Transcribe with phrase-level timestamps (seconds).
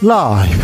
[0.00, 0.56] 라이브.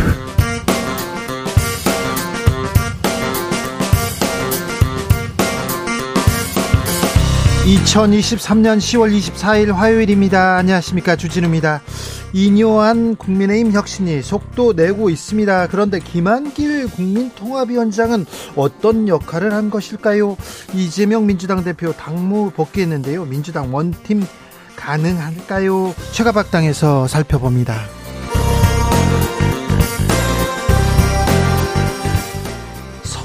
[7.65, 10.55] 2023년 10월 24일 화요일입니다.
[10.55, 11.17] 안녕하십니까.
[11.17, 11.81] 주진우입니다.
[12.31, 15.67] 이뇨한 국민의힘 혁신이 속도 내고 있습니다.
[15.67, 18.25] 그런데 김한길 국민통합위원장은
[18.55, 20.37] 어떤 역할을 한 것일까요?
[20.73, 23.25] 이재명 민주당 대표 당무 복귀했는데요.
[23.25, 24.25] 민주당 원팀
[24.77, 25.93] 가능할까요?
[26.13, 27.94] 최가박당에서 살펴봅니다.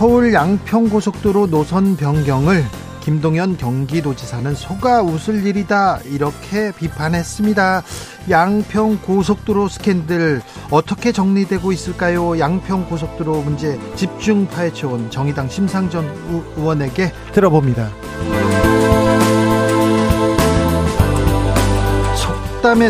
[0.00, 2.64] 서울 양평고속도로 노선 변경을
[3.02, 7.82] 김동연 경기도지사는 속아 웃을 일이다 이렇게 비판했습니다.
[8.30, 12.38] 양평 고속도로 스캔들 어떻게 정리되고 있을까요?
[12.38, 17.90] 양평 고속도로 문제 집중 파헤쳐온 정의당 심상전 의원에게 들어봅니다.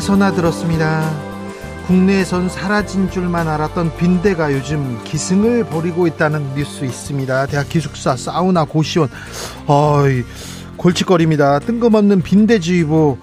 [0.01, 1.30] 선화 들었습니다.
[1.91, 7.47] 국내에선 사라진 줄만 알았던 빈대가 요즘 기승을 벌이고 있다는 뉴스 있습니다.
[7.47, 9.09] 대학 기숙사, 사우나, 고시원,
[9.67, 10.23] 어이,
[10.77, 11.59] 골칫거립니다.
[11.59, 13.19] 뜬금없는 빈대주의보,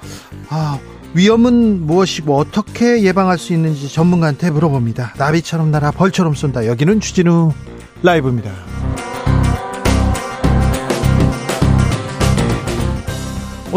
[0.50, 0.80] 아,
[1.14, 5.14] 위험은 무엇이고 어떻게 예방할 수 있는지 전문가한테 물어봅니다.
[5.18, 6.66] 나비처럼 날아 벌처럼 쏜다.
[6.68, 7.54] 여기는 주진우
[8.04, 8.52] 라이브입니다.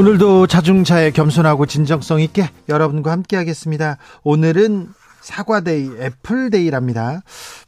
[0.01, 3.99] 오늘도 자중차에 겸손하고 진정성 있게 여러분과 함께 하겠습니다.
[4.23, 7.21] 오늘은 사과데이, 애플데이랍니다.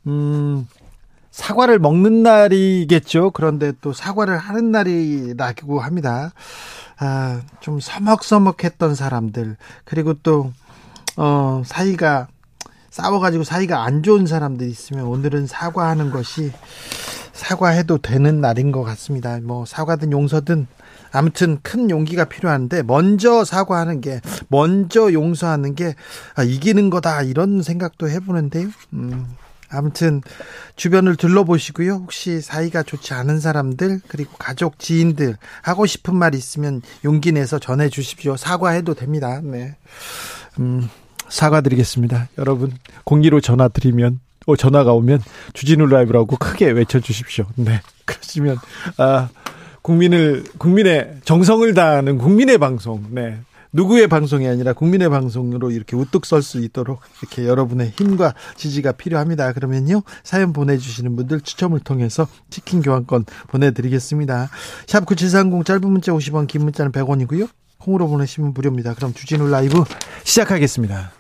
[0.06, 0.66] 음,
[1.30, 3.32] 사과를 먹는 날이겠죠.
[3.32, 6.32] 그런데 또 사과를 하는 날이라고 합니다.
[6.98, 10.54] 아, 좀 서먹서먹했던 사람들, 그리고 또,
[11.18, 12.28] 어, 사이가,
[12.88, 16.50] 싸워가지고 사이가 안 좋은 사람들이 있으면 오늘은 사과하는 것이
[17.34, 19.38] 사과해도 되는 날인 것 같습니다.
[19.42, 20.66] 뭐, 사과든 용서든
[21.12, 25.94] 아무튼 큰 용기가 필요한데 먼저 사과하는 게 먼저 용서하는 게
[26.34, 28.68] 아, 이기는 거다 이런 생각도 해보는데요.
[28.94, 29.26] 음.
[29.72, 30.20] 아무튼
[30.76, 31.92] 주변을 둘러보시고요.
[31.94, 37.88] 혹시 사이가 좋지 않은 사람들 그리고 가족 지인들 하고 싶은 말 있으면 용기 내서 전해
[37.88, 38.36] 주십시오.
[38.36, 39.40] 사과해도 됩니다.
[39.42, 39.76] 네.
[40.58, 40.88] 음,
[41.28, 42.28] 사과드리겠습니다.
[42.38, 42.72] 여러분
[43.04, 45.22] 공기로 전화 드리면 어, 전화가 오면
[45.54, 47.46] 주진우 라이브라고 크게 외쳐 주십시오.
[47.56, 47.80] 네.
[48.04, 48.58] 그러시면
[48.98, 49.30] 아
[49.82, 53.04] 국민을 국민의 정성을 다하는 국민의 방송.
[53.10, 53.38] 네.
[53.74, 59.52] 누구의 방송이 아니라 국민의 방송으로 이렇게 우뚝 설 수 있도록 이렇게 여러분의 힘과 지지가 필요합니다.
[59.54, 60.02] 그러면요.
[60.22, 64.50] 사연 보내주시는 분들 추첨을 통해서 치킨 교환권 보내드리겠습니다.
[64.86, 67.48] 샵9730 짧은 문자 50원 긴 문자는 100원이고요.
[67.78, 68.94] 콩으로 보내시면 무료입니다.
[68.94, 69.82] 그럼 주진우 라이브
[70.24, 71.10] 시작하겠습니다.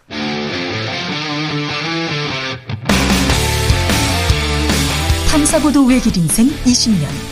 [5.30, 7.31] 탐사보도 외길 인생 20년.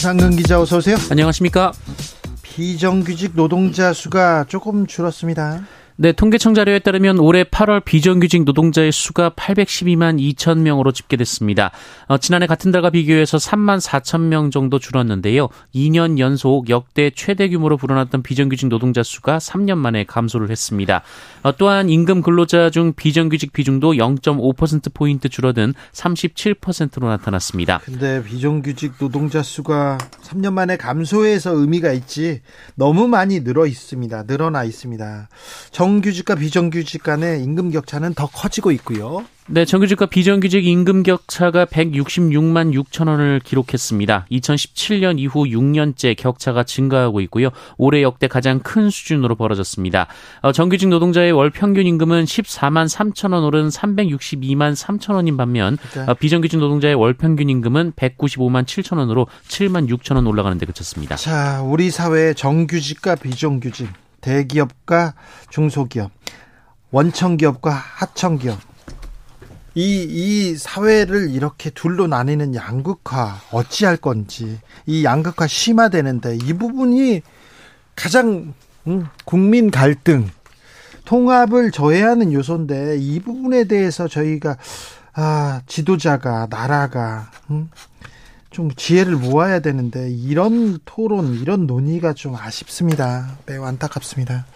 [0.00, 0.96] 정상근 기자 어서 오세요.
[1.10, 1.72] 안녕하십니까?
[2.40, 5.60] 비정규직 노동자 수가 조금 줄었습니다.
[6.02, 11.72] 네, 통계청 자료에 따르면 올해 8월 비정규직 노동자의 수가 812만 2천 명으로 집계됐습니다.
[12.06, 15.50] 어, 지난해 같은 달과 비교해서 3만 4천 명 정도 줄었는데요.
[15.74, 21.02] 2년 연속 역대 최대 규모로 불어났던 비정규직 노동자 수가 3년 만에 감소를 했습니다.
[21.42, 27.80] 어, 또한 임금 근로자 중 비정규직 비중도 0.5% 포인트 줄어든 37%로 나타났습니다.
[27.84, 32.40] 근데 비정규직 노동자 수가 3년 만에 감소해서 의미가 있지
[32.74, 34.22] 너무 많이 늘어 있습니다.
[34.22, 35.28] 늘어나 있습니다.
[35.70, 39.24] 정 정규직과 비정규직 간의 임금 격차는 더 커지고 있고요.
[39.48, 44.26] 네, 정규직과 비정규직 임금 격차가 166만 6천 원을 기록했습니다.
[44.30, 47.48] 2017년 이후 6년째 격차가 증가하고 있고요.
[47.76, 50.06] 올해 역대 가장 큰 수준으로 벌어졌습니다.
[50.42, 56.04] 어, 정규직 노동자의 월 평균 임금은 14만 3천 원 오른 362만 3천 원인 반면 네.
[56.06, 61.16] 어, 비정규직 노동자의 월 평균 임금은 195만 7천 원으로 7만 6천 원 올라가는 데 그쳤습니다.
[61.16, 63.88] 자, 우리 사회의 정규직과 비정규직
[64.20, 65.14] 대기업과
[65.50, 66.10] 중소기업,
[66.90, 68.58] 원청기업과 하청기업.
[69.74, 77.22] 이, 이 사회를 이렇게 둘로 나뉘는 양극화, 어찌할 건지, 이 양극화 심화되는데, 이 부분이
[77.94, 78.52] 가장,
[78.88, 80.28] 음, 국민 갈등,
[81.04, 84.56] 통합을 저해하는 요소인데, 이 부분에 대해서 저희가,
[85.12, 87.70] 아, 지도자가, 나라가, 음,
[88.50, 93.38] 좀 지혜를 모아야 되는데 이런 토론, 이런 논의가 좀 아쉽습니다.
[93.46, 94.46] 매우 안타깝습니다.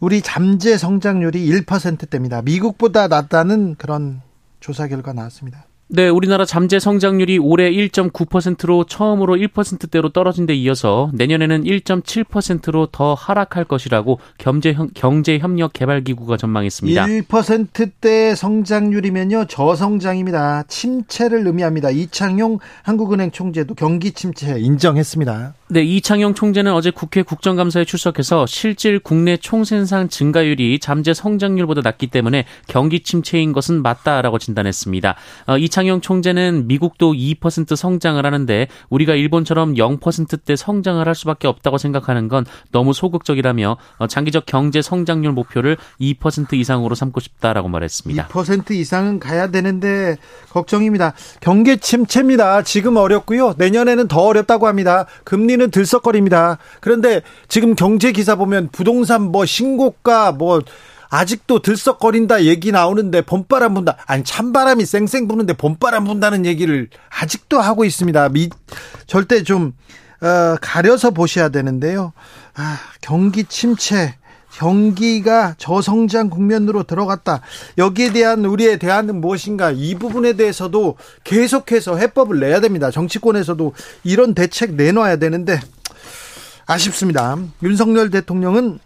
[0.00, 2.40] 우리 잠재 성장률이 1%대입니다.
[2.42, 4.22] 미국보다 낮다는 그런
[4.58, 5.66] 조사 결과 나왔습니다.
[5.92, 13.64] 네, 우리나라 잠재 성장률이 올해 1.9%로 처음으로 1%대로 떨어진 데 이어서 내년에는 1.7%로 더 하락할
[13.64, 17.06] 것이라고 경제 경제협력 개발 기구가 전망했습니다.
[17.06, 20.62] 1%대 성장률이면요 저성장입니다.
[20.68, 21.90] 침체를 의미합니다.
[21.90, 25.54] 이창용 한국은행 총재도 경기 침체 인정했습니다.
[25.72, 32.44] 네, 이창용 총재는 어제 국회 국정감사에 출석해서 실질 국내 총생산 증가율이 잠재 성장률보다 낮기 때문에
[32.66, 35.14] 경기 침체인 것은 맞다라고 진단했습니다.
[35.46, 42.26] 어, 이창용 총재는 미국도 2% 성장을 하는데 우리가 일본처럼 0%대 성장을 할 수밖에 없다고 생각하는
[42.26, 48.26] 건 너무 소극적이라며 어, 장기적 경제 성장률 목표를 2% 이상으로 삼고 싶다라고 말했습니다.
[48.26, 50.16] 2% 이상은 가야 되는데
[50.48, 51.12] 걱정입니다.
[51.38, 52.62] 경기 침체입니다.
[52.62, 53.54] 지금 어렵고요.
[53.56, 55.06] 내년에는 더 어렵다고 합니다.
[55.22, 56.58] 금리 경기는 들썩거립니다.
[56.80, 60.62] 그런데 지금 경제 기사 보면 부동산 뭐 신고가 뭐
[61.10, 63.98] 아직도 들썩거린다 얘기 나오는데 봄바람 분다.
[64.06, 66.88] 아니 찬바람이 쌩쌩 부는데 봄바람 분다는 얘기를
[67.20, 68.30] 아직도 하고 있습니다.
[68.30, 68.48] 미,
[69.06, 69.72] 절대 좀
[70.22, 72.12] 어, 가려서 보셔야 되는데요.
[72.54, 74.14] 아, 경기 침체
[74.52, 77.40] 경기가 저성장 국면으로 들어갔다.
[77.78, 79.70] 여기에 대한 우리의 대안은 무엇인가?
[79.70, 82.90] 이 부분에 대해서도 계속해서 해법을 내야 됩니다.
[82.90, 83.72] 정치권에서도
[84.04, 85.60] 이런 대책 내놔야 되는데
[86.66, 87.36] 아쉽습니다.
[87.62, 88.78] 윤석열 대통령은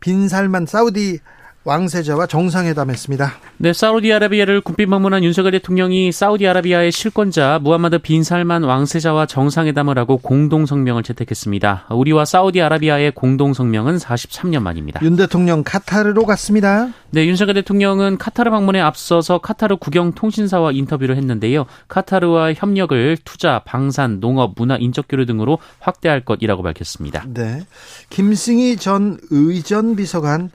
[0.00, 1.20] 빈살만 사우디
[1.64, 3.32] 왕세자와 정상회담했습니다.
[3.64, 10.66] 네, 사우디아라비아를 군빛 방문한 윤석열 대통령이 사우디아라비아의 실권자 무함마드 빈 살만 왕세자와 정상회담을 하고 공동
[10.66, 11.86] 성명을 채택했습니다.
[11.88, 15.00] 우리와 사우디아라비아의 공동 성명은 43년 만입니다.
[15.02, 16.90] 윤 대통령 카타르로 갔습니다.
[17.08, 21.64] 네, 윤석열 대통령은 카타르 방문에 앞서서 카타르 국영 통신사와 인터뷰를 했는데요.
[21.88, 27.24] 카타르와 협력을 투자, 방산, 농업, 문화, 인적 교류 등으로 확대할 것이라고 밝혔습니다.
[27.32, 27.62] 네.
[28.10, 30.50] 김승희 전 의전 비서관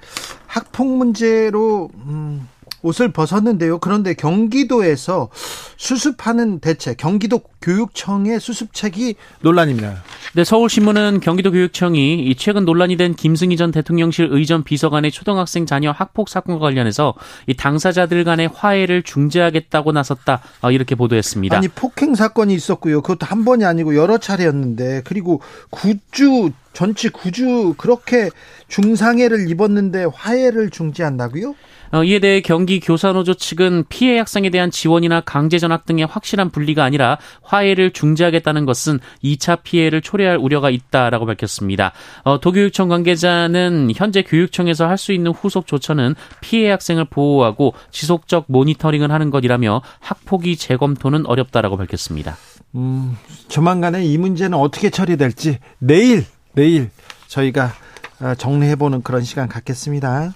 [0.46, 2.48] 학폭 문제로 음,
[2.82, 3.80] 옷을 벗었는데요.
[3.80, 5.30] 그런데 경기도에서
[5.78, 10.04] 수습하는 대책, 경기도 교육청의 수습책이 논란입니다.
[10.34, 16.30] 네, 서울신문은 경기도 교육청이 최근 논란이 된 김승희 전 대통령실 의전 비서관의 초등학생 자녀 학폭
[16.30, 17.14] 사건과 관련해서
[17.48, 21.58] 이 당사자들 간의 화해를 중재하겠다고 나섰다 어, 이렇게 보도했습니다.
[21.58, 23.02] 아니 폭행 사건이 있었고요.
[23.02, 28.30] 그것도 한 번이 아니고 여러 차례였는데 그리고 구주 전치 구주 그렇게
[28.68, 31.56] 중상해를 입었는데 화해를 중지한다고요?
[31.92, 36.84] 어, 이에 대해 경기 교사노조 측은 피해 학생에 대한 지원이나 강제 전학 등의 확실한 분리가
[36.84, 41.94] 아니라 화해를 중지하겠다는 것은 2차 피해를 초래할 우려가 있다라고 밝혔습니다.
[42.24, 49.14] 어, 도교육청 관계자는 현재 교육청에서 할 수 있는 후속 조처는 피해 학생을 보호하고 지속적 모니터링을
[49.14, 52.36] 하는 것이라며 학폭위 재검토는 어렵다라고 밝혔습니다.
[52.76, 53.16] 음,
[53.48, 56.90] 조만간에 이 문제는 어떻게 처리될지 내일 내일
[57.28, 57.72] 저희가
[58.22, 60.34] 어, 정리해보는 그런 시간 갖겠습니다.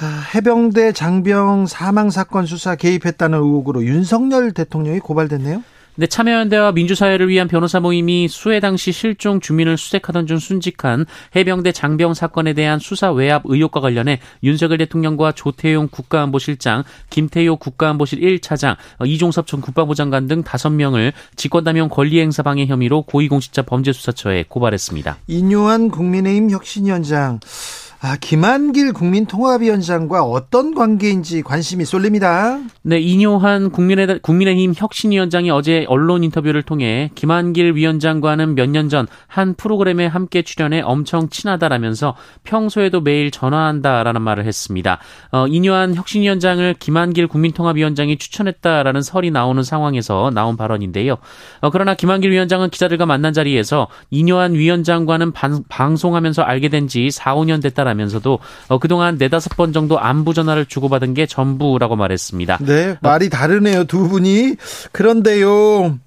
[0.00, 5.62] 아, 해병대 장병 사망 사건 수사 개입했다는 의혹으로 윤석열 대통령이 고발됐네요.
[5.94, 11.04] 네, 참여연대와 민주사회를 위한 변호사 모임이 수해 당시 실종 주민을 수색하던 중 순직한
[11.36, 18.76] 해병대 장병 사건에 대한 수사 외압 의혹과 관련해 윤석열 대통령과 조태용 국가안보실장, 김태효 국가안보실 1차장,
[19.04, 25.18] 이종섭 전 국방부 장관 등 5명을 직권남용 권리행사 방해 혐의로 고위공직자 범죄수사처에 고발했습니다.
[25.26, 27.38] 인요한 국민의힘 혁신위원장
[28.04, 32.58] 아, 김한길 국민통합위원장과 어떤 관계인지 관심이 쏠립니다.
[32.82, 39.54] 네, 이뇨한 국민의, 국민의힘 혁신위원장이 어제 언론 인터뷰를 통해 김한길 위원장과는 몇 년 전 한
[39.54, 44.98] 프로그램에 함께 출연해 엄청 친하다라면서 평소에도 매일 전화한다라는 말을 했습니다.
[45.30, 51.18] 어, 이뇨한 혁신위원장을 김한길 국민통합위원장이 추천했다라는 설이 나오는 상황에서 나온 발언인데요.
[51.60, 57.36] 어, 그러나 김한길 위원장은 기자들과 만난 자리에서 이뇨한 위원장과는 반, 방송하면서 알게 된 지 4,
[57.36, 62.58] 5년 됐다라 하면서도 어, 그동안 네다섯 번 정도 안부 전화를 주고받은 게 전부라고 말했습니다.
[62.62, 64.56] 네, 말이 다르네요, 두 분이.
[64.92, 65.98] 그런데요.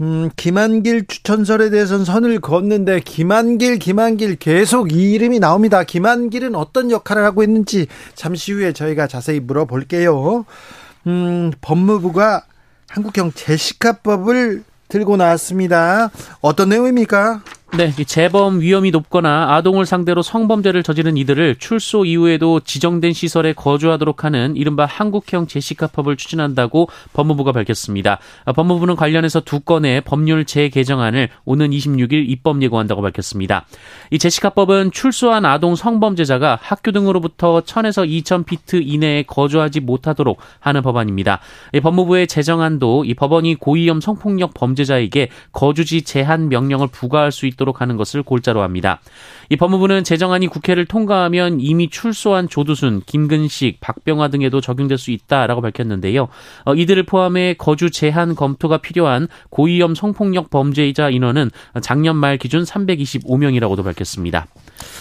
[0.00, 5.84] 음, 김한길 추천설에 대해서는 선을 걷는데 김한길 김한길 계속 이 이름이 나옵니다.
[5.84, 10.44] 김한길은 어떤 역할을 하고 있는지 잠시 후에 저희가 자세히 물어볼게요.
[11.06, 12.44] 음, 법무부가
[12.88, 16.10] 한국형 제시카법을 들고 나왔습니다.
[16.40, 17.42] 어떤 내용입니까?
[17.72, 24.56] 네, 재범 위험이 높거나 아동을 상대로 성범죄를 저지른 이들을 출소 이후에도 지정된 시설에 거주하도록 하는
[24.56, 28.18] 이른바 한국형 제시카법을 추진한다고 법무부가 밝혔습니다.
[28.54, 33.66] 법무부는 관련해서 두 건의 법률 재개정안을 오는 26일 입법 예고한다고 밝혔습니다.
[34.10, 41.40] 이 제시카법은 출소한 아동 성범죄자가 학교 등으로부터 1000에서 2000피트 이내에 거주하지 못하도록 하는 법안입니다.
[41.82, 47.96] 법무부의 제정안도 이 법원이 고위험 성폭력 범죄자에게 거주지 제한 명령을 부과할 수 있도록 있도록 하는
[47.96, 49.00] 것을 골자로 합니다.
[49.48, 56.28] 이 법무부는 제정안이 국회를 통과하면 이미 출소한 조두순, 김근식, 박병화 등에도 적용될 수 있다라고 밝혔는데요.
[56.64, 61.50] 어, 이들을 포함해 거주 제한 검토가 필요한 고위험 성폭력 범죄이자 인원은
[61.82, 64.46] 작년 말 기준 325명이라고도 밝혔습니다.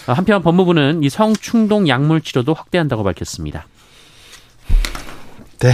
[0.07, 3.67] 어, 한편 법무부는 이 성충동 약물 치료도 확대한다고 밝혔습니다.
[5.59, 5.71] 네.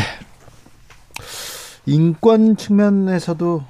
[1.86, 3.64] 인권 측면에서도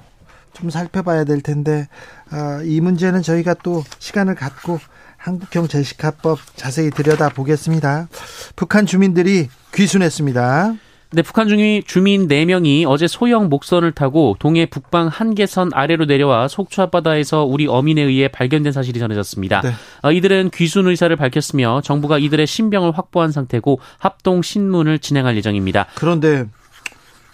[0.52, 1.88] 좀 살펴봐야 될 텐데
[2.30, 4.78] 아, 이 문제는 저희가 또 시간을 갖고
[5.16, 8.08] 한국형 제시카법 자세히 들여다 보겠습니다.
[8.56, 10.74] 북한 주민들이 귀순했습니다.
[11.14, 16.80] 네, 북한 중위 주민 4명이 어제 소형 목선을 타고 동해 북방 한계선 아래로 내려와 속초
[16.82, 19.60] 앞바다에서 우리 어민에 의해 발견된 사실이 전해졌습니다.
[19.60, 19.72] 네.
[20.02, 25.86] 어, 이들은 귀순 의사를 밝혔으며 정부가 이들의 신병을 확보한 상태고 합동 신문을 진행할 예정입니다.
[25.96, 26.46] 그런데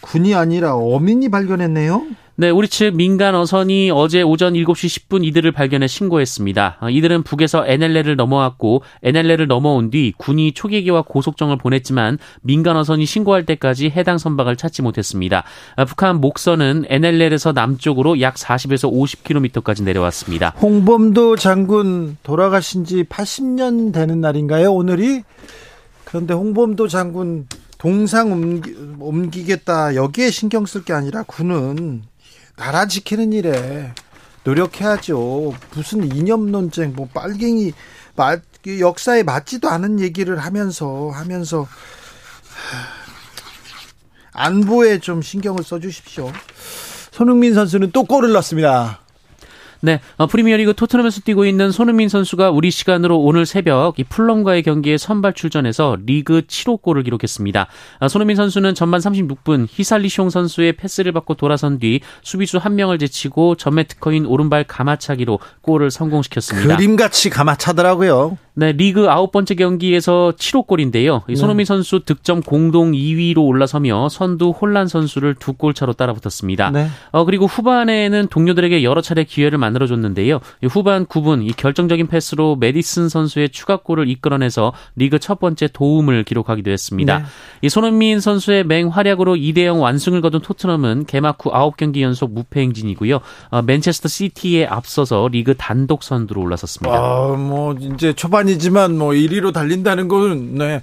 [0.00, 2.04] 군이 아니라 어민이 발견했네요.
[2.40, 6.76] 네, 우리 측 민간 어선이 어제 오전 7시 10분 이들을 발견해 신고했습니다.
[6.80, 13.44] 어, 이들은 북에서 NLL을 넘어왔고 NLL을 넘어온 뒤 군이 초계기와 고속정을 보냈지만 민간 어선이 신고할
[13.44, 15.42] 때까지 해당 선박을 찾지 못했습니다.
[15.74, 20.50] 어, 북한 목선은 NLL에서 남쪽으로 약 40에서 50km까지 내려왔습니다.
[20.62, 25.22] 홍범도 장군 돌아가신 지 80년 되는 날인가요, 오늘이?
[26.04, 32.02] 그런데 홍범도 장군 동상 옮기, 옮기겠다 여기에 신경 쓸 게 아니라 군은
[32.58, 33.94] 나라 지키는 일에
[34.44, 35.54] 노력해야죠.
[35.74, 37.72] 무슨 이념 논쟁, 뭐 빨갱이
[38.16, 38.36] 마,
[38.66, 41.66] 역사에 맞지도 않은 얘기를 하면서 하면서
[44.32, 46.32] 안보에 좀 신경을 써주십시오.
[47.12, 49.00] 손흥민 선수는 또 골을 넣었습니다.
[49.80, 54.98] 네, 어, 프리미어리그 토트넘에서 뛰고 있는 손흥민 선수가 우리 시간으로 오늘 새벽 이 풀럼과의 경기에
[54.98, 57.66] 선발 출전해서 리그 7호 골을 기록했습니다.
[58.00, 63.54] 어, 손흥민 선수는 전반 36분 히살리숑 선수의 패스를 받고 돌아선 뒤 수비수 한 명을 제치고
[63.56, 66.76] 전매 특허인 오른발 가마차기로 골을 성공시켰습니다.
[66.76, 68.38] 그림같이 가마차더라고요.
[68.54, 71.22] 네, 리그 아홉 번째 경기에서 7호 골인데요.
[71.28, 71.36] 네.
[71.36, 76.70] 손흥민 선수 득점 공동 2위로 올라서며 선두 혼란 선수를 두 골 차로 따라붙었습니다.
[76.70, 76.88] 네.
[77.10, 80.40] 어, 그리고 후반에는 동료들에게 여러 차례 기회를 만 들어줬는데요.
[80.70, 87.18] 후반 9분 이 결정적인 패스로 메디슨 선수의 추가골을 이끌어내서 리그 첫 번째 도움을 기록하기도 했습니다.
[87.18, 87.24] 네.
[87.62, 93.20] 이 손흥민 선수의 맹활약으로 2대0 완승을 거둔 토트넘은 개막 후 9경기 연속 무패 행진이고요.
[93.50, 96.96] 어, 맨체스터 시티에 앞서서 리그 단독 선두로 올라섰습니다.
[96.96, 100.82] 아, 뭐 이제 초반이지만 뭐 1위로 달린다는 건 네.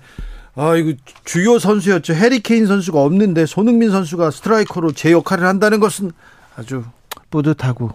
[0.56, 0.94] 아, 이거
[1.26, 2.14] 주요 선수였죠.
[2.14, 6.12] 해리 케인 선수가 없는데 손흥민 선수가 스트라이커로 제 역할을 한다는 것은
[6.56, 6.84] 아주
[7.30, 7.92] 뿌듯하고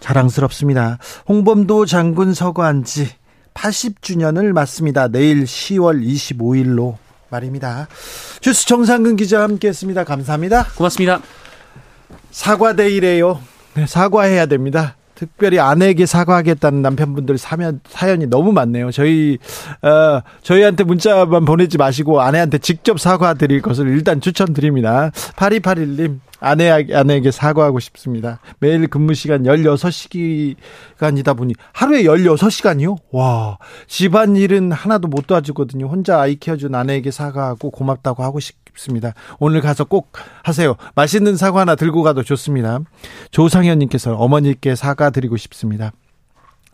[0.00, 0.98] 자랑스럽습니다.
[1.28, 3.08] 홍범도 장군 서거한 지
[3.54, 5.08] 80주년을 맞습니다.
[5.08, 6.96] 내일 10월 25일로
[7.30, 7.88] 말입니다.
[8.40, 10.04] 주스 정상근 기자 함께 했습니다.
[10.04, 10.66] 감사합니다.
[10.76, 11.20] 고맙습니다.
[12.30, 13.40] 사과데이래요.
[13.74, 14.96] 네, 사과해야 됩니다.
[15.14, 18.92] 특별히 아내에게 사과하겠다는 남편분들 사연, 사연이 너무 많네요.
[18.92, 19.38] 저희,
[19.82, 25.10] 어, 저희한테 문자만 보내지 마시고 아내한테 직접 사과드릴 것을 일단 추천드립니다.
[25.34, 28.38] 8281님, 아내, 아내에게 사과하고 싶습니다.
[28.60, 32.98] 매일 근무 시간 16시간이다 보니 하루에 16시간이요?
[33.12, 35.86] 와, 집안 일은 하나도 못 도와주거든요.
[35.86, 39.14] 혼자 아이 키워준 아내에게 사과하고 고맙다고 하고 싶습니다.
[39.38, 40.76] 오늘 가서 꼭 하세요.
[40.94, 42.80] 맛있는 사과 하나 들고 가도 좋습니다.
[43.30, 45.92] 조상현님께서 어머니께 사과드리고 싶습니다.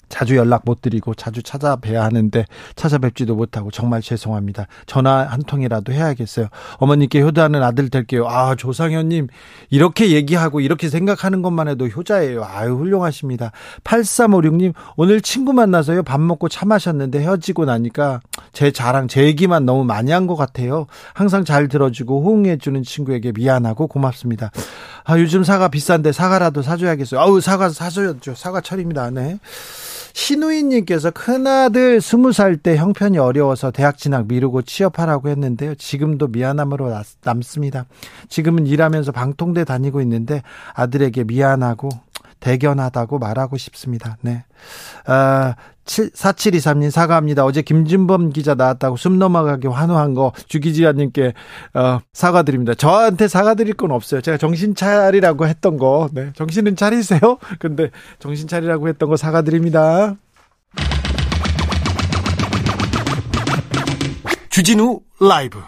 [0.08, 2.44] 자주 연락 못 드리고 자주 찾아뵈야 하는데
[2.74, 4.66] 찾아뵙지도 못하고 정말 죄송합니다.
[4.86, 6.48] 전화 한 통이라도 해야겠어요.
[6.78, 8.26] 어머니께 효도하는 아들 될게요.
[8.28, 9.28] 아, 조상현님,
[9.70, 12.44] 이렇게 얘기하고 이렇게 생각하는 것만 해도 효자예요.
[12.44, 13.52] 아유, 훌륭하십니다.
[13.84, 16.02] 8356님, 오늘 친구 만나서요.
[16.02, 18.20] 밥 먹고 차 마셨는데 헤어지고 나니까
[18.52, 20.86] 제 자랑, 제 얘기만 너무 많이 한 것 같아요.
[21.12, 24.50] 항상 잘 들어주고 호응해주는 친구에게 미안하고 고맙습니다.
[25.04, 27.20] 아, 요즘 사과 비싼데 사과라도 사줘야겠어요.
[27.20, 28.34] 아우, 사과 사줘야죠.
[28.34, 29.10] 사과 철입니다.
[29.10, 29.38] 네.
[30.14, 35.74] 신우인님께서 큰아들 스무 살 때 형편이 어려워서 대학 진학 미루고 취업하라고 했는데요.
[35.74, 36.90] 지금도 미안함으로
[37.24, 37.84] 남습니다.
[38.28, 40.42] 지금은 일하면서 방통대 다니고 있는데
[40.74, 41.88] 아들에게 미안하고
[42.38, 44.16] 대견하다고 말하고 싶습니다.
[44.20, 44.44] 네.
[45.06, 47.44] 아, 4723님 사과합니다.
[47.44, 51.34] 어제 김진범 기자 나왔다고 숨 넘어가게 환호한 거 주기지아님께
[51.74, 52.74] 어, 사과드립니다.
[52.74, 54.20] 저한테 사과드릴 건 없어요.
[54.20, 57.38] 제가 정신 차리라고 했던 거, 네, 정신은 차리세요.
[57.58, 60.16] 근데 정신 차리라고 했던 거 사과드립니다.
[64.50, 65.58] 주진우 라이브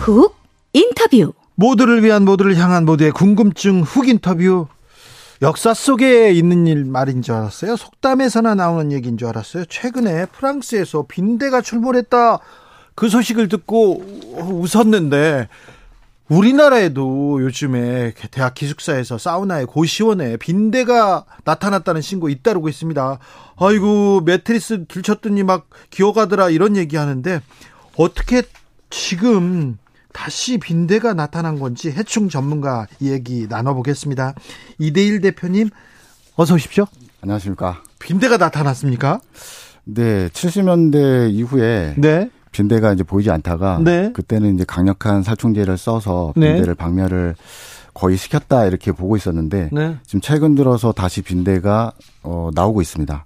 [0.00, 0.34] 훅
[0.72, 1.34] 인터뷰.
[1.56, 4.66] 모두를 위한 모두를 향한 모두의 궁금증 훅 인터뷰.
[5.42, 7.76] 역사 속에 있는 일 말인 줄 알았어요.
[7.76, 9.66] 속담에서나 나오는 얘기인 줄 알았어요.
[9.66, 12.38] 최근에 프랑스에서 빈대가 출몰했다.
[12.94, 14.02] 그 소식을 듣고
[14.38, 15.48] 웃었는데
[16.28, 23.18] 우리나라에도 요즘에 대학 기숙사에서 사우나에 고시원에 빈대가 나타났다는 신고 잇따르고 있습니다.
[23.58, 27.42] 아이고 매트리스 들쳤더니 막 기어가더라 이런 얘기하는데
[27.96, 28.42] 어떻게
[28.90, 29.78] 지금
[30.12, 34.34] 다시 빈대가 나타난 건지 해충 전문가 얘기 나눠보겠습니다.
[34.78, 35.70] 이대일 대표님
[36.36, 36.86] 어서 오십시오.
[37.22, 37.82] 안녕하십니까.
[37.98, 39.20] 빈대가 나타났습니까?
[39.84, 42.30] 네, 70년대 이후에 네.
[42.52, 44.12] 빈대가 이제 보이지 않다가 네.
[44.12, 46.54] 그때는 이제 강력한 살충제를 써서 네.
[46.54, 47.36] 빈대를 박멸을
[47.94, 49.96] 거의 시켰다 이렇게 보고 있었는데 네.
[50.06, 53.24] 지금 최근 들어서 다시 빈대가 어, 나오고 있습니다.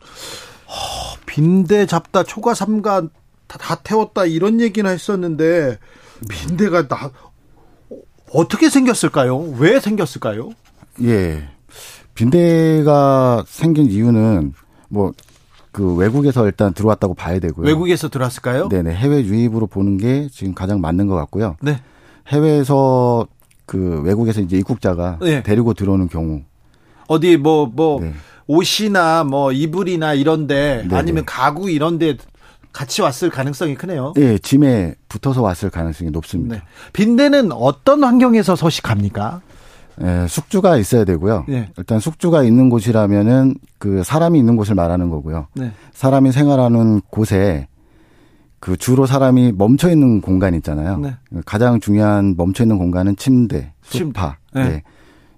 [1.27, 3.03] 빈대 잡다 초가 삼가
[3.47, 5.79] 다, 다 태웠다 이런 얘기나 했었는데
[6.29, 7.11] 빈대가 나
[8.33, 9.39] 어떻게 생겼을까요?
[9.59, 10.51] 왜 생겼을까요?
[11.03, 11.49] 예.
[12.15, 14.55] 빈대가 생긴 이유는
[14.89, 15.13] 뭐
[15.75, 17.67] 그 외국에서 일단 들어왔다고 봐야 되고요.
[17.67, 18.69] 외국에서 들어왔을까요?
[18.69, 21.57] 네네 해외 유입으로 보는 게 지금 가장 맞는 것 같고요.
[21.61, 21.81] 네.
[22.29, 23.27] 해외에서
[23.67, 25.43] 그 외국에서 이제 입국자가 네.
[25.43, 26.43] 데리고 들어오는 경우
[27.09, 28.15] 어디 뭐뭐 네.
[28.47, 30.97] 옷이나 뭐 이불이나 이런데 네네.
[30.97, 32.17] 아니면 가구 이런데
[32.75, 34.13] 같이 왔을 가능성이 크네요.
[34.19, 36.57] 예, 짐에 붙어서 왔을 가능성이 높습니다.
[36.57, 36.63] 네.
[36.93, 39.41] 빈대는 어떤 환경에서 서식합니까?
[40.03, 41.45] 예, 숙주가 있어야 되고요.
[41.49, 41.71] 네.
[41.79, 45.47] 일단 숙주가 있는 곳이라면은 그 사람이 있는 곳을 말하는 거고요.
[45.55, 45.71] 네.
[45.93, 47.69] 사람이 생활하는 곳에
[48.59, 50.99] 그 주로 사람이 멈춰 있는 공간 있잖아요.
[50.99, 51.15] 네.
[51.47, 54.39] 가장 중요한 멈춰 있는 공간은 침대, 소파.
[54.53, 54.63] 네.
[54.63, 54.83] 예.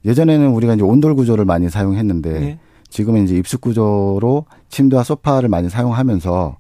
[0.07, 2.59] 예전에는 우리가 이제 온돌 구조를 많이 사용했는데 네.
[2.89, 6.57] 지금은 이제 입숙 구조로 침대와 소파를 많이 사용하면서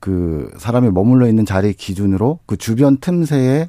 [0.00, 3.68] 그 사람이 머물러 있는 자리 기준으로 그 주변 틈새에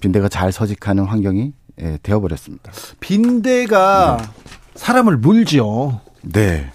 [0.00, 1.52] 빈대가 잘 서식하는 환경이
[1.82, 2.72] 예, 되어버렸습니다.
[3.00, 4.18] 빈대가
[4.74, 6.00] 사람을 물죠.
[6.22, 6.70] 네.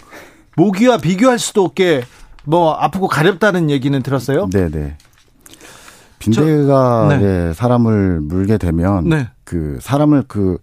[0.56, 2.04] 모기와 비교할 수도 없게
[2.44, 4.50] 뭐 아프고 가렵다는 얘기는 들었어요.
[4.50, 4.98] 네네.
[6.20, 7.18] 빈대가 네.
[7.18, 9.28] 네, 사람을 물게 되면 네.
[9.44, 10.60] 그 사람을 그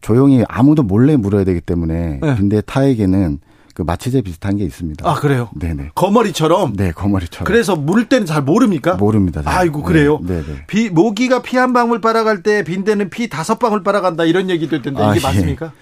[0.00, 2.36] 조용히 아무도 몰래 물어야 되기 때문에 네.
[2.36, 3.38] 빈대 타에게는
[3.76, 5.06] 그 마취제 비슷한 게 있습니다.
[5.06, 5.50] 아 그래요?
[5.54, 5.90] 네네.
[5.94, 6.76] 거머리처럼.
[6.76, 7.44] 네, 거머리처럼.
[7.44, 8.94] 그래서 물 때는 잘 모릅니까?
[8.94, 9.42] 모릅니다.
[9.42, 9.52] 잘.
[9.54, 10.18] 아이고 그래요.
[10.22, 10.64] 네, 네.
[10.66, 15.02] 비 모기가 피 한 방울 빨아갈 때 빈대는 피 다섯 방울 빨아간다 이런 얘기도 있던데
[15.02, 15.22] 아, 이게 예.
[15.26, 15.72] 맞습니까?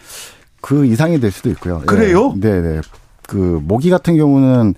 [0.61, 1.79] 그 이상이 될 수도 있고요.
[1.83, 1.87] 예.
[1.87, 2.35] 그래요?
[2.37, 2.81] 네 네.
[3.29, 4.75] 그 모기 같은 경우는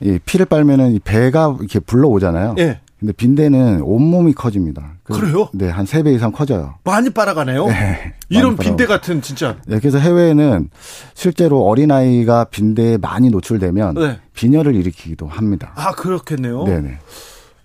[0.00, 2.56] 이 피를 빨면은 이 배가 이렇게 불러오잖아요.
[2.58, 2.80] 예.
[3.02, 4.92] 근데 빈대는 온몸이 커집니다.
[5.02, 5.48] 그- 그래요?
[5.52, 6.74] 네, 한 세 배 이상 커져요.
[6.84, 7.66] 많이 빨아가네요.
[7.66, 8.86] 네, 이런 빈대.
[8.86, 9.56] 같은 진짜.
[9.66, 10.70] 네, 그래서 해외에는
[11.12, 14.20] 실제로 어린아이가 빈대에 많이 노출되면 네.
[14.34, 15.72] 빈혈을 일으키기도 합니다.
[15.74, 16.62] 아 그렇겠네요.
[16.62, 16.98] 네네.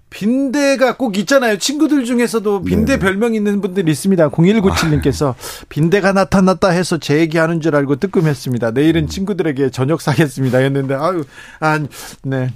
[0.10, 1.60] 빈대가 꼭 있잖아요.
[1.60, 3.00] 친구들 중에서도 빈대 네.
[3.00, 4.30] 별명 있는 분들이 있습니다.
[4.30, 5.36] 0197님께서
[5.70, 8.72] 빈대가 나타났다 해서 제 얘기하는 줄 알고 뜨끔했습니다.
[8.72, 9.08] 내일은 음.
[9.08, 10.58] 친구들에게 저녁 사겠습니다.
[10.58, 11.26] 했는데 아유,
[11.60, 11.80] 아,
[12.24, 12.52] 네.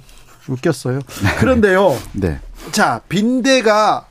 [0.48, 0.98] 웃겼어요.
[1.38, 1.96] 그런데요.
[2.14, 2.40] 네.
[2.70, 4.06] 자, 빈대가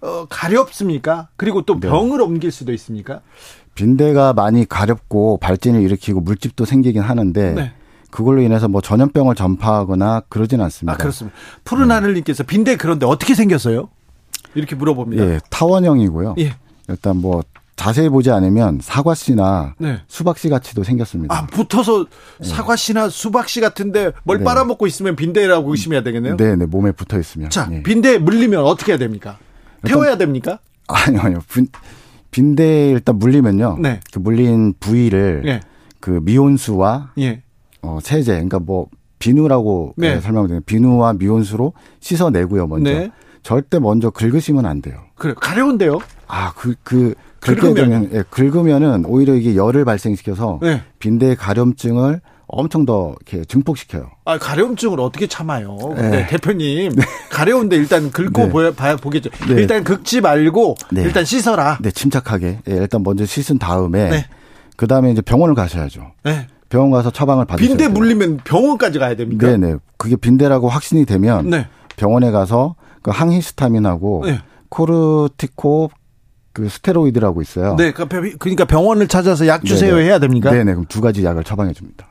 [0.00, 1.28] 어, 가렵습니까?
[1.36, 1.88] 그리고 또 네.
[1.88, 3.20] 병을 옮길 수도 있습니까?
[3.74, 7.72] 빈대가 많이 가렵고 발진을 일으키고 물집도 생기긴 하는데 네.
[8.10, 10.94] 그걸로 인해서 뭐 전염병을 전파하거나 그러진 않습니다.
[10.94, 11.36] 아, 그렇습니다.
[11.64, 13.88] 푸른 하늘님께서 빈대 그런데 어떻게 생겼어요?
[14.54, 15.24] 이렇게 물어봅니다.
[15.24, 16.36] 예, 타원형이고요.
[16.38, 16.54] 예.
[16.88, 17.42] 일단 뭐
[17.76, 20.00] 자세히 보지 않으면 사과씨나 네.
[20.06, 21.34] 수박씨 같이도 생겼습니다.
[21.34, 22.06] 아, 붙어서
[22.42, 24.44] 사과씨나 수박씨 같은데 뭘 네.
[24.44, 26.36] 빨아먹고 있으면 빈대라고 의심해야 되겠네요.
[26.36, 27.50] 네, 네, 몸에 붙어 있으면.
[27.50, 27.82] 자, 예.
[27.82, 29.38] 빈대 물리면 어떻게 해야 됩니까?
[29.84, 30.60] 태워야 됩니까?
[30.86, 31.38] 아니요, 아니요.
[31.52, 31.66] 빈,
[32.30, 33.78] 빈대 일단 물리면요.
[33.80, 34.00] 네.
[34.12, 35.60] 그 물린 부위를 예.
[36.00, 37.42] 그 미온수와 예.
[37.82, 40.14] 어, 세제, 그러니까 뭐 비누라고 네.
[40.14, 40.20] 네.
[40.20, 42.66] 설명드리면 비누와 미온수로 씻어내고요.
[42.66, 43.10] 먼저 네.
[43.44, 44.96] 절대 먼저 긁으시면 안 돼요.
[45.14, 46.00] 그래 가려운데요.
[46.26, 47.74] 아, 그, 그, 긁게.
[47.74, 50.82] 되면, 예, 긁으면은 오히려 이게 열을 발생시켜서 네.
[50.98, 54.10] 빈대 가려움증을 엄청 더 이렇게 증폭시켜요.
[54.24, 55.76] 아, 가려움증을 어떻게 참아요?
[55.94, 56.10] 네.
[56.10, 56.92] 네, 대표님.
[57.30, 58.48] 가려운데 일단 긁고 네.
[58.48, 59.28] 보여, 봐야 보겠죠.
[59.48, 59.54] 네.
[59.60, 61.02] 일단 긁지 말고 네.
[61.02, 61.78] 일단 씻어라.
[61.82, 62.60] 네, 침착하게.
[62.66, 64.26] 예, 일단 먼저 씻은 다음에 네.
[64.76, 66.12] 그 다음에 이제 병원을 가셔야죠.
[66.22, 66.46] 네.
[66.70, 67.88] 병원 가서 처방을 받으셔야 빈대.
[67.88, 69.46] 물리면 병원까지 가야 됩니까?
[69.46, 69.76] 네네.
[69.98, 71.68] 그게 빈대라고 확신이 되면 네.
[71.96, 74.38] 병원에 가서 그 항히스타민하고 네.
[74.70, 75.90] 코르티코
[76.54, 77.76] 그 스테로이드라고 있어요.
[77.76, 80.06] 네, 그러니까 병- 그러니까 병원을 찾아서 약 주세요 네네.
[80.06, 80.50] 해야 됩니까?
[80.50, 80.72] 네 네.
[80.72, 82.06] 그럼 두 가지 약을 처방해 줍니다.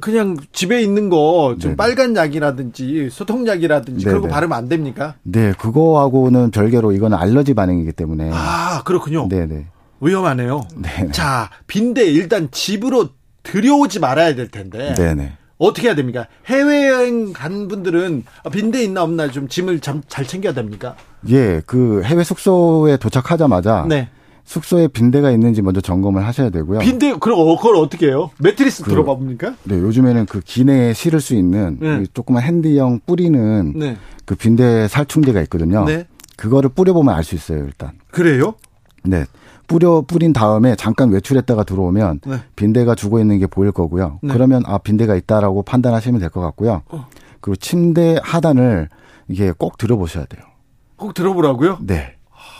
[0.00, 1.76] 그냥 집에 있는 거 좀.
[1.76, 4.28] 빨간 약이라든지 소통약이라든지 그런 거.
[4.28, 5.14] 바르면 안 됩니까?
[5.22, 8.30] 네, 그거하고는 별개로 이거는 알러지 반응이기 때문에.
[8.34, 9.28] 아, 그렇군요.
[9.30, 9.66] 네 네.
[10.00, 10.66] 위험하네요.
[10.76, 11.08] 네.
[11.12, 13.10] 자, 빈대 일단 집으로
[13.44, 14.92] 들여오지 말아야 될 텐데.
[14.94, 15.38] 네네.
[15.58, 16.26] 어떻게 해야 됩니까?
[16.46, 20.96] 해외여행 간 분들은 아, 빈대 있나 없나 좀 짐을 참- 잘 챙겨야 됩니까?
[21.28, 24.08] 예, 그 해외 숙소에 도착하자마자 네.
[24.44, 26.80] 숙소에 빈대가 있는지 먼저 점검을 하셔야 되고요.
[26.80, 28.30] 빈대 그럼 어, 그걸 어떻게 해요?
[28.38, 29.54] 매트리스 그- 들어봐 봅니까?
[29.64, 31.98] 네, 요즘에는 그 기내에 실을 수 있는 네.
[32.00, 33.96] 그 조그만 핸디형 뿌리는 네.
[34.26, 35.84] 그 빈대 살충제가 있거든요.
[35.84, 36.06] 네.
[36.36, 37.92] 그거를 뿌려보면 알 수 있어요, 일단.
[38.10, 38.54] 그래요?
[39.04, 39.24] 네.
[39.66, 42.36] 뿌려 뿌린 다음에 잠깐 외출했다가 들어오면 네.
[42.56, 44.18] 빈대가 죽어 있는 게 보일 거고요.
[44.22, 44.32] 네.
[44.32, 46.82] 그러면 아 빈대가 있다라고 판단하시면 될 것 같고요.
[46.88, 47.06] 어.
[47.40, 48.88] 그리고 침대 하단을
[49.28, 50.42] 이게 꼭 들어보셔야 돼요.
[50.96, 51.78] 꼭 들어보라고요?
[51.82, 52.14] 네.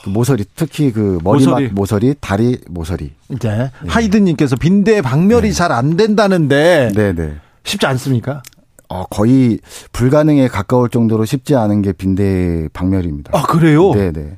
[0.05, 1.69] 그 모서리 특히 그 머리맡 모서리.
[1.71, 2.15] 모서리.
[2.21, 3.13] 다리 모서리.
[3.31, 7.35] 이제 하이든님께서 빈대 박멸이 잘 안 된다는데 네, 네.
[7.65, 8.43] 쉽지 않습니까?
[8.91, 9.59] 어, 거의
[9.93, 13.31] 불가능에 가까울 정도로 쉽지 않은 게 빈대 박멸입니다.
[13.35, 13.93] 아 그래요?
[13.95, 14.37] 네, 네.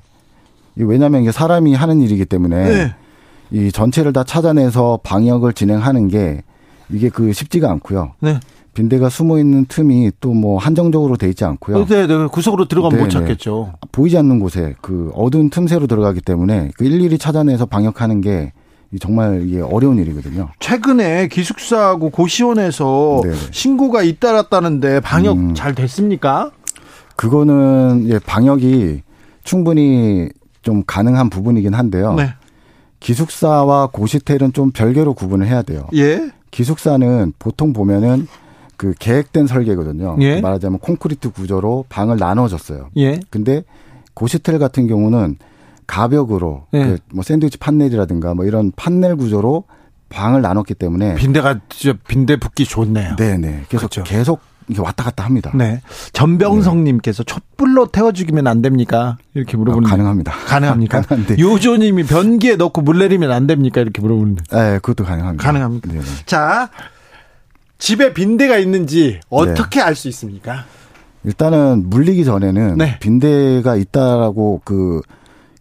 [0.79, 2.95] 이 왜냐하면 이게 사람이 하는 일이기 때문에 네.
[3.51, 6.43] 이 전체를 다 찾아내서 방역을 진행하는 게
[6.91, 8.13] 이게 그 쉽지가 않고요.
[8.21, 8.39] 네.
[8.75, 11.87] 빈대가 숨어 있는 틈이 또 뭐 한정적으로 돼 있지 않고요.
[11.87, 12.27] 네, 네.
[12.27, 13.21] 구석으로 들어가면 못 네, 네.
[13.21, 13.73] 찾겠죠.
[13.91, 18.53] 보이지 않는 곳에 그 어두운 틈새로 들어가기 때문에 그 일일이 찾아내서 방역하는 게
[19.01, 20.49] 정말 이게 어려운 일이거든요.
[20.61, 23.37] 최근에 기숙사하고 고시원에서 네네.
[23.51, 25.55] 신고가 잇따랐다는데 방역 음.
[25.55, 26.51] 잘 됐습니까?
[27.17, 29.03] 그거는 예, 방역이
[29.43, 30.29] 충분히
[30.67, 32.15] 좀 가능한 부분이긴 한데요.
[32.15, 32.35] 네.
[32.99, 35.87] 기숙사와 고시텔은 좀 별개로 구분을 해야 돼요.
[35.95, 36.33] 예.
[36.51, 38.27] 기숙사는 보통 보면은
[38.77, 40.17] 그 계획된 설계거든요.
[40.21, 40.41] 예.
[40.41, 42.89] 말하자면 콘크리트 구조로 방을 나눠줬어요.
[42.97, 43.21] 예.
[43.31, 43.63] 근데
[44.15, 45.37] 고시텔 같은 경우는
[45.87, 46.97] 가벽으로 예.
[47.13, 49.65] 그뭐 샌드위치 판넬이라든가 뭐 이런 판넬 구조로
[50.09, 53.15] 방을 나눴기 때문에 빈대가 진짜 빈대 붙기 좋네요.
[53.15, 54.03] 네네 계속 그렇죠.
[54.03, 55.51] 계속 이게 왔다 갔다 합니다.
[55.55, 55.81] 네.
[56.13, 59.17] 전병성님께서 촛불로 태워 죽이면 안 됩니까?
[59.35, 60.33] 이렇게 아, 물어보는 가능합니다.
[60.33, 61.03] 가능합니까?
[61.07, 61.41] 가능한데.
[61.41, 63.81] 요조님이 변기에 넣고 물 내리면 안 됩니까?
[63.81, 65.43] 이렇게 물어보는데 네, 그것도 가능합니다.
[65.45, 65.93] 가능합니까?
[65.93, 66.05] 네네.
[66.27, 66.71] 자
[67.79, 70.65] 집에 빈대가 있는지 어떻게 알수 있습니까?
[71.25, 72.99] 일단은 물리기 전에는 네.
[73.01, 75.01] 빈대가 있다라고 그,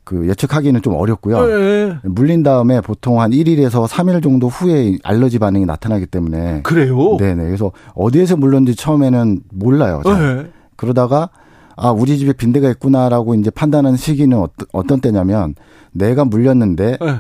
[0.05, 1.49] 그 예측하기는 좀 어렵고요.
[1.49, 1.97] 예.
[2.03, 7.17] 물린 다음에 보통 한 1일에서 3일 정도 후에 알러지 반응이 나타나기 때문에 그래요?
[7.17, 7.43] 네네.
[7.43, 10.01] 그래서 어디에서 물렸는지 처음에는 몰라요.
[10.05, 10.21] 잘.
[10.21, 10.51] 예.
[10.75, 11.29] 그러다가
[11.75, 15.55] 아 우리 집에 빈대가 있구나라고 이제 판단하는 시기는 어떤, 어떤 때냐면
[15.91, 17.19] 내가 물렸는데 예.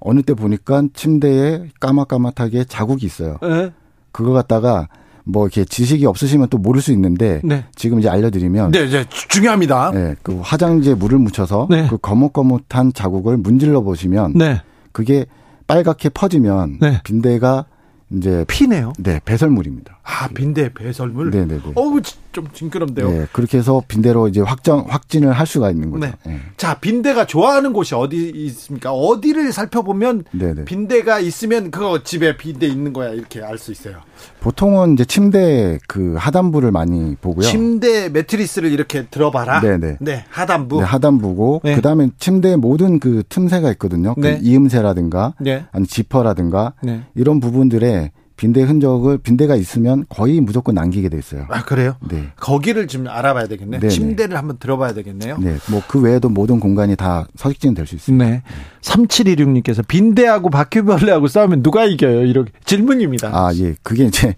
[0.00, 3.36] 어느 때 보니까 침대에 까맣까맣하게 자국이 있어요.
[3.44, 3.72] 예.
[4.10, 4.88] 그거 갖다가
[5.24, 7.64] 뭐 이렇게 지식이 없으시면 또 모를 수 있는데 네.
[7.76, 9.92] 지금 이제 알려드리면 네, 주- 중요합니다.
[9.94, 11.86] 예, 그 화장지에 물을 묻혀서 네.
[11.88, 14.60] 그 거뭇거뭇한 자국을 문질러 보시면 네.
[14.92, 15.26] 그게
[15.66, 17.00] 빨갛게 퍼지면 네.
[17.04, 17.66] 빈대가
[18.10, 18.92] 이제 피네요.
[18.98, 20.00] 네 배설물입니다.
[20.04, 21.30] 아, 빈대 배설물.
[21.30, 21.60] 네네네.
[21.76, 23.08] 어우, 지- 좀 징그럽네요.
[23.10, 26.06] 네, 그렇게 해서 빈대로 이제 확정 확진을 할 수가 있는 거죠.
[26.06, 26.12] 네.
[26.32, 26.40] 예.
[26.56, 28.92] 자, 빈대가 좋아하는 곳이 어디 있습니까?
[28.92, 30.64] 어디를 살펴보면 네네.
[30.64, 33.96] 빈대가 있으면 그거 집에 빈대 있는 거야 이렇게 알 수 있어요.
[34.40, 37.46] 보통은 이제 침대 그 하단부를 많이 보고요.
[37.46, 39.60] 침대 매트리스를 이렇게 들어봐라.
[39.60, 39.98] 네네.
[40.00, 40.78] 네, 하단부.
[40.78, 41.74] 네, 하단부고 네.
[41.76, 44.14] 그다음에 침대 모든 그 틈새가 있거든요.
[44.16, 44.38] 네.
[44.38, 45.64] 그 이음새라든가 네.
[45.70, 47.02] 아니 지퍼라든가 네.
[47.14, 48.10] 이런 부분들에
[48.42, 51.46] 빈대 흔적을 빈대가 있으면 거의 무조건 남기게 돼 있어요.
[51.48, 51.94] 아, 그래요?
[52.10, 52.24] 네.
[52.40, 53.78] 거기를 좀 알아봐야 되겠네.
[53.78, 53.88] 네네.
[53.88, 55.38] 침대를 한번 들어봐야 되겠네요.
[55.38, 55.58] 네.
[55.70, 58.24] 뭐 그 외에도 모든 공간이 다 서식지는 될 수 있습니다.
[58.24, 58.42] 네.
[58.80, 62.24] 3716님께서 빈대하고 바퀴벌레하고 싸우면 누가 이겨요?
[62.24, 63.28] 이렇게 질문입니다.
[63.32, 63.76] 아, 예.
[63.84, 64.34] 그게 이제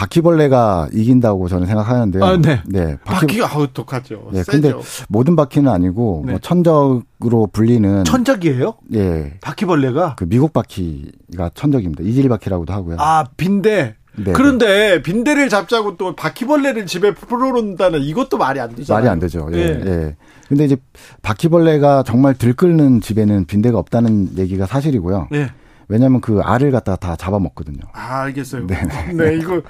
[0.00, 2.24] 바퀴벌레가 이긴다고 저는 생각하는데요.
[2.24, 2.62] 아, 네.
[2.64, 2.96] 네.
[3.04, 4.30] 바퀴, 바퀴 가 아우 독하죠.
[4.32, 4.42] 네.
[4.42, 4.50] 세죠.
[4.52, 4.74] 근데
[5.10, 6.32] 모든 바퀴는 아니고 네.
[6.32, 8.76] 뭐 천적으로 불리는 천적이에요?
[8.94, 9.34] 예.
[9.42, 10.16] 바퀴벌레가?
[10.16, 12.02] 그 미국 바퀴가 천적입니다.
[12.02, 12.96] 이질 바퀴라고도 하고요.
[12.98, 13.96] 아, 빈대.
[14.16, 19.02] 네, 그런데 빈대를 잡자고 또 바퀴벌레를 집에 풀어놓는다는 이것도 말이 안 되잖아요.
[19.02, 19.48] 말이 안 되죠.
[19.52, 19.58] 예.
[19.58, 19.82] 예.
[19.84, 20.16] 예.
[20.48, 20.76] 근데 이제
[21.20, 25.28] 바퀴벌레가 정말 들끓는 집에는 빈대가 없다는 얘기가 사실이고요.
[25.34, 25.50] 예.
[25.90, 27.80] 왜냐하면 그 알을 갖다가 다 잡아먹거든요.
[27.92, 28.66] 아, 알겠어요.
[28.66, 28.76] 네,
[29.12, 29.60] 네, 이거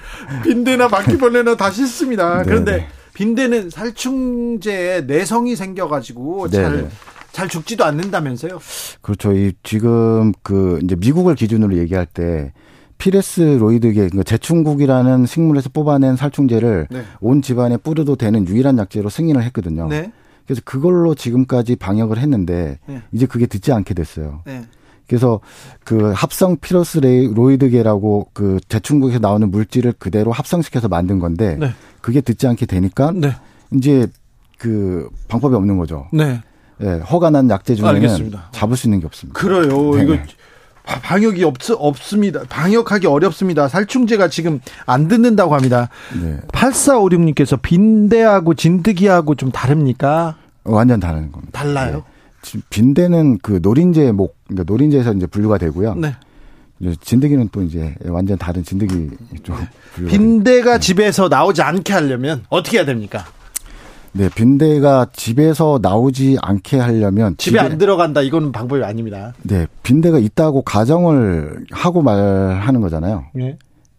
[0.44, 2.42] 빈대나 바퀴벌레나 다 싫습니다.
[2.42, 2.88] 네, 그런데 네.
[3.14, 6.88] 빈대는 살충제에 내성이 생겨가지고 네, 잘, 네.
[7.32, 8.60] 잘 죽지도 않는다면서요?
[9.00, 9.32] 그렇죠.
[9.32, 12.52] 이 지금 그 이제 미국을 기준으로 얘기할 때
[12.98, 17.02] 피레스 로이드계 그 제충국이라는 식물에서 뽑아낸 살충제를 네.
[17.22, 19.88] 온 집안에 뿌려도 되는 유일한 약제로 승인을 했거든요.
[19.88, 20.12] 네.
[20.44, 23.00] 그래서 그걸로 지금까지 방역을 했는데 네.
[23.12, 24.42] 이제 그게 듣지 않게 됐어요.
[25.10, 25.16] 네.
[25.18, 25.40] 그래서
[25.84, 31.72] 그 합성 피러스 레이- 로이드계라고 그 제충국에서 나오는 물질을 그대로 합성시켜서 만든 건데 네.
[32.00, 33.34] 그게 듣지 않게 되니까 네.
[33.74, 34.06] 이제
[34.58, 36.06] 그 방법이 없는 거죠.
[36.12, 36.40] 네.
[36.82, 38.48] 예, 허가 난 약제 중에는 알겠습니다.
[38.52, 39.38] 잡을 수 있는 게 없습니다.
[39.38, 39.94] 그래요.
[39.96, 40.02] 네.
[40.02, 40.16] 이거
[40.84, 42.42] 바- 방역이 없, 없습니다.
[42.48, 43.68] 방역하기 어렵습니다.
[43.68, 45.88] 살충제가 지금 안 듣는다고 합니다.
[46.22, 46.38] 네.
[46.48, 50.36] 8456님께서 빈대하고 진드기하고 좀 다릅니까?
[50.64, 51.52] 완전 다른 겁니다.
[51.58, 52.02] 달라요?
[52.42, 52.50] 네.
[52.50, 55.94] 지- 빈대는 그 노린재 목, 그러니까 노린재에서 이제 분류가 되고요.
[55.96, 56.14] 네.
[57.02, 59.10] 진드기는 또 이제 완전 다른 진드기
[59.42, 59.54] 쪽
[60.08, 63.26] 빈대가 집에서 나오지 않게 하려면 어떻게 해야 됩니까?
[64.12, 69.34] 네, 빈대가 집에서 나오지 않게 하려면 집에 안 들어간다 이거는 방법이 아닙니다.
[69.42, 73.26] 네, 빈대가 있다고 가정을 하고 말하는 거잖아요.
[73.34, 73.58] 네.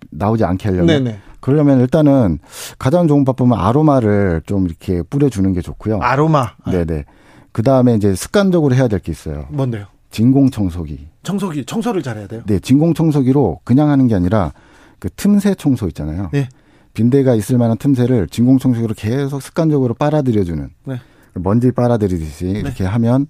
[0.09, 0.87] 나오지 않게 하려면.
[1.03, 1.19] 네네.
[1.39, 2.39] 그러려면 일단은
[2.79, 5.99] 가장 좋은 방법은 아로마를 좀 이렇게 뿌려주는 게 좋고요.
[6.01, 6.51] 아로마.
[6.69, 7.05] 네네.
[7.51, 9.45] 그 다음에 이제 습관적으로 해야 될 게 있어요.
[9.49, 9.85] 뭔데요?
[10.11, 11.07] 진공 청소기.
[11.23, 12.41] 청소기 청소를 잘해야 돼요.
[12.45, 14.53] 네, 진공 청소기로 그냥 하는 게 아니라
[14.99, 16.29] 그 틈새 청소 있잖아요.
[16.33, 16.49] 네.
[16.93, 21.01] 빈대가 있을 만한 틈새를 진공 청소기로 계속 습관적으로 빨아들여주는 네.
[21.35, 23.27] 먼지 빨아들이듯이 이렇게 하면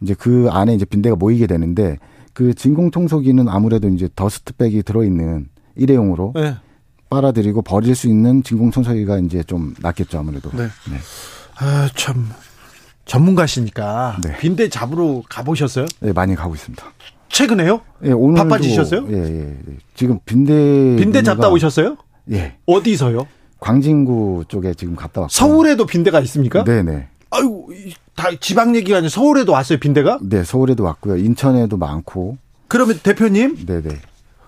[0.00, 1.98] 이제 그 안에 이제 빈대가 모이게 되는데
[2.32, 6.56] 그 진공 청소기는 아무래도 이제 더스트백이 들어있는 일회용으로 네.
[7.08, 10.50] 빨아들이고 버릴 수 있는 진공 청소기가 이제 좀 낫겠죠 아무래도.
[10.50, 10.66] 네.
[11.58, 12.28] 아, 참
[13.06, 14.36] 전문가시니까 네.
[14.38, 15.86] 빈대 잡으러 가보셨어요?
[16.00, 16.84] 네, 많이 가고 있습니다.
[17.28, 17.80] 최근에요?
[18.04, 19.06] 예, 오늘 바빠지셨어요?
[19.10, 19.76] 예, 예, 예.
[19.94, 20.52] 지금 빈대
[20.98, 21.96] 빈대 잡다 오셨어요?
[22.32, 22.56] 예.
[22.66, 23.26] 어디서요?
[23.60, 25.32] 광진구 쪽에 지금 갔다 왔고.
[25.32, 26.62] 서울에도 빈대가 있습니까?
[26.64, 27.08] 네, 네.
[27.30, 30.18] 아유, 이- 다 지방 얘기가 아니라 서울에도 왔어요, 빈대가?
[30.22, 31.16] 네, 서울에도 왔고요.
[31.16, 32.36] 인천에도 많고.
[32.68, 33.96] 그러면 대표님, 네, 네.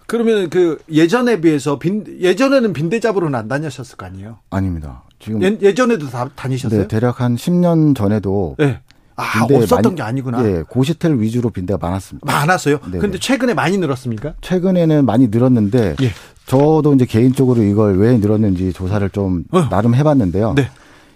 [0.07, 4.39] 그러면 그 예전에 비해서 빈 예전에는 빈대 잡으러는 안 다녔었을 거 아니에요?
[4.51, 5.03] 아닙니다.
[5.19, 6.83] 지금 예, 예전에도 다 다니셨어요?
[6.83, 8.81] 네, 대략 한 10년 전에도 네.
[9.17, 10.45] 아, 없었던 많이- 게 아니구나.
[10.49, 12.25] 예, 고시텔 위주로 빈대가 많았습니다.
[12.33, 12.79] 많았어요.
[12.93, 13.19] 네, 근데 네.
[13.19, 14.35] 최근에 많이 늘었습니까?
[14.41, 16.11] 최근에는 많이 늘었는데 예.
[16.47, 19.69] 저도 이제 개인적으로 이걸 왜 늘었는지 조사를 좀 어.
[19.69, 20.55] 나름 해 봤는데요.
[20.55, 20.71] 네.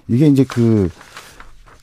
[0.08, 0.90] 이게 이제 그,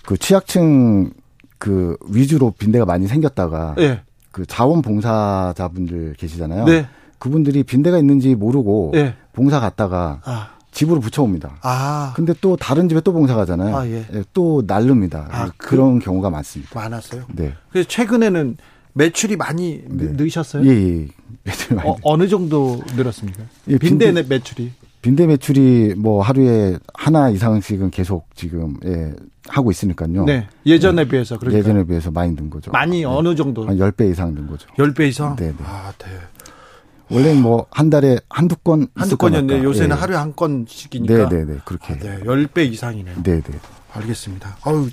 [0.05, 1.11] 그 취약층
[1.57, 4.01] 그 위주로 빈대가 많이 생겼다가 예.
[4.31, 6.65] 그 자원봉사자분들 계시잖아요.
[6.65, 6.87] 네.
[7.17, 9.15] 그분들이 빈대가 있는지 모르고 예.
[9.33, 10.49] 봉사 갔다가 아.
[10.71, 11.57] 집으로 붙여옵니다.
[11.61, 12.13] 아.
[12.15, 13.75] 근데 또 다른 집에 또 봉사 가잖아요.
[13.75, 14.05] 아, 예.
[14.33, 15.27] 또 날릅니다.
[15.31, 16.71] 아, 그런 경우가 많습니다.
[16.79, 17.23] 많았어요.
[17.33, 17.53] 네.
[17.71, 18.57] 그래서 최근에는
[18.93, 20.05] 매출이 많이 네.
[20.07, 20.65] 느- 늘으셨어요?
[20.65, 21.07] 예, 예.
[21.43, 23.43] 매출 많이 어, 어느 정도 늘었습니까?
[23.69, 24.71] 예, 빈대 빈대- 매출이.
[25.01, 29.13] 빈대 매출이 뭐 하루에 하나 이상씩은 계속 지금 예,
[29.47, 30.25] 하고 있으니까요.
[30.25, 30.47] 네.
[30.65, 32.69] 예전에 비해서 그러니까 예전에 비해서 많이 는 거죠.
[32.71, 33.05] 많이 네.
[33.05, 33.65] 어느 정도?
[33.65, 34.67] 한 10배 이상 는 거죠.
[34.77, 35.35] 10배 이상?
[35.37, 35.55] 네, 네.
[35.63, 36.05] 아, 네.
[37.09, 39.63] 원래는 뭐 한 달에 한두 건 한두 건이었는데.
[39.63, 39.99] 요새는 예.
[39.99, 41.29] 하루에 한 건씩이니까.
[41.29, 41.57] 네, 네, 네.
[41.65, 41.93] 그렇게.
[41.93, 42.19] 아, 네.
[42.23, 43.15] 10배 이상이네요.
[43.23, 43.59] 네, 네.
[43.93, 44.57] 알겠습니다.
[44.63, 44.89] 아유,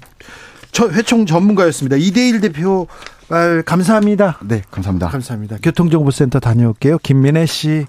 [0.73, 1.97] 저 회총 전문가였습니다.
[1.97, 2.87] 이대일 대표
[3.29, 4.39] 말 감사합니다.
[4.45, 5.09] 네, 감사합니다.
[5.09, 5.57] 감사합니다.
[5.63, 6.99] 교통정보센터 다녀올게요.
[6.99, 7.87] 김민혜 씨.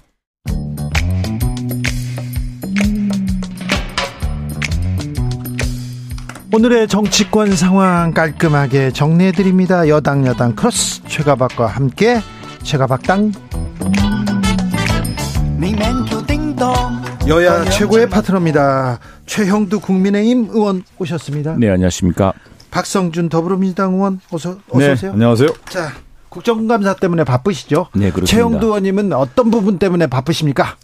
[6.52, 9.88] 오늘의 정치권 상황 깔끔하게 정리해드립니다.
[9.88, 12.20] 여당 여당 크로스 최가박과 함께
[12.62, 13.32] 최가박당
[17.28, 19.00] 여야 최고의 파트너입니다.
[19.26, 21.56] 최형두 국민의힘 의원 오셨습니다.
[21.58, 22.32] 네, 안녕하십니까.
[22.70, 25.12] 박성준 더불어민주당 의원 어서 어서 네, 오세요.
[25.12, 25.48] 안녕하세요.
[25.68, 25.92] 자,
[26.28, 27.88] 국정감사 때문에 바쁘시죠?
[27.94, 28.26] 네, 그렇습니다.
[28.26, 30.76] 최영두 의원님은 어떤 부분 때문에 바쁘십니까?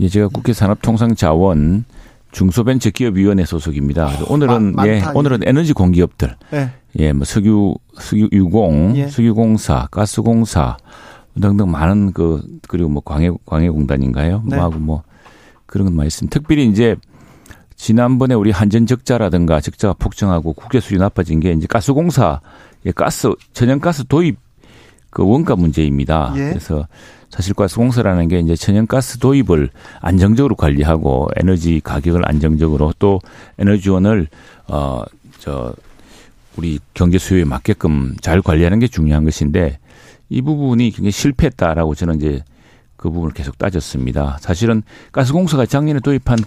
[0.00, 1.84] 예, 제가 국회 산업통상자원
[2.32, 4.06] 중소벤처기업위원회 소속입니다.
[4.06, 6.70] 그래서 오늘은 마- 예, 오늘은 에너지 공기업들, 네.
[6.98, 9.08] 예, 뭐 석유, 석유 유공, 예.
[9.08, 10.76] 석유공사, 가스공사
[11.40, 14.42] 등등 많은 그 그리고 뭐 광해 광해공단인가요?
[14.46, 14.56] 네.
[14.56, 15.02] 뭐 하고 뭐
[15.66, 16.32] 그런 건 많이 있습니다.
[16.32, 16.96] 특별히 이제
[17.76, 22.40] 지난번에 우리 한전 적자라든가 적자가 폭증하고 국제 수준이 나빠진 게 이제 가스공사의
[22.94, 24.36] 가스 천연가스 도입
[25.10, 26.32] 그 원가 문제입니다.
[26.36, 26.50] 예.
[26.50, 26.86] 그래서
[27.30, 29.70] 사실 가스공사라는 게 이제 천연가스 도입을
[30.00, 33.20] 안정적으로 관리하고 에너지 가격을 안정적으로 또
[33.58, 34.28] 에너지원을
[34.66, 35.74] 어저
[36.56, 39.78] 우리 경제 수요에 맞게끔 잘 관리하는 게 중요한 것인데
[40.28, 42.42] 이 부분이 굉장히 실패했다라고 저는 이제
[42.96, 44.38] 그 부분을 계속 따졌습니다.
[44.40, 46.38] 사실은 가스공사가 작년에 도입한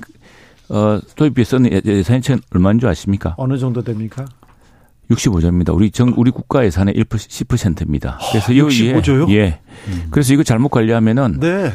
[0.69, 2.21] 어 도입비에 썼는 예- 예산이
[2.53, 3.35] 얼마인 줄 아십니까?
[3.37, 4.25] 어느 정도 됩니까?
[5.09, 5.73] 65조입니다.
[5.75, 8.17] 우리 정 우리 국가 예산의 1% 10%입니다.
[8.31, 9.27] 그래서 이 65 조요?
[9.29, 9.59] 예.
[10.09, 11.73] 그래서 이거 잘못 관리하면은 네.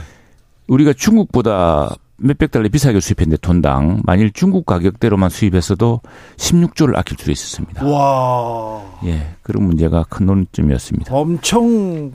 [0.68, 6.00] 우리가 중국보다 몇백 달러 비싸게 수입했는데 톤당 만일 중국 가격대로만 수입했어도
[6.36, 7.84] 16조를 아낄 수 있었습니다.
[7.86, 8.82] 와.
[9.04, 11.14] 예, 그런 문제가 큰 논점이었습니다.
[11.14, 12.12] 엄청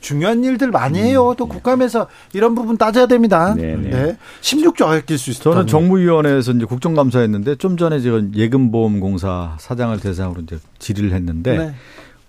[0.00, 1.34] 중요한 일들 많이 해요.
[1.36, 3.52] 또 국감에서 이런 부분 따져야 됩니다.
[3.52, 3.56] 음.
[3.58, 4.16] 네, 네.
[4.40, 5.54] 16조 아낄 수 있어요.
[5.54, 11.74] 저는 정무위원회에서 이제 국정감사했는데 좀 전에 제가 예금보험공사 사장을 대상으로 이제 질의를 했는데 네.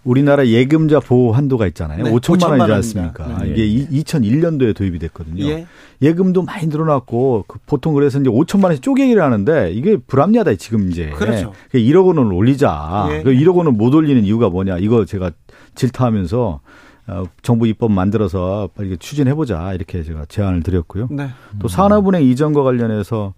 [0.04, 2.04] 우리나라 예금자 보호 한도가 있잖아요.
[2.04, 2.72] 네, 5천만 5천만 원이지.
[2.74, 3.38] 않습니까?
[3.44, 3.50] 네.
[3.52, 5.46] 이게 이 2001년도에 도입이 됐거든요.
[5.46, 5.66] 예.
[6.02, 11.10] 예금도 많이 늘어났고 그 보통 그래서 이제 5천만 원씩 쪼개기를 하는데 이게 불합리하다 지금 이제.
[11.12, 11.54] 그렇죠.
[11.74, 13.08] 1억 원을 올리자.
[13.12, 13.24] 예.
[13.24, 14.78] 그 1억 원을 못 올리는 이유가 뭐냐?
[14.80, 15.32] 이거 제가
[15.76, 16.60] 질타하면서
[17.06, 21.10] 어, 정부 입법 만들어서 빨리 추진해 보자 이렇게 제가 제안을 드렸고요.
[21.12, 21.30] 네.
[21.60, 23.34] 또 산업은행 이전과 관련해서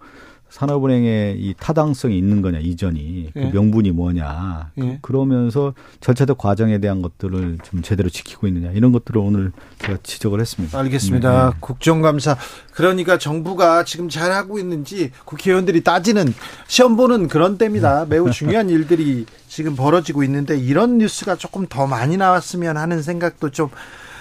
[0.50, 3.46] 산업은행의 이 타당성이 있는 거냐 이전이 그 예.
[3.52, 5.00] 명분이 뭐냐 예.
[5.02, 10.40] 그, 러면서 절차적 과정에 대한 것들을 좀 제대로 지키고 있느냐 이런 것들을 오늘 제가 지적을
[10.40, 10.78] 했습니다.
[10.80, 11.50] 알겠습니다.
[11.50, 11.58] 네.
[11.60, 12.38] 국정감사.
[12.72, 16.34] 그러니까 정부가 지금 잘 하고 있는지 국회의원들이 따지는
[16.68, 18.06] 시험 보는 그런 때입니다.
[18.06, 23.70] 매우 중요한 일들이 지금 벌어지고 있는데 이런 뉴스가 조금 더 많이 나왔으면 하는 생각도 좀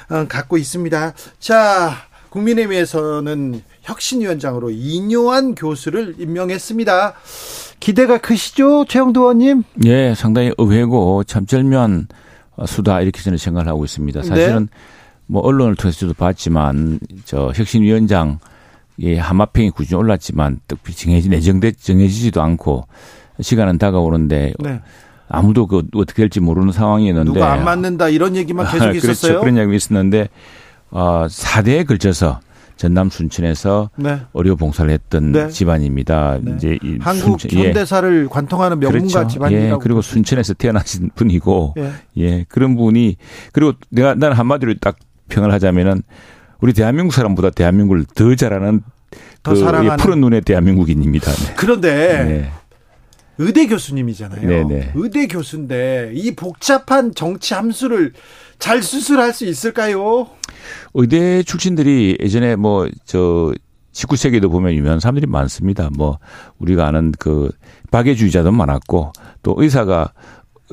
[0.09, 1.15] 어, 갖고 있습니다.
[1.39, 1.95] 자,
[2.31, 7.15] 국민의힘에서는 혁신위원장으로 이뇨한 교수를 임명했습니다.
[7.81, 9.63] 기대가 크시죠, 최영도 의원님?
[9.85, 12.09] 예, 상당히 의외고 참 절묘한
[12.67, 14.23] 수다 이렇게 저는 생각을 하고 있습니다.
[14.23, 14.69] 사실은
[15.27, 18.39] 뭐 언론을 통해서도 봤지만 저 혁신위원장
[19.01, 22.87] 예, 하마평이 꾸준히 올랐지만 특히 정해지 내정돼 정해지지도 않고
[23.41, 24.81] 시간은 다가오는데 네.
[25.29, 29.33] 아무도 그 어떻게 될지 모르는 상황이었는데 누가 안 맞는다 이런 얘기만 계속 아, 있었어요.
[29.33, 29.41] 그렇죠.
[29.41, 30.29] 그런 이야기 있었는데
[30.91, 32.41] 어 4대에 걸쳐서
[32.77, 34.21] 전남 순천에서 네.
[34.35, 35.49] 의료 봉사를 했던 네.
[35.49, 36.39] 집안입니다.
[36.43, 36.55] 네.
[36.57, 37.67] 이제 이 한국 순천- 예.
[37.67, 39.29] 현대사를 관통하는 명문가 그렇죠.
[39.29, 39.67] 집안이라고.
[39.67, 41.93] 예, 그리고 순천에서 태어나신 분이고, 예.
[42.17, 43.17] 예, 그런 분이,
[43.53, 44.97] 그리고 내가, 나는 한마디로 딱
[45.29, 46.03] 평을 하자면은,
[46.61, 48.83] 우리 대한민국 사람보다 대한민국을 더 잘하는,
[49.45, 49.93] 더 그, 사랑하는.
[49.93, 51.31] 예, 푸른 눈의 대한민국인입니다.
[51.31, 51.55] 네.
[51.57, 52.51] 그런데 네.
[53.39, 54.47] 의대 교수님이잖아요.
[54.49, 54.93] 네네.
[54.95, 58.13] 의대 교수인데 이 복잡한 정치 함수를
[58.59, 60.29] 잘 수술할 수 있을까요?
[60.95, 63.53] 의대 출신들이 예전에 뭐, 저,
[63.93, 65.91] 19세기도 보면 유명한 사람들이 많습니다.
[65.97, 66.19] 뭐,
[66.59, 67.51] 우리가 아는 그,
[67.91, 69.13] 박애주의자도 많았고,
[69.43, 70.13] 또 의사가,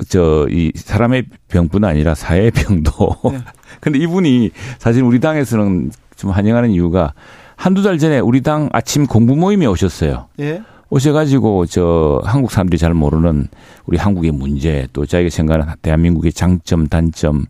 [0.08, 3.16] 저, 이 사람의 병뿐 아니라 사회의 병도.
[3.32, 3.38] 네.
[3.80, 7.14] 근데 이분이 사실 우리 당에서는 좀 환영하는 이유가
[7.56, 10.28] 한두 달 전에 우리 당 아침 공부 모임에 오셨어요.
[10.40, 10.62] 예.
[10.92, 13.48] 오셔가지고 저 한국 사람들이 잘 모르는
[13.86, 17.46] 우리 한국의 문제 또 자기가 생각하는 대한민국의 장점 단점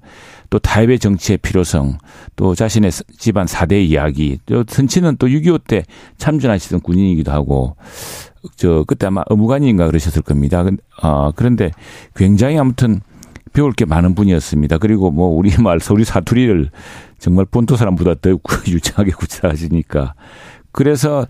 [0.48, 1.98] 또 타협의 정치의 필요성
[2.36, 5.82] 또 자신의 집안 사대 이야기 또 선치는 또 6.25 때
[6.18, 7.74] 참전하시던 군인이기도 하고
[8.54, 10.62] 저 그때 아마 의무관인가 그러셨을 겁니다.
[10.62, 11.72] 근- 아 그런데
[12.14, 13.00] 굉장히 아무튼
[13.52, 14.78] 배울 게 많은 분이었습니다.
[14.78, 16.70] 그리고 뭐 우리 말 우리 사투리를
[17.18, 18.30] 정말 본토 사람보다 더
[18.68, 20.14] 유창하게 구사하시니까
[20.70, 21.26] 그래서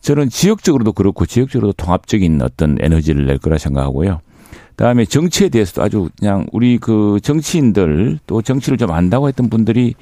[0.00, 4.20] 저는 지역적으로도 그렇고 지역적으로도 통합적인 어떤 에너지를 낼 거라 생각하고요.
[4.70, 9.94] 그다음에 정치에 대해서도 아주 그냥 우리 그 정치인들 또 정치를 좀 안다고 했던 분들이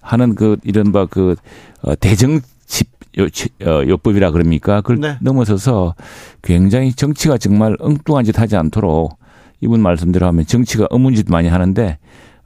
[0.00, 1.34] 하는 그 이른바 그
[1.82, 2.84] 어, 대정치
[3.18, 3.26] 요-
[3.66, 4.82] 어, 요법이라 그럽니까?
[4.82, 5.16] 그걸 네.
[5.20, 5.94] 넘어서서
[6.42, 9.18] 굉장히 정치가 정말 엉뚱한 짓 하지 않도록
[9.60, 11.98] 이분 말씀대로 하면 정치가 어문짓 많이 하는데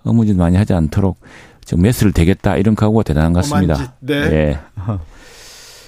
[0.05, 1.19] 어문짓 많이 하지 않도록
[1.67, 3.75] 좀 메스를 대겠다 이런 각오가 대단한 것 같습니다.
[3.75, 4.15] 어만짓, 네.
[4.15, 4.59] 예.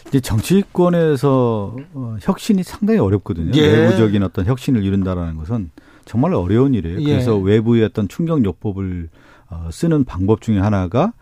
[0.09, 3.53] 이제 정치권에서 어, 혁신이 상당히 어렵거든요.
[3.55, 3.67] 예.
[3.67, 5.71] 외부적인 어떤 혁신을 이룬다라는 것은
[6.05, 7.01] 정말 어려운 일이에요.
[7.01, 7.05] 예.
[7.05, 9.09] 그래서 외부의 어떤 충격요법을
[9.51, 11.13] 어, 쓰는 방법 중에 하나가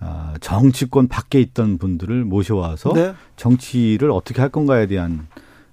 [0.00, 3.14] 아, 정치권 밖에 있던 분들을 모셔와서 네.
[3.36, 5.26] 정치를 어떻게 할 건가에 대한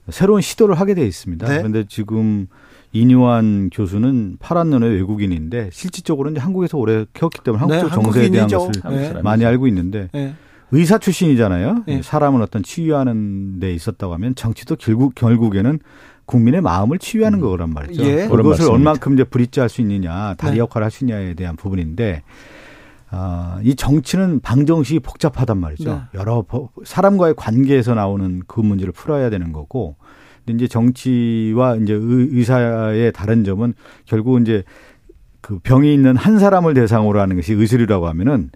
[0.09, 1.47] 새로운 시도를 하게 돼 있습니다.
[1.47, 1.57] 네.
[1.57, 2.47] 그런데 지금
[2.91, 8.29] 이뇨한 교수는 파란 눈의 외국인인데 실질적으로 이제 한국에서 오래 키웠기 때문에 한국 네, 쪽 정세에
[8.29, 8.47] 대한.
[8.47, 9.21] 것을.
[9.21, 10.33] 많이 알고 있는데 네.
[10.71, 11.83] 의사 출신이잖아요.
[11.87, 12.01] 네.
[12.01, 15.79] 사람을 어떤 치유하는 데 있었다고 하면 정치도 결국 결국에는
[16.25, 18.03] 국민의 마음을 치유하는 거란 말이죠.
[18.03, 18.27] 예.
[18.27, 18.71] 그런 그것을.
[18.71, 20.57] 얼만큼 이제 브릿지할 수 있느냐, 다리 네.
[20.59, 22.23] 역할을 할 수 있냐에 대한 부분인데
[23.11, 25.89] 아, 이 정치는 방정식이 복잡하단 말이죠.
[25.93, 25.99] 네.
[26.15, 29.95] 여러 법- 사람과의 관계에서 나오는 그 문제를 풀어야 되는 거고.
[30.45, 33.73] 근데 이제 정치와 이제 의- 의사의 다른 점은
[34.05, 34.63] 결국 이제
[35.41, 38.49] 그 병이 있는 한 사람을 대상으로 하는 것이 의술이라고 하면은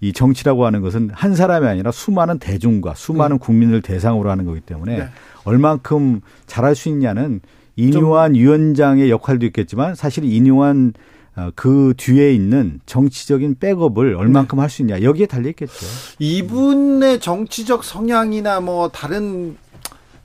[0.00, 4.98] 이 정치라고 하는 것은 한 사람이 아니라 수많은 대중과 수많은 국민을 대상으로 하는 거기 때문에
[4.98, 5.08] 네.
[5.44, 7.40] 얼만큼 잘할 수 있냐는
[7.76, 10.92] 이뇨한 위원장의 역할도 있겠지만 사실 이뇨한
[11.36, 14.16] 어, 그 뒤에 있는 정치적인 백업을 네.
[14.16, 15.86] 얼만큼 할수 있냐 여기에 달려 있겠죠.
[16.18, 19.56] 이분의 정치적 성향이나 뭐 다른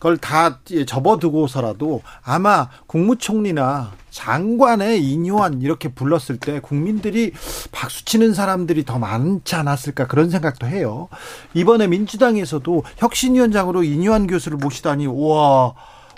[0.02, 7.32] 걸 다 접어두고서라도 아마 국무총리나 장관의 인요한 이렇게 불렀을 때 국민들이
[7.72, 11.08] 박수 치는 사람들이 더 많지 않았을까 그런 생각도 해요.
[11.54, 15.76] 이번에 민주당에서도 혁신위원장으로 인요한 교수를 모시다니 우와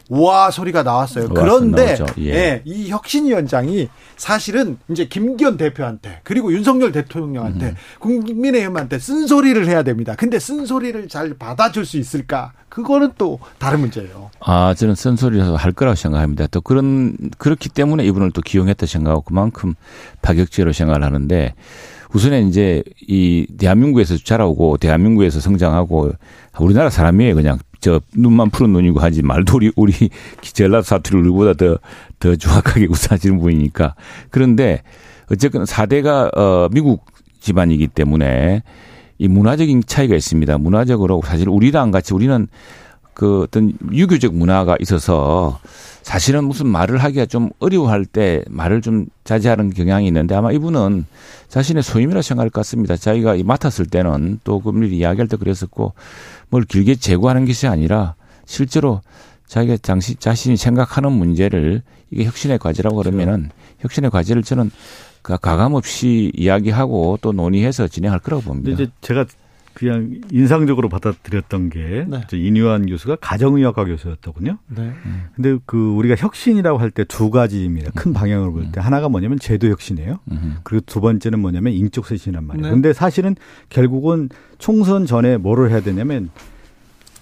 [0.10, 1.26] 와 소리가 나왔어요.
[1.26, 1.98] 와, 그런데.
[2.20, 2.34] 예.
[2.34, 7.76] 예, 이 혁신위원장이 사실은 이제 김기현 대표한테 그리고 윤석열 대통령한테 음.
[8.00, 10.16] 국민의힘한테 쓴소리를 해야 됩니다.
[10.18, 12.54] 근데 쓴소리를 잘 받아줄 수 있을까?
[12.70, 14.32] 그거는 또 다른 문제예요.
[14.39, 16.48] 아, 저는 쓴소리라서 할 거라고 생각합니다.
[16.48, 19.76] 또 그런, 그렇기 때문에 이분을 또 기용했다 생각하고 그만큼
[20.22, 21.54] 파격적으로 생각을 하는데
[22.14, 26.12] 우선에 이제 이 대한민국에서 자라오고 대한민국에서 성장하고
[26.60, 27.36] 우리나라 사람이에요.
[27.36, 29.92] 그냥 저 눈만 푸른 눈이고 하지 말도 우리, 우리
[30.42, 31.78] 전라도 사투리를 우리보다 더,
[32.18, 33.96] 더 정확하게 우사하시는 분이니까.
[34.30, 34.84] 그런데
[35.30, 37.06] 어쨌건 4대가 어, 미국
[37.42, 38.64] 집안이기 때문에
[39.18, 40.58] 이 문화적인 차이가 있습니다.
[40.60, 42.48] 문화적으로 사실 우리랑 같이 우리는
[43.14, 45.60] 그 어떤 유교적 문화가 있어서
[46.04, 51.06] 사실은 무슨 말을 하기가 좀 어려워할 때 말을 좀 자제하는 경향이 있는데 아마 이분은
[51.47, 52.95] 자신의 소임이라 생각할 것 같습니다.
[52.95, 55.93] 자기가 맡았을 때는 또 금리 이야기할 때 그랬었고
[56.49, 59.01] 뭘 길게 제고하는 것이 아니라 실제로
[59.47, 61.82] 자기가 당시 자신이 생각하는 문제를
[62.12, 63.49] 이게 혁신의 과제라고 그러면은
[63.80, 64.72] 혁신의 과제를 저는
[65.22, 68.72] 가감 없이 이야기하고 또 논의해서 진행할 거라고 봅니다.
[68.72, 69.26] 이제 제가
[69.74, 72.21] 그냥 인상적으로 받아들였던 게 네.
[72.32, 74.57] 이뉴한 교수가 가정의학과 교수였더군요.
[74.67, 74.91] 네.
[75.36, 77.91] 근데 그 우리가 혁신이라고 할 때 두 가지입니다.
[77.95, 80.19] 큰 방향을 볼때 하나가 뭐냐면 제도 혁신이에요.
[80.63, 82.67] 그리고 두 번째는 뭐냐면 인적 쇄신이란 말이에요.
[82.67, 82.71] 네.
[82.71, 83.36] 근데 사실은
[83.69, 86.30] 결국은 총선 전에 뭐를 해야 되냐면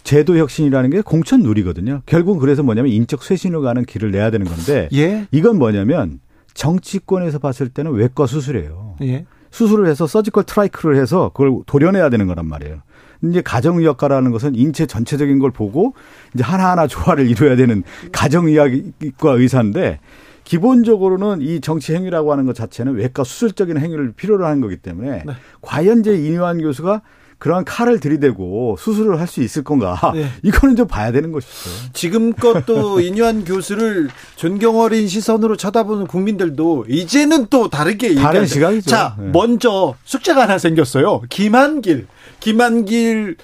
[0.03, 2.01] 제도 혁신이라는 게 공천 누리거든요.
[2.05, 5.27] 결국은 그래서 뭐냐면 인적 쇄신으로 가는 길을 내야 되는 건데 예?
[5.31, 6.19] 이건 뭐냐면
[6.53, 8.97] 정치권에서 봤을 때는 외과 수술이에요.
[9.03, 9.25] 예?
[9.51, 12.81] 수술을 해서 서지컬 트라이크를 해서 그걸 도려내야 되는 거란 말이에요.
[13.23, 15.93] 이제 가정의학과라는 것은 인체 전체적인 걸 보고
[16.33, 19.99] 이제 하나하나 조화를 이루어야 되는 가정의학과 의사인데
[20.43, 25.33] 기본적으로는 이 정치 행위라고 하는 것 자체는 외과 수술적인 행위를 필요로 하는 거기 때문에 네.
[25.61, 27.01] 과연 이제 이뇨한 교수가
[27.41, 29.97] 그러한 칼을 들이대고 수술을 할 수 있을 건가?
[30.13, 30.27] 네.
[30.43, 31.69] 이거는 좀 봐야 되는 것이죠.
[31.93, 38.89] 지금껏 또 이뇨한 교수를 존경 어린 시선으로 쳐다보는 국민들도 이제는 또 다르게 다른 시각이죠.
[38.89, 39.29] 자, 네.
[39.31, 41.21] 먼저 숙제가 하나 생겼어요.
[41.29, 42.07] 김한길,
[42.41, 43.37] 김한길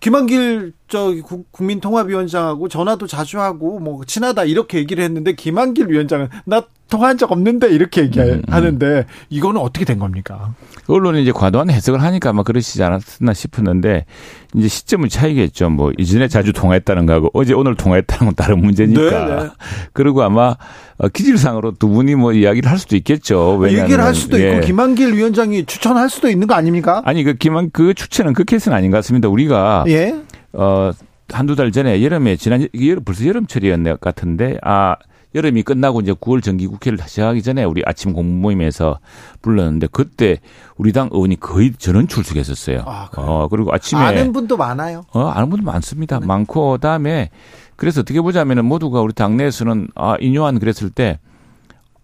[0.00, 1.12] 김한길 저
[1.50, 7.68] 국민통합위원장하고 전화도 자주 하고 뭐 친하다 이렇게 얘기를 했는데 김한길 위원장은 나 통화한 적 없는데
[7.68, 9.04] 이렇게 얘기하는데 음, 음.
[9.28, 10.54] 이거는 어떻게 된 겁니까?
[10.86, 14.06] 언론이 이제 과도한 해석을 하니까 아마 그러시지 않았나 싶었는데
[14.54, 15.68] 이제 시점은 차이겠죠.
[15.68, 19.26] 뭐 이전에 자주 통화했다는 거하고 어제 오늘 통화했다는 건 다른 문제니까.
[19.26, 19.50] 네, 네.
[19.92, 20.56] 그리고 아마
[20.96, 23.56] 어, 기질상으로 두 분이 뭐 이야기를 할 수도 있겠죠.
[23.58, 24.52] 왜냐하면 얘기를 할 수도 예.
[24.52, 27.02] 있고 김한길 위원장이 추천할 수도 있는 거 아닙니까?
[27.04, 29.28] 아니 그 김한 그 추천은 그 케이스는 아닌 것 같습니다.
[29.28, 30.14] 우리가 예.
[30.54, 30.90] 어
[31.30, 32.66] 한두 달 전에 여름에 지난
[33.04, 34.96] 벌써 여름철이었네 같은데 아
[35.34, 38.98] 여름이 끝나고 이제 9월 정기국회를 시작하기 전에 우리 아침 공부 모임에서
[39.42, 40.38] 불렀는데 그때
[40.76, 42.84] 우리 당 의원이 거의 전원 출석했었어요.
[42.86, 45.04] 아, 어, 그리고 아침에 아는 분도 많아요.
[45.12, 46.18] 어, 아는 분도 많습니다.
[46.18, 46.26] 네.
[46.26, 47.30] 많고 그다음에
[47.76, 51.18] 그래서 어떻게 보자면은 모두가 우리 당내에서는 아, 인요한 그랬을 때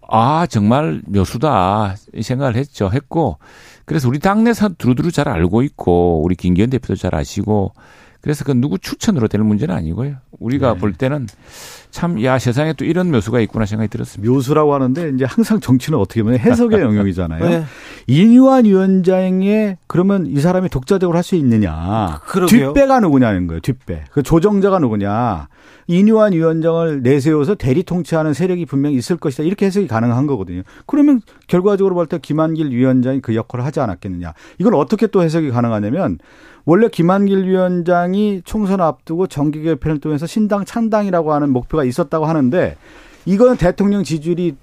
[0.07, 1.95] 아, 정말 묘수다.
[2.13, 2.91] 이 생각을 했죠.
[2.93, 3.39] 했고,
[3.85, 7.73] 그래서 우리 당내에서 두루두루 잘 알고 있고, 우리 김기현 대표도 잘 아시고,
[8.25, 10.15] 그래서 그 누구 추천으로 되는 문제는 아니고요.
[10.39, 10.79] 우리가 네.
[10.79, 11.27] 볼 때는
[11.91, 14.33] 참, 야, 세상에 또 이런 묘수가 있구나 생각이 들었습니다.
[14.33, 17.47] 묘수라고 하는데 이제 항상 정치는 어떻게 보면 해석의 영역이잖아요.
[17.47, 17.63] 네.
[18.07, 22.19] 이유한 위원장의 그러면 이 사람이 독자적으로 할 수 있느냐.
[22.25, 22.73] 그러게요.
[22.73, 23.59] 뒷배가 누구냐는 거예요.
[23.61, 24.05] 뒷배.
[24.11, 25.47] 그 조정자가 누구냐.
[25.87, 29.43] 이뉴한 위원장을 내세워서 대리 통치하는 세력이 분명히 있을 것이다.
[29.43, 30.63] 이렇게 해석이 가능한 거거든요.
[30.87, 34.33] 그러면 결과적으로 볼 때 김한길 위원장이 그 역할을 하지 않았겠느냐.
[34.57, 36.17] 이걸 어떻게 또 해석이 가능하냐면
[36.65, 42.75] 원래 김한길 위원장이 총선 앞두고 정기 개편을 통해서 신당 창당이라고 하는 목표가 있었다고 하는데
[43.25, 44.55] 이거는 대통령 지지율이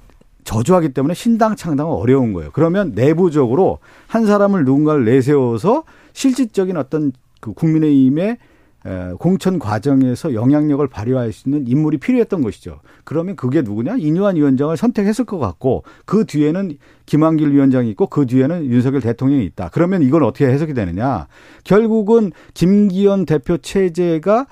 [0.45, 2.51] 저조하기 때문에 신당 창당은 어려운 거예요.
[2.53, 3.79] 그러면 내부적으로
[4.09, 8.39] 한 사람을 누군가를 내세워서 실질적인 어떤 그 국민의힘의
[9.19, 12.81] 공천 과정에서 영향력을 발휘할 수 있는 인물이 필요했던 것이죠.
[13.05, 13.97] 그러면 그게 누구냐?
[13.97, 16.77] 이뇨한 위원장을 선택했을 것 같고 그 뒤에는
[17.07, 19.71] 김한길 위원장이 있고 그 뒤에는 윤석열 대통령이 있다.
[19.73, 21.27] 그러면 이건 어떻게 해석이 되느냐?
[21.65, 24.47] 결국은 김기현 대표 체제가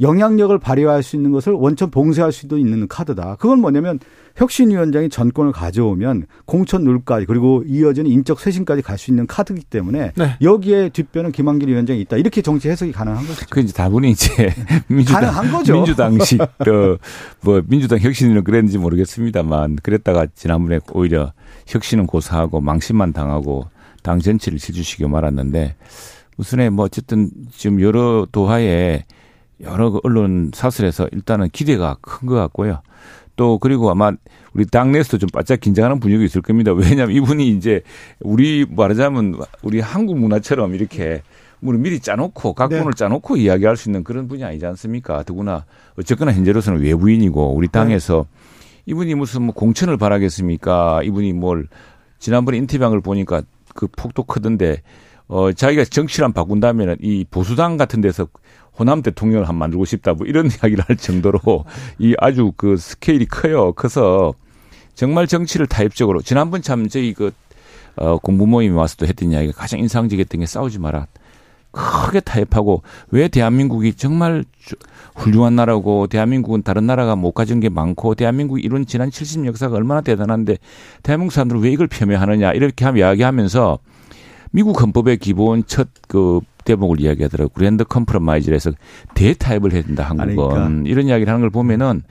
[0.00, 3.36] 영향력을 발휘할 수 있는 것을 원천 봉쇄할 수도 있는 카드다.
[3.40, 3.98] 그건 뭐냐면
[4.36, 10.36] 혁신위원장이 전권을 가져오면 공천 룰까지 그리고 이어지는 인적 쇄신까지 갈 수 있는 카드이기 때문에 네.
[10.42, 12.16] 여기에 뒷변은 김한길 위원장이 있다.
[12.16, 13.46] 이렇게 정치 해석이 가능한 거죠.
[13.50, 14.52] 그 이제 다분히 이제
[14.88, 15.74] 민주당 가능한 거죠.
[15.74, 16.40] 민주당식
[17.42, 21.32] 뭐 민주당 혁신은 그랬는지 모르겠습니다만 그랬다가 지난번에 오히려
[21.66, 23.68] 혁신은 고사하고 망신만 당하고
[24.02, 25.76] 당 전체를 실주시켜 말았는데
[26.36, 29.04] 우선에 뭐 어쨌든 지금 여러 도하에
[29.60, 32.80] 여러 그 언론 사설에서 일단은 기대가 큰 것 같고요.
[33.36, 34.12] 또 그리고 아마
[34.52, 36.72] 우리 당내에서도 좀 바짝 긴장하는 분위기 있을 겁니다.
[36.72, 37.82] 왜냐하면 이분이 이제
[38.20, 41.22] 우리 말하자면 우리 한국 문화처럼 이렇게
[41.60, 42.96] 우리 미리 짜놓고 각본을 네.
[42.96, 45.22] 짜놓고 이야기할 수 있는 그런 분이 아니지 않습니까?
[45.22, 45.64] 더구나
[45.96, 48.82] 어쨌거나 현재로서는 외부인이고 우리 당에서 네.
[48.86, 51.02] 이분이 무슨 뭐 공천을 바라겠습니까?
[51.04, 51.68] 이분이 뭘
[52.18, 53.42] 지난번에 인터뷰한 보니까
[53.74, 54.82] 그 폭도 크던데
[55.28, 58.28] 어 자기가 정치란 바꾼다면은 이 보수당 같은 데서
[58.78, 61.64] 호남 대통령을 한 만들고 싶다 뭐 이런 이야기를 할 정도로
[61.98, 63.72] 이 아주 그 스케일이 커요.
[63.72, 64.34] 커서
[64.94, 67.32] 정말 정치를 타입적으로 지난번 참 저희 그
[67.96, 71.06] 어, 공부 모임에 와서도 했던 이야기가 가장 인상적이었던 게 싸우지 마라.
[71.70, 74.44] 크게 타협하고 왜 대한민국이 정말
[75.14, 80.00] 훌륭한 나라고 대한민국은 다른 나라가 못 가진 게 많고 대한민국이 이런 지난 70 역사가 얼마나
[80.00, 80.56] 대단한데
[81.02, 83.78] 대한민국 사람들은 왜 이걸 폄훼하느냐 이렇게 하면 이야기하면서
[84.52, 87.50] 미국 헌법의 기본 첫 그 대목을 이야기하더라고요.
[87.54, 88.72] grand compromise에서
[89.14, 90.90] 대타협을 해야 된다 한국은 그러니까.
[90.90, 92.02] 이런 이야기를 하는 걸 보면은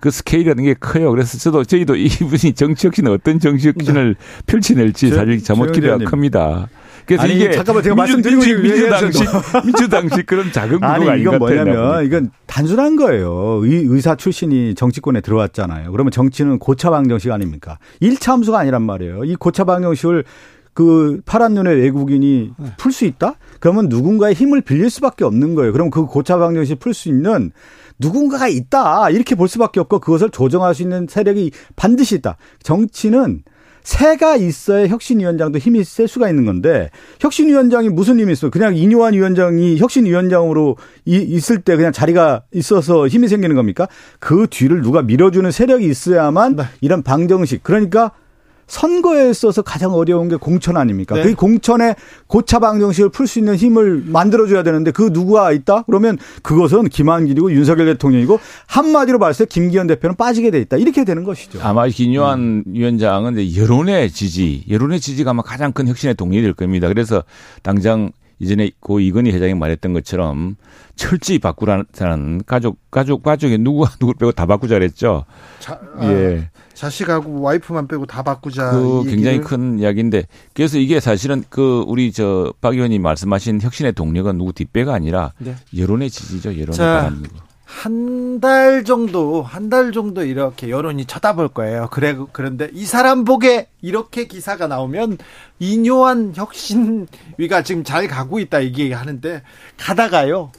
[0.00, 1.10] 그 스케일이라는 게 커요.
[1.10, 4.42] 그래서 저도 저희도 이분이 정치 혁신은 어떤 정치 혁신을 네.
[4.46, 6.68] 펼쳐낼지 사실 잘못 기대가 큽니다.
[7.04, 9.26] 그래서 아니, 이게 잠깐만 제가 말씀드리고 민주당식
[9.64, 13.60] 민주당식 그런 작은 구도가 아니 이건 뭐냐면 이건 단순한 거예요.
[13.64, 15.90] 의, 의사 출신이 정치권에 들어왔잖아요.
[15.92, 17.78] 그러면 정치는 고차 방정식 아닙니까?
[18.00, 19.24] 1차 함수가 아니란 말이에요.
[19.24, 20.24] 이 고차 방정식을
[20.74, 22.66] 그 파란 눈의 외국인이 네.
[22.78, 23.34] 풀수 있다?
[23.58, 25.72] 그러면 누군가의 힘을 빌릴 수밖에 없는 거예요.
[25.72, 27.52] 그럼 그 고차 방정식 풀수 있는
[27.98, 29.10] 누군가가 있다.
[29.10, 32.36] 이렇게 볼 수밖에 없고 그것을 조정할 수 있는 세력이 반드시 있다.
[32.62, 33.42] 정치는
[33.82, 36.90] 새가 있어야 혁신위원장도 힘이 셀 수가 있는 건데
[37.20, 38.50] 혁신위원장이 무슨 힘이 있어요?
[38.50, 43.88] 그냥 이뇨한 위원장이 혁신위원장으로 이, 있을 때 그냥 자리가 있어서 힘이 생기는 겁니까?
[44.18, 46.64] 그 뒤를 누가 밀어주는 세력이 있어야만 네.
[46.80, 48.12] 이런 방정식 그러니까
[48.70, 51.16] 선거에 있어서 가장 어려운 게 공천 아닙니까?
[51.16, 51.22] 네.
[51.24, 51.96] 그 공천에
[52.28, 55.82] 고차 방정식을 풀 수 있는 힘을 만들어줘야 되는데 그 누구가 있다?
[55.82, 60.76] 그러면 그것은 김한길이고 윤석열 대통령이고 한마디로 말해서 김기현 대표는 빠지게 돼 있다.
[60.76, 61.58] 이렇게 되는 것이죠.
[61.62, 62.64] 아마 김요한 음.
[62.66, 66.88] 위원장은 여론의 지지, 여론의 지지가 아마 가장 큰 혁신의 동력이 될 겁니다.
[66.88, 67.24] 그래서
[67.62, 70.56] 당장 이전에 고 이건희 회장이 말했던 것처럼
[70.96, 75.24] 철저히 바꾸라는 가족 가족 가족에 누구 누구 빼고 다 바꾸자 그랬죠.
[75.60, 76.50] 자, 아, 예.
[76.74, 78.72] 자식하고 와이프만 빼고 다 바꾸자.
[78.72, 80.24] 그 굉장히 큰 이야기인데
[80.54, 85.54] 그래서 이게 사실은 그 우리 저박 의원님 말씀하신 혁신의 동력은 누구 뒷배가 아니라 네.
[85.76, 86.58] 여론의 지지죠.
[86.58, 87.49] 여론의 바람이고.
[87.70, 91.88] 한 달 정도 한 달 정도 이렇게 여론이 쳐다볼 거예요.
[91.90, 95.18] 그래 그런데 이 사람 보게 이렇게 기사가 나오면
[95.60, 99.42] 이뇨한 혁신위가 지금 잘 가고 있다 이게 하는데
[99.76, 100.50] 가다가요.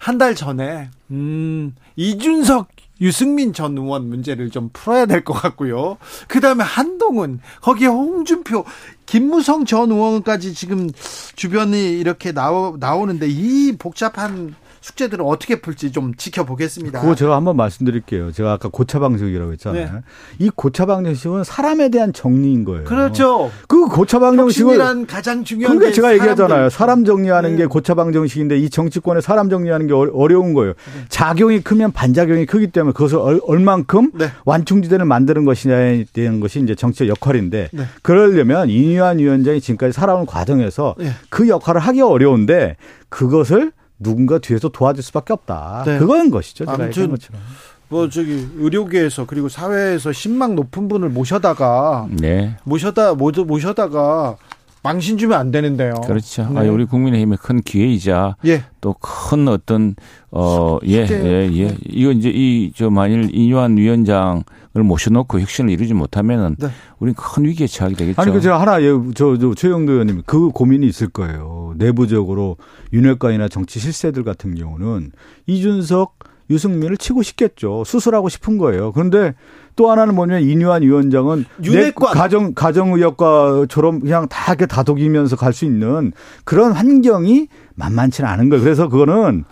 [0.00, 2.68] 한 달 전에 음 이준석
[3.00, 5.96] 유승민 전 의원 문제를 좀 풀어야 될 것 같고요.
[6.26, 8.64] 그 다음에 한동훈, 거기에 홍준표,
[9.06, 10.90] 김무성 전 의원까지 지금
[11.36, 14.56] 주변이 이렇게 나오, 나오는데 이 복잡한
[14.88, 17.00] 숙제들을 어떻게 풀지 좀 지켜보겠습니다.
[17.00, 18.32] 그거 제가 한번 말씀드릴게요.
[18.32, 19.92] 제가 아까 고차 방식이라고 했잖아요.
[19.92, 20.00] 네.
[20.38, 22.84] 이 고차 방식은 사람에 대한 정리인 거예요.
[22.84, 23.50] 그렇죠.
[23.66, 26.70] 그 고차 방식은 가장 중요한 그러니까 제가 얘기하잖아요.
[26.70, 27.56] 사람 정리하는 네.
[27.58, 30.72] 게 고차 방정식인데 이 정치권에 사람 정리하는 게 어려운 거예요.
[30.72, 31.04] 네.
[31.08, 34.30] 작용이 크면 반작용이 크기 때문에 그것을 얼만큼 네.
[34.44, 37.82] 완충지대를 만드는 것이냐에 대한 것이 이제 정치의 역할인데 네.
[38.02, 41.10] 그러려면 이유한 위원장이 지금까지 살아온 과정에서 네.
[41.28, 42.76] 그 역할을 하기 어려운데
[43.08, 45.82] 그것을 누군가 뒤에서 도와줄 수밖에 없다.
[45.86, 45.98] 네.
[45.98, 46.64] 그건 것이죠.
[46.64, 47.40] 제가 아무튼 것처럼.
[47.88, 52.56] 뭐 저기 의료계에서 그리고 사회에서 신망 높은 분을 모셔다가 네.
[52.64, 54.36] 모셔다 모두 모셔다가
[54.82, 55.94] 망신 주면 안 되는데요.
[56.06, 56.48] 그렇죠.
[56.52, 56.60] 네.
[56.60, 58.64] 아, 우리 국민의힘의 큰 기회이자 예.
[58.80, 59.96] 또큰 어떤
[60.30, 61.76] 어예예 예, 예.
[61.88, 64.42] 이거 이제 이 저 만일 이유한 위원장 을
[64.84, 66.68] 모셔놓고 혁신을 이루지 못하면은 네.
[66.98, 68.20] 우리는 큰 위기에 처하게 되겠죠.
[68.22, 68.78] 아니 그 제가 하나
[69.14, 71.74] 저, 저 최영도 의원님 그 고민이 있을 거예요.
[71.76, 72.56] 내부적으로
[72.92, 75.12] 윤핵관이나 정치 실세들 같은 경우는
[75.46, 76.18] 이준석
[76.50, 77.84] 유승민을 치고 싶겠죠.
[77.84, 78.90] 수술하고 싶은 거예요.
[78.92, 79.34] 그런데
[79.76, 86.12] 또 하나는 뭐냐면 이뉴한 위원장은 윤핵관 가정 가정의학과처럼 그냥 다 이렇게 다독이면서 갈 수 있는
[86.44, 88.62] 그런 환경이 만만치는 않은 거예요.
[88.64, 89.44] 그래서 그거는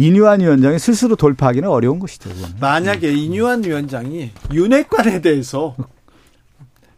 [0.00, 2.30] 이뉴한 위원장이 스스로 돌파하기는 어려운 것이죠.
[2.30, 2.56] 그거는.
[2.58, 5.76] 만약에 이뉴한 위원장이 윤핵관에 대해서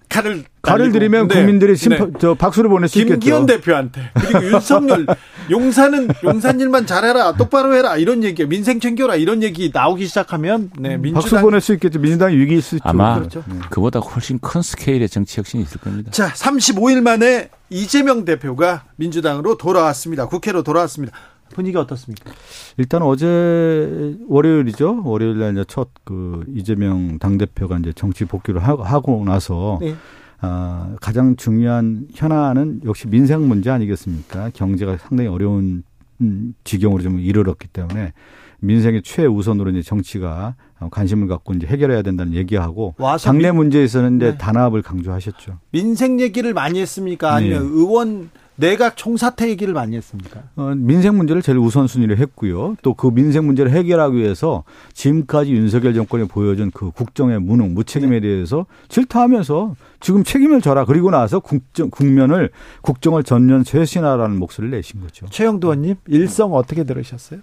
[0.09, 1.35] 칼을 칼을 들이면 네.
[1.37, 2.13] 국민들이 심파, 네.
[2.21, 3.37] 저 박수를 보낼 수 김기현 있겠죠.
[3.37, 5.07] 김기현 대표한테 그리고 윤석열
[5.51, 10.97] 용산은 용산 일만 잘해라 똑바로 해라 이런 얘기 민생 챙겨라 이런 얘기 나오기 시작하면 네
[10.97, 11.99] 민주당 박수 보낼 수 있겠죠.
[11.99, 12.89] 민주당이 위기일 수 있죠.
[12.89, 13.43] 아마 그렇죠.
[13.49, 13.57] 네.
[13.71, 16.11] 그보다 훨씬 큰 스케일의 정치 혁신이 있을 겁니다.
[16.13, 20.27] 자, 35일 만에 이재명 대표가 민주당으로 돌아왔습니다.
[20.27, 21.17] 국회로 돌아왔습니다.
[21.53, 22.33] 분위기 어떻습니까?
[22.77, 25.03] 일단 어제 월요일이죠.
[25.05, 29.95] 월요일 날 첫 그 이재명 당 대표가 이제 정치 복귀를 하고 나서 네.
[30.41, 34.51] 아, 가장 중요한 현안은 역시 민생 문제 아니겠습니까?
[34.55, 35.85] 경제가 상당히 어려운
[36.21, 38.13] 음, 지경으로 좀 이르렀기 때문에
[38.61, 40.55] 민생의 최우선으로 이제 정치가
[40.91, 44.39] 관심을 갖고 이제 해결해야 된다는 얘기하고 당내 문제에서는 이제 네.
[44.39, 45.59] 단합을 강조하셨죠.
[45.73, 47.35] 민생 얘기를 많이 했습니까?
[47.35, 47.69] 아니면 네.
[47.69, 48.31] 의원
[48.63, 50.45] 내각 총사퇴 얘기를 많이 했습니까?
[50.55, 52.77] 어, 민생 문제를 제일 우선순위로 했고요.
[52.83, 58.29] 또 그 민생 문제를 해결하기 위해서 지금까지 윤석열 정권이 보여준 그 국정의 무능, 무책임에 네.
[58.29, 60.85] 대해서 질타하면서 지금 책임을 져라.
[60.85, 62.51] 그리고 나서 국정, 국면을
[62.83, 65.27] 국정을 전면 쇄신하라는 목소리를 내신 거죠.
[65.31, 67.41] 최영도 의원님 일성 어떻게 들으셨어요?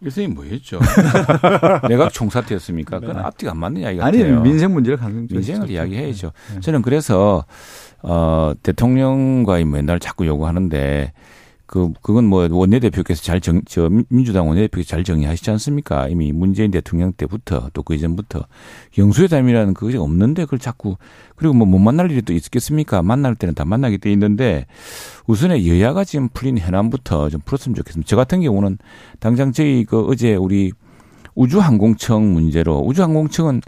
[0.00, 0.80] 일성이 뭐였죠?
[1.88, 2.98] 내각 총사퇴였습니까?
[3.00, 3.22] 그건 네.
[3.22, 4.34] 앞뒤가 안 맞는 이야기 같아요.
[4.38, 6.32] 아니 민생 문제를 강조 민생을 이야기해야죠.
[6.54, 6.60] 네.
[6.60, 7.44] 저는 그래서
[8.02, 11.12] 어, 대통령과의 맨날 자꾸 요구하는데
[11.66, 16.06] 그 그건 뭐 원내대표께서 잘 정 저 민주당 원내대표께서 잘 정리하시지 않습니까?
[16.08, 18.44] 이미 문재인 대통령 때부터 또 그 이전부터
[18.98, 20.96] 영수회담이라는 그것이 없는데 그걸 자꾸
[21.34, 23.02] 그리고 뭐 못 만날 일이 또 있겠습니까?
[23.02, 24.66] 만날 때는 다 만나게 돼 있는데
[25.26, 28.06] 우선에 여야가 지금 풀린 현안부터 좀 풀었으면 좋겠습니다.
[28.06, 28.76] 저 같은 경우는
[29.18, 30.72] 당장 저희 그 어제 우리
[31.34, 33.62] 우주항공청 문제로 우주항공청은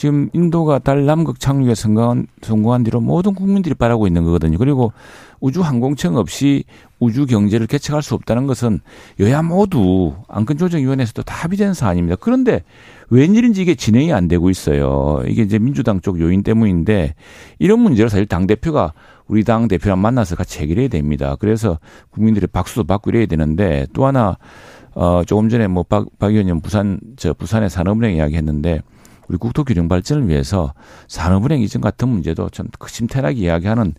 [0.00, 4.56] 지금 인도가 달 남극 착륙에 성공한, 성공한 뒤로 모든 국민들이 바라고 있는 거거든요.
[4.56, 4.94] 그리고
[5.40, 6.64] 우주 항공청 없이
[6.98, 8.80] 우주 경제를 개척할 수 없다는 것은
[9.18, 12.16] 여야 모두 안건조정위원회에서도 다 합의된 사안입니다.
[12.18, 12.64] 그런데
[13.10, 15.20] 웬일인지 이게 진행이 안 되고 있어요.
[15.26, 17.14] 이게 이제 민주당 쪽 요인 때문인데
[17.58, 18.94] 이런 문제로 사실 당대표가
[19.26, 21.36] 우리 당 대표랑 만나서 같이 해결해야 됩니다.
[21.38, 21.78] 그래서
[22.08, 24.38] 국민들의 박수도 받고 이래야 되는데 또 하나
[24.94, 28.80] 어 조금 전에 뭐박 박 의원님 부산 저 부산의 산업은행 이야기했는데
[29.30, 30.74] 우리 국토 균형 발전을 위해서
[31.06, 33.94] 산업은행 이전 같은 문제도 좀 심태하게 이야기하는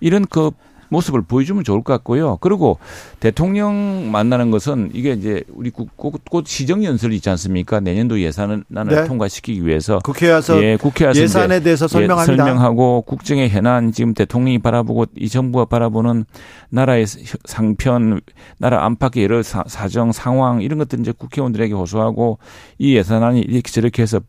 [0.00, 0.50] 이런 그
[0.94, 2.38] 모습을 보여주면 좋을 것 같고요.
[2.40, 2.78] 그리고
[3.20, 7.80] 대통령 만나는 것은 이게 이제 우리 곧 시정 연설이 있지 않습니까?
[7.80, 9.04] 내년도 예산을 네.
[9.04, 12.32] 통과시키기 위해서 국회 와서 예, 국회 와서 예산에 대해서 설명합니다.
[12.32, 16.24] 예, 설명하고 국정의 현안 지금 대통령이 바라보고 이 정부가 바라보는
[16.70, 17.06] 나라의
[17.44, 18.20] 상편,
[18.58, 22.38] 나라 안팎의 여러 사정 상황 이런 것들 이제 국회의원들에게 호소하고
[22.78, 24.20] 이 예산안이 이렇게 저렇게 해서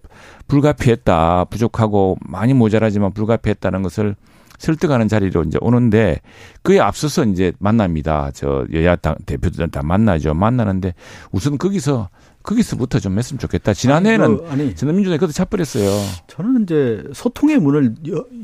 [0.47, 4.15] 불가피했다, 부족하고 많이 모자라지만 불가피했다는 것을
[4.57, 6.21] 설득하는 자리로 이제 오는데
[6.61, 8.31] 그에 앞서서 이제 만납니다.
[8.33, 10.33] 저 여야 당 대표들 다 만나죠.
[10.33, 10.93] 만나는데
[11.31, 12.09] 우선 거기서
[12.45, 13.73] 거기서부터 좀 했으면 좋겠다.
[13.73, 15.89] 지난해에는 그, 민주당이 그것도 차버렸어요.
[16.27, 17.95] 저는 이제 소통의 문을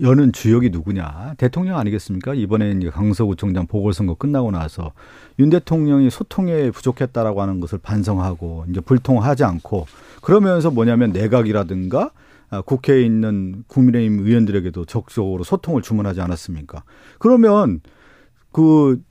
[0.01, 1.35] 여, 는 주역이 누구냐?
[1.37, 2.33] 대통령 아니겠습니까?
[2.33, 4.91] 이번에 이제 강서구청장 보궐선거 끝나고 나서
[5.39, 9.85] 윤 대통령이 소통에 부족했다라고 하는 것을 반성하고 이제 불통하지 않고
[10.21, 12.20] 그러면서 뭐냐면 내각이라든가 아,
[12.65, 16.83] 국회에 있는 국민의힘 의원들에게도 적극적으로 소통을 주문하지 않았습니까?
[17.19, 17.79] 그러면
[18.51, 19.01] 그,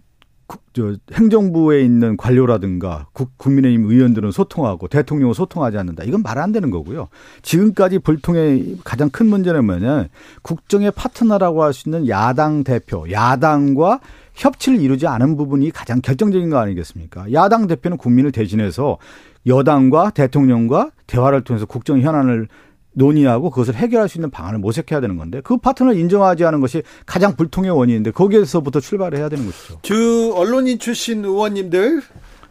[0.73, 6.03] 저, 행정부에 있는 관료라든가 국, 국민의힘 의원들은 소통하고 대통령은 소통하지 않는다.
[6.05, 7.09] 이건 말 안 되는 거고요.
[7.43, 10.09] 지금까지 불통의 가장 큰 문제는 뭐냐면
[10.43, 14.01] 국정의 파트너라고 할 수 있는 야당 대표, 야당과
[14.35, 17.33] 협치를 이루지 않은 부분이 가장 결정적인 거 아니겠습니까?
[17.33, 18.99] 야당 대표는 국민을 대신해서
[19.47, 22.49] 여당과 대통령과 대화를 통해서 국정 현안을
[22.93, 27.37] 논의하고 그것을 해결할 수 있는 방안을 모색해야 되는 건데 그 파트너를 인정하지 않은 것이 가장
[27.37, 29.79] 불통의 원인인데 거기에서부터 출발을 해야 되는 것이죠.
[29.83, 32.03] 주 언론인 출신 의원님들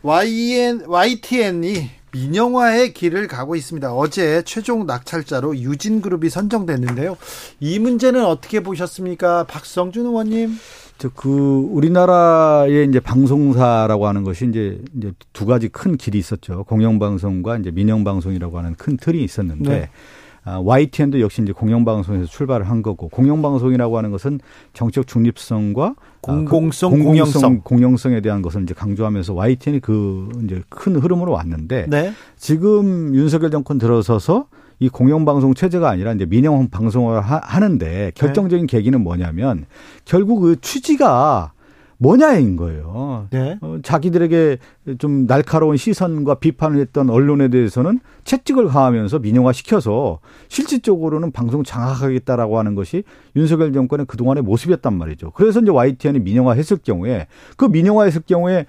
[0.02, 3.94] YN, YTN이 민영화의 길을 가고 있습니다.
[3.94, 7.18] 어제 최종 낙찰자로 유진그룹이 선정됐는데요.
[7.60, 9.44] 이 문제는 어떻게 보셨습니까?
[9.44, 10.56] 박성준 의원님.
[11.16, 16.66] 그 우리나라의 이제 방송사라고 하는 것이 이제 이제 두 가지 큰 길이 있었죠.
[16.66, 19.90] 공영방송과 이제 민영방송이라고 하는 큰 틀이 있었는데 네.
[20.50, 24.40] 아, YTN도 역시 이제 공영방송에서 출발을 한 거고 공영방송이라고 하는 것은
[24.74, 30.64] 정책 중립성과 아, 공공성, 그 공영성, 공영성 에 대한 것을 이제 강조하면서 YTN이 그 이제
[30.70, 32.14] 큰 흐름으로 왔는데 네.
[32.36, 34.48] 지금 윤석열 정권 들어서서
[34.80, 38.78] 이 공영방송 체제가 아니라 이제 민영 방송을 하는데 결정적인 네.
[38.78, 39.66] 계기는 뭐냐면
[40.06, 41.52] 결국 그 취지가
[42.00, 43.28] 뭐냐인 거예요.
[43.30, 43.58] 네.
[43.62, 44.58] 어, 자기들에게
[44.98, 52.74] 좀 날카로운 시선과 비판을 했던 언론에 대해서는 채찍을 가하면서 민영화 시켜서 실질적으로는 방송 장악하겠다라고 하는
[52.74, 53.04] 것이
[53.36, 55.32] 윤석열 정권의 그동안의 모습이었단 말이죠.
[55.32, 57.28] 그래서 이제 YTN이 민영화 했을 경우에
[57.58, 58.66] 그 민영화 했을 경우에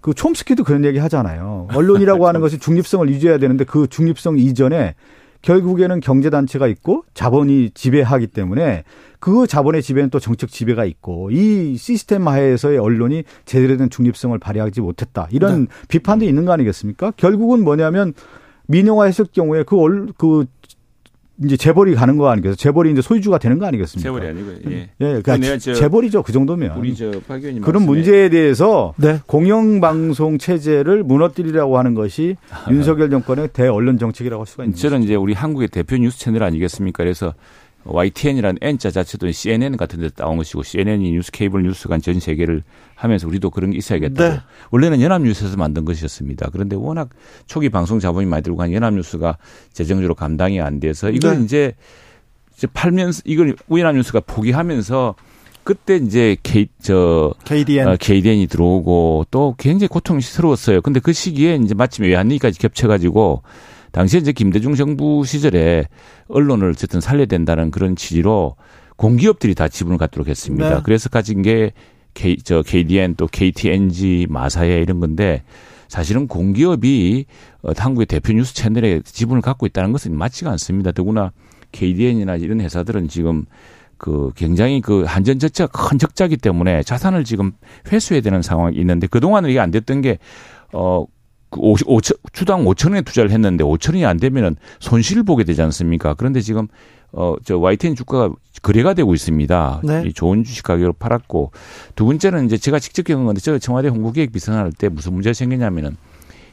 [0.00, 1.68] 그 촘스키도 그런 얘기 하잖아요.
[1.74, 4.94] 언론이라고 하는 것이 중립성을 유지해야 되는데 그 중립성 이전에
[5.42, 8.84] 결국에는 경제단체가 있고 자본이 지배하기 때문에
[9.18, 14.80] 그 자본의 지배는 또 정책 지배가 있고 이 시스템 하에서의 언론이 제대로 된 중립성을 발휘하지
[14.80, 15.28] 못했다.
[15.30, 15.66] 이런 네.
[15.88, 17.12] 비판도 있는 거 아니겠습니까?
[17.16, 18.14] 결국은 뭐냐면
[18.66, 20.46] 민영화 했을 경우에 그, 얼, 그
[21.42, 22.54] 이제 재벌이 가는 거 아니겠어요?
[22.54, 24.08] 재벌이 이제 소유주가 되는 거 아니겠습니까?
[24.08, 24.90] 재벌이 아니고 예.
[25.00, 26.22] 예, 그러니까 재벌이죠.
[26.22, 26.76] 그 정도면.
[26.76, 29.20] 우리 저박 의원님 그런 문제에 대해서 네.
[29.26, 35.14] 공영방송 체제를 무너뜨리라고 하는 것이 아, 윤석열 정권의 대언론 정책이라고 할 수가 있는 저는 이제
[35.14, 37.02] 우리 한국의 대표 뉴스 채널 아니겠습니까?
[37.02, 37.32] 그래서
[37.84, 42.62] YTN이라는 N자 자체도 CNN 같은 데 나온 것이고 CNN이 뉴스 케이블 뉴스가 전 세계를
[42.94, 44.34] 하면서 우리도 그런 게 있어야겠다고.
[44.34, 44.40] 네.
[44.70, 46.50] 원래는 연합뉴스에서 만든 것이었습니다.
[46.52, 47.08] 그런데 워낙
[47.46, 49.38] 초기 방송 자본이 많이 들고 간 연합뉴스가
[49.72, 51.44] 재정적으로 감당이 안 돼서 이걸 네.
[51.44, 51.74] 이제
[52.56, 55.14] 이제 팔면서 이걸 연합뉴스가 포기하면서
[55.64, 60.82] 그때 이제 K 저 KDN 어, KDN이 들어오고 또 굉장히 고통스러웠어요.
[60.82, 63.42] 근데 그 시기에 이제 마침 외환위기까지 겹쳐가지고
[63.92, 65.86] 당시에 이제 김대중 정부 시절에
[66.28, 68.56] 언론을 어쨌든 살려야 된다는 그런 취지로
[68.96, 70.74] 공기업들이 다 지분을 갖도록 했습니다.
[70.76, 70.80] 네.
[70.84, 71.72] 그래서 가진 게
[72.14, 75.42] K, 저 KDN 또 KTNG 마사회 이런 건데
[75.88, 77.26] 사실은 공기업이
[77.62, 80.92] 어, 한국의 대표 뉴스 채널에 지분을 갖고 있다는 것은 맞지가 않습니다.
[80.92, 81.32] 더구나
[81.72, 83.44] KDN이나 이런 회사들은 지금
[83.96, 87.52] 그 굉장히 그 한전 적자가 큰 적자기 때문에 자산을 지금
[87.92, 90.18] 회수해야 되는 상황이 있는데 그동안은 이게 안 됐던 게
[90.72, 91.19] 어, 그 50,
[91.50, 96.14] 5천, 주당 5천 원에 투자를 했는데 5천 원이 안 되면은 손실을 보게 되지 않습니까?
[96.14, 96.68] 그런데 지금
[97.12, 99.80] 어, 저 YTN 주가가 거래가 되고 있습니다.
[99.84, 100.04] 네.
[100.06, 101.50] 이 좋은 주식 가격으로 팔았고
[101.96, 105.96] 두 번째는 이제 제가 직접 겪은 건데 저 청와대 홍보기획 비서할 때 무슨 문제가 생기냐면은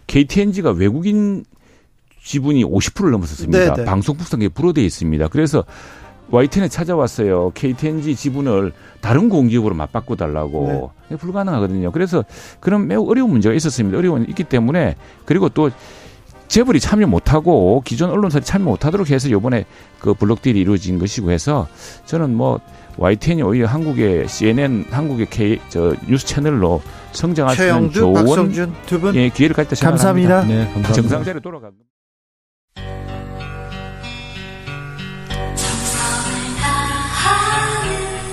[0.07, 1.43] KTNG가 외국인
[2.23, 3.59] 지분이 50%를 넘었었습니다.
[3.59, 3.85] 네, 네.
[3.85, 5.27] 방송국상에 불어돼 있습니다.
[5.29, 5.63] 그래서
[6.31, 7.51] YTN에 찾아왔어요.
[7.53, 10.91] KTNG 지분을 다른 공기업으로 맞바꿔 달라고.
[11.09, 11.15] 네.
[11.15, 11.91] 불가능하거든요.
[11.91, 12.23] 그래서
[12.59, 13.97] 그런 매우 어려운 문제가 있었습니다.
[13.97, 15.69] 어려움이 있기 때문에 그리고 또
[16.49, 19.65] 재벌이 참여 못하고 기존 언론사들이 참여 못하도록 해서 요번에
[19.99, 21.67] 그 블록딜이 이루어진 것이고 해서
[22.05, 22.59] 저는 뭐
[22.97, 28.99] YTN이 오히려 한국의 CNN, 한국의 K 저 뉴스 채널로 성장할 수 있는 좋은 박성준 두
[28.99, 29.75] 분 예, 기회를 감사합니다.
[29.97, 30.43] 생각합니다.
[30.43, 30.93] 네, 감사합니다.
[30.93, 31.69] 정상자리로 돌아가.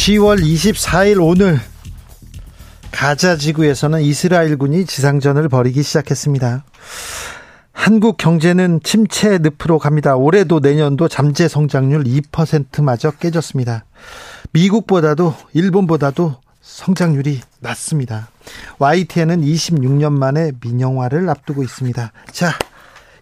[0.00, 1.60] 10월 24일 오늘
[2.90, 6.64] 가자 지구에서는 이스라엘군이 지상전을 벌이기 시작했습니다.
[7.72, 10.16] 한국 경제는 침체 늪으로 갑니다.
[10.16, 13.84] 올해도 내년도 잠재 성장률 2%마저 깨졌습니다.
[14.52, 18.30] 미국보다도 일본보다도 성장률이 낮습니다.
[18.78, 22.10] YTN은 26년 만에 민영화를 앞두고 있습니다.
[22.32, 22.58] 자,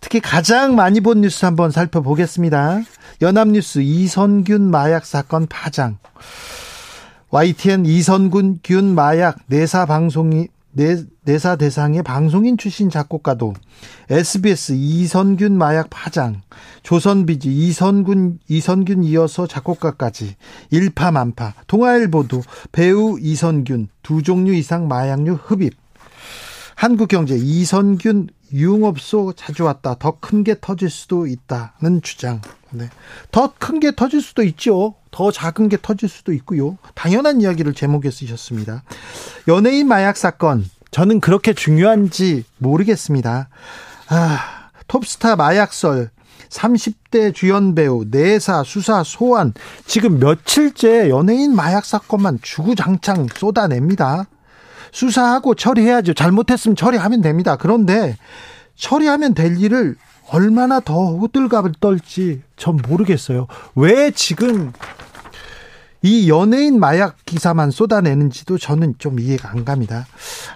[0.00, 2.80] 특히 가장 많이 본 뉴스 한번 살펴보겠습니다.
[3.22, 5.98] 연합뉴스 이선균 마약 사건 파장.
[7.30, 13.54] YTN 이선균 균 마약 내사 방송이 내, 내사 대상의 방송인 출신 작곡가도
[14.08, 16.42] SBS 이선균 마약 파장
[16.82, 20.36] 조선비지 이선균 이선균 이어서 작곡가까지
[20.70, 22.42] 일파만파 동아일보도
[22.72, 25.74] 배우 이선균 두 종류 이상 마약류 흡입
[26.76, 32.40] 한국경제 이선균 유흥업소 자주 왔다 더 큰 게 터질 수도 있다는 주장
[32.70, 32.88] 네.
[33.30, 34.94] 더 큰 게 터질 수도 있죠.
[35.10, 36.78] 더 작은 게 터질 수도 있고요.
[36.94, 38.82] 당연한 이야기를 제목에 쓰셨습니다.
[39.48, 43.48] 연예인 마약 사건 저는 그렇게 중요한지 모르겠습니다.
[44.08, 44.38] 아,
[44.88, 46.10] 톱스타 마약설
[46.48, 49.54] 30대 주연 배우 내사 수사 소환
[49.86, 54.24] 지금 며칠째 연예인 마약 사건만 주구장창 쏟아냅니다.
[54.92, 56.14] 수사하고 처리해야죠.
[56.14, 57.56] 잘못했으면 처리하면 됩니다.
[57.56, 58.16] 그런데
[58.74, 59.96] 처리하면 될 일을
[60.32, 63.46] 얼마나 더 호들갑을 떨지 전 모르겠어요.
[63.74, 64.72] 왜 지금
[66.02, 70.06] 이 연예인 마약 기사만 쏟아내는지도 저는 좀 이해가 안 갑니다.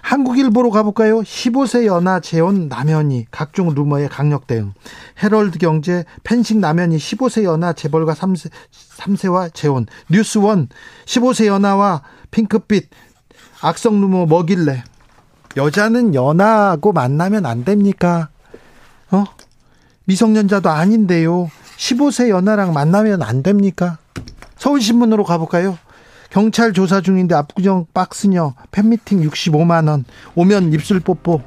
[0.01, 1.19] 한국일보로 가볼까요?
[1.21, 4.73] 15세 연하 재혼 남연이 각종 루머에 강력 대응.
[5.21, 8.49] 헤럴드 경제 펜싱 남연이 15세 연하 재벌가 3세,
[8.97, 9.85] 3세와 재혼.
[10.09, 10.69] 뉴스원
[11.05, 12.01] 15세 연하와
[12.31, 12.89] 핑크빛
[13.61, 14.83] 악성 루머 먹일래.
[15.57, 18.29] 여자는 연하고 만나면 안 됩니까?
[20.05, 20.07] 어?
[20.07, 21.49] 미성년자도 아닌데요.
[21.77, 23.97] 15세 연하랑 만나면 안 됩니까?
[24.57, 25.77] 서울신문으로 가볼까요?
[26.29, 31.41] 경찰 조사 중인데 압구정 박스녀 팬미팅 65만 원 오면 입술 뽀뽀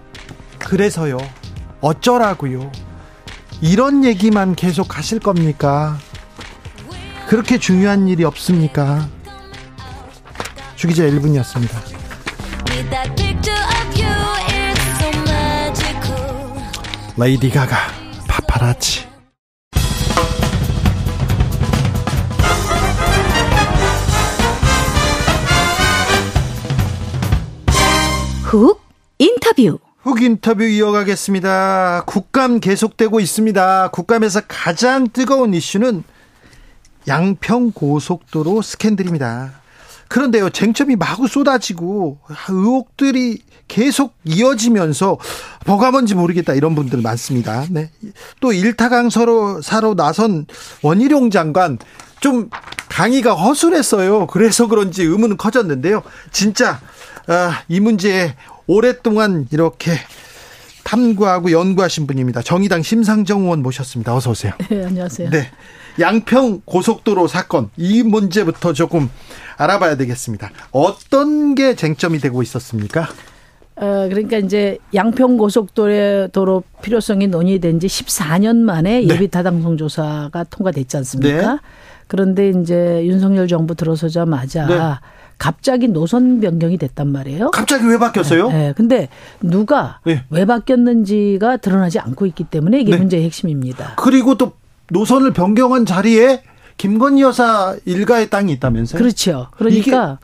[0.59, 1.19] 그래서요
[1.81, 2.71] 어쩌라고요
[3.61, 5.99] 이런 얘기만 계속 하실 겁니까
[7.27, 9.09] 그렇게 중요한 일이 없습니까
[10.77, 11.71] 주기자 1분이었습니다
[12.71, 14.09] With that picture of you,
[14.47, 16.63] it's so magical.
[17.19, 17.77] 레이디 가가
[18.59, 19.07] 파파라치
[28.43, 28.81] 훅
[29.19, 29.79] 인터뷰.
[30.01, 32.05] 훅 인터뷰 이어가겠습니다.
[32.07, 33.91] 국감 계속되고 있습니다.
[33.91, 36.03] 국감에서 가장 뜨거운 이슈는
[37.07, 39.61] 양평 고속도로 스캔들입니다.
[40.09, 45.19] 그런데요, 쟁점이 마구 쏟아지고 의혹들이 계속 이어지면서
[45.67, 47.67] 뭐가 뭔지 모르겠다 이런 분들 많습니다.
[47.71, 47.91] 네.
[48.41, 50.47] 또 일타강 서로 사로 나선
[50.83, 51.79] 원희룡 장관
[52.21, 52.51] 좀
[52.89, 54.27] 강의가 허술했어요.
[54.27, 56.03] 그래서 그런지 의문은 커졌는데요.
[56.33, 56.81] 진짜
[57.29, 58.35] 아, 이 문제에
[58.67, 59.93] 오랫동안 이렇게
[60.85, 62.41] 탐구하고 연구하신 분입니다.
[62.43, 64.17] 정의당 심상정 의원 모셨습니다.
[64.17, 64.55] 어서 오세요.
[64.71, 65.31] 네, 안녕하세요.
[65.31, 65.51] 네.
[66.01, 69.11] 양평 고속도로 사건 이 문제부터 조금
[69.59, 70.51] 알아봐야 되겠습니다.
[70.71, 73.09] 어떤 게 쟁점이 되고 있었습니까?
[73.81, 79.15] 어, 그러니까 이제 양평 고속도로 도로 필요성이 논의된 지 14년 만에 네.
[79.15, 81.53] 예비 타당성 조사가 통과됐지 않습니까?
[81.55, 81.59] 네.
[82.09, 84.79] 그런데 이제 윤석열 정부 들어서자마자 네.
[85.39, 87.51] 갑자기 노선 변경이 됐단 말이에요.
[87.53, 88.49] 갑자기 왜 바뀌었어요?
[88.49, 89.09] 네, 근데
[89.41, 90.25] 누가 네.
[90.31, 92.99] 왜 바뀌었는지가 드러나지 않고 있기 때문에 이게 네.
[92.99, 93.95] 문제의 핵심입니다.
[93.97, 94.53] 그리고 또
[94.91, 96.43] 노선을 변경한 자리에
[96.77, 98.99] 김건희 여사 일가의 땅이 있다면서요?
[98.99, 99.49] 그렇죠.
[99.57, 100.19] 그러니까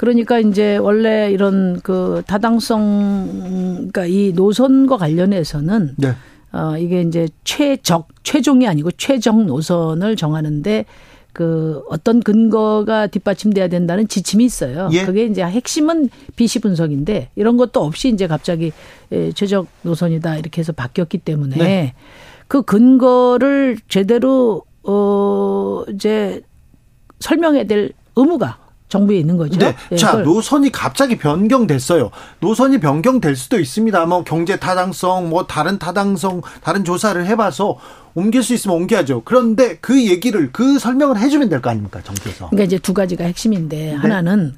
[0.00, 6.14] 그러니까 이제 원래 이런 그 타당성 그러니까 이 노선과 관련해서는 네.
[6.52, 10.86] 어 이게 이제 최적 최종이 아니고 최적 노선을 정하는데
[11.34, 14.88] 그 어떤 근거가 뒷받침돼야 된다는 지침이 있어요.
[14.94, 15.04] 예.
[15.04, 18.72] 그게 이제 핵심은 비시 분석인데 이런 것도 없이 이제 갑자기
[19.12, 21.94] 예, 최적 노선이다 이렇게 해서 바뀌었기 때문에 네.
[22.48, 26.40] 그 근거를 제대로 어 이제
[27.18, 29.58] 설명해야 될 의무가 정부에 있는 거죠.
[29.58, 29.74] 네.
[29.92, 32.10] 예, 자, 그걸 노선이 갑자기 변경됐어요.
[32.40, 34.04] 노선이 변경될 수도 있습니다.
[34.04, 37.78] 뭐 경제 타당성, 뭐 다른 타당성, 다른 조사를 해봐서
[38.14, 39.22] 옮길 수 있으면 옮겨야죠.
[39.24, 42.48] 그런데 그 얘기를 그 설명을 해주면 될 거 아닙니까, 정부에서?
[42.50, 44.54] 그러니까 이제 두 가지가 핵심인데 하나는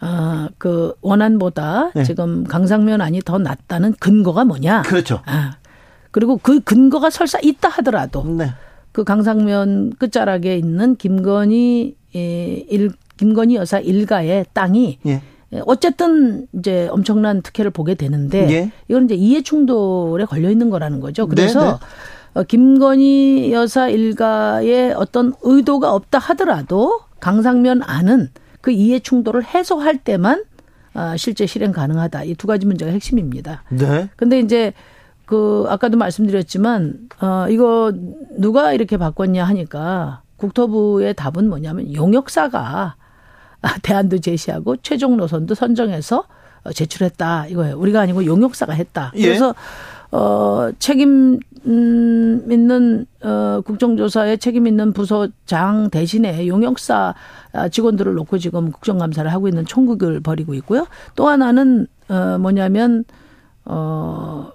[0.00, 2.04] 어그 원안보다 네.
[2.04, 4.82] 지금 강상면 안이 더 낫다는 근거가 뭐냐?
[4.82, 5.22] 그렇죠.
[5.24, 5.56] 아
[6.10, 8.52] 그리고 그 근거가 설사 있다 하더라도 네.
[8.92, 15.22] 그 강상면 끝자락에 있는 김건희 예, 일 김건희 여사 일가의 땅이 예.
[15.52, 18.72] 예, 어쨌든 이제 엄청난 특혜를 보게 되는데 예.
[18.88, 21.24] 이건 이제 이해 충돌에 걸려 있는 거라는 거죠.
[21.28, 21.78] 네, 그래서
[22.34, 30.44] 어, 김건희 여사 일가의 어떤 의도가 없다 하더라도 강상면 안은 그 이해 충돌을 해소할 때만
[30.94, 32.24] 아, 실제 실행 가능하다.
[32.24, 33.62] 이 두 가지 문제가 핵심입니다.
[33.70, 34.08] 네.
[34.16, 34.72] 근데 이제
[35.26, 37.92] 그 아까도 말씀드렸지만 어 이거
[38.38, 42.96] 누가 이렇게 바꿨냐 하니까 국토부의 답은 뭐냐면 용역사가 아,
[43.82, 46.24] 대안도 제시하고 최종 노선도 선정해서
[46.64, 47.78] 어, 제출했다 이거예요.
[47.78, 49.12] 우리가 아니고 용역사가 했다.
[49.16, 49.22] 예.
[49.22, 49.54] 그래서
[50.12, 57.14] 어 책임 음, 있는 어 국정조사에 책임 있는 부서장 대신에 용역사
[57.52, 60.86] 아, 직원들을 놓고 지금 국정감사를 하고 있는 총국을 벌이고 있고요.
[61.16, 63.04] 또 하나는 어 뭐냐면
[63.66, 64.52] 어,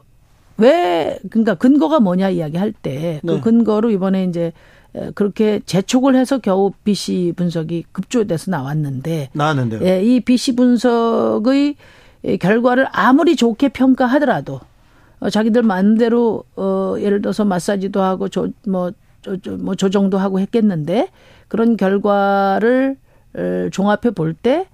[0.57, 3.39] 왜, 그러니까 근거가 뭐냐 이야기할 때그 네.
[3.41, 4.51] 근거로 이번에 이제 에,
[5.15, 9.81] 그렇게 재촉을 해서 겨우 BC 분석이 급조돼서 나왔는데 나왔는데요.
[9.83, 11.75] 예, 이 BC 분석의
[12.23, 14.59] 이 결과를 아무리 좋게 평가하더라도
[15.19, 18.91] 어, 자기들 마음대로 어, 예를 들어서 마사지도 하고 조뭐
[19.59, 21.09] 뭐 조정도 하고 했겠는데
[21.47, 22.97] 그런 결과를
[23.35, 24.67] 어, 종합해 볼때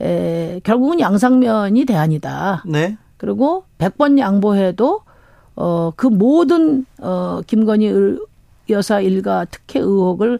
[0.00, 2.64] 에, 결국은 양상면이 대안이다.
[2.66, 2.96] 네.
[3.16, 5.00] 그리고 100번 양보해도
[5.54, 8.18] 어 그 모든 어 김건희 을-
[8.72, 10.38] 여사 일가 특혜 의혹을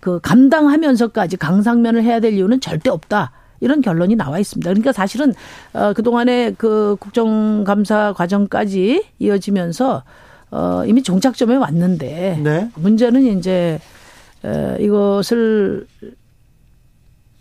[0.00, 3.32] 그 감당하면서까지 강상면을 해야 될 이유는 절대 없다.
[3.60, 4.68] 이런 결론이 나와 있습니다.
[4.68, 5.32] 그러니까 사실은
[5.72, 10.02] 어 그동안에 그 국정감사 과정까지 이어지면서
[10.50, 12.70] 어 이미 종착점에 왔는데 네.
[12.74, 13.78] 문제는 이제
[14.44, 15.86] 에 이것을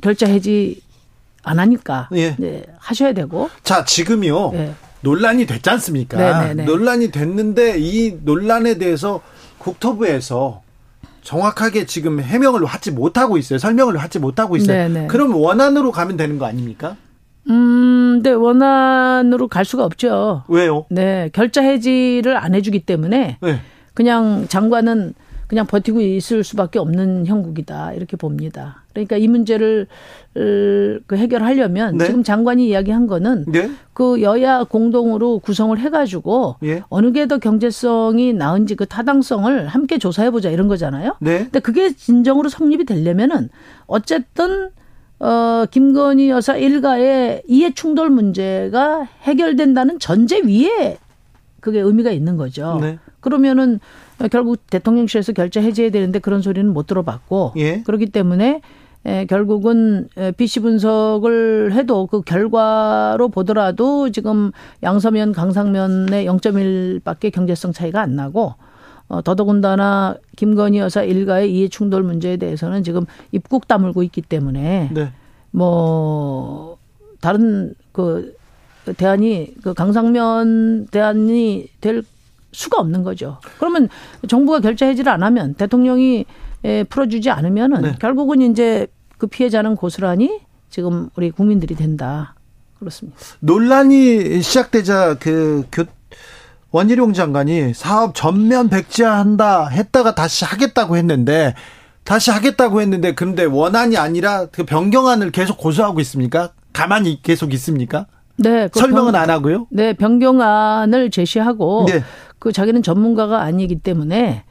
[0.01, 0.81] 결자 해지
[1.43, 2.35] 안 하니까 예.
[2.37, 4.51] 네, 하셔야 되고 자, 지금요.
[4.51, 4.73] 네.
[5.01, 6.17] 논란이 됐지 않습니까?
[6.17, 6.65] 네네네.
[6.65, 9.21] 논란이 됐는데 이 논란에 대해서
[9.61, 10.61] 국토부에서
[11.23, 13.59] 정확하게 지금 해명을 하지 못하고 있어요.
[13.59, 14.87] 설명을 하지 못하고 있어요.
[14.89, 15.07] 네네.
[15.07, 16.95] 그럼 원안으로 가면 되는 거 아닙니까?
[17.49, 20.43] 음, 근데 원안으로 갈 수가 없죠.
[20.47, 20.85] 왜요?
[20.89, 23.59] 네, 결자 해지를 안 해주기 때문에 네.
[23.93, 25.13] 그냥 장관은
[25.51, 28.85] 그냥 버티고 있을 수밖에 없는 형국이다 이렇게 봅니다.
[28.93, 29.85] 그러니까 이 문제를
[30.37, 32.05] 을, 그 해결하려면 네.
[32.05, 33.69] 지금 장관이 이야기한 거는 네.
[33.91, 36.83] 그 여야 공동으로 구성을 해가지고 예.
[36.87, 41.17] 어느 게 더 경제성이 나은지 그 타당성을 함께 조사해보자 이런 거잖아요.
[41.19, 41.39] 네.
[41.39, 43.49] 근데 그게 진정으로 성립이 되려면은
[43.87, 44.69] 어쨌든
[45.19, 50.97] 어 김건희 여사 일가의 이해 충돌 문제가 해결된다는 전제 위에
[51.59, 52.79] 그게 의미가 있는 거죠.
[52.79, 52.99] 네.
[53.19, 53.81] 그러면은
[54.29, 57.81] 결국 대통령실에서 결제 해제해야 되는데 그런 소리는 못 들어봤고 예.
[57.83, 58.61] 그렇기 때문에
[59.03, 64.51] 에, 결국은 에, BC 분석을 해도 그 결과로 보더라도 지금
[64.83, 68.53] 양서면 강상면의 0.1밖에 경제성 차이가 안 나고
[69.07, 75.11] 어, 더더군다나 김건희 여사 일가의 이해 충돌 문제에 대해서는 지금 입국 다물고 있기 때문에 네.
[75.49, 76.77] 뭐
[77.19, 78.35] 다른 그
[78.97, 82.03] 대안이 그 강상면 대안이 될
[82.51, 83.39] 수가 없는 거죠.
[83.59, 83.89] 그러면
[84.27, 86.25] 정부가 결제 해지를 안 하면 대통령이
[86.63, 87.95] 에, 풀어주지 않으면은 네.
[87.99, 88.87] 결국은 이제
[89.17, 92.35] 그 피해자는 고스란히 지금 우리 국민들이 된다.
[92.79, 93.17] 그렇습니다.
[93.39, 95.85] 논란이 시작되자 그 교,
[96.71, 101.53] 원희룡 장관이 사업 전면 백지화한다 했다가 다시 하겠다고 했는데
[102.03, 106.53] 다시 하겠다고 했는데 근데 원안이 아니라 그 변경안을 계속 고수하고 있습니까?
[106.73, 108.07] 가만히 계속 있습니까?
[108.43, 109.67] 네, 그 설명은 변- 안 하고요?
[109.69, 112.01] 네, 변경안을 제시하고 네.
[112.39, 114.43] 그 자기는 전문가가 아니기 때문에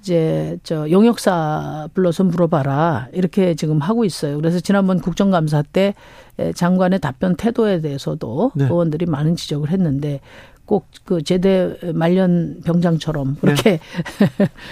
[0.00, 4.36] 이제 저 용역사 불러서 물어봐라 이렇게 지금 하고 있어요.
[4.36, 5.94] 그래서 지난번 국정감사 때
[6.38, 8.64] 에, 장관의 답변 태도에 대해서도 네.
[8.64, 10.20] 의원들이 많은 지적을 했는데
[10.66, 13.78] 꼭 그 제대 말년 병장처럼 그렇게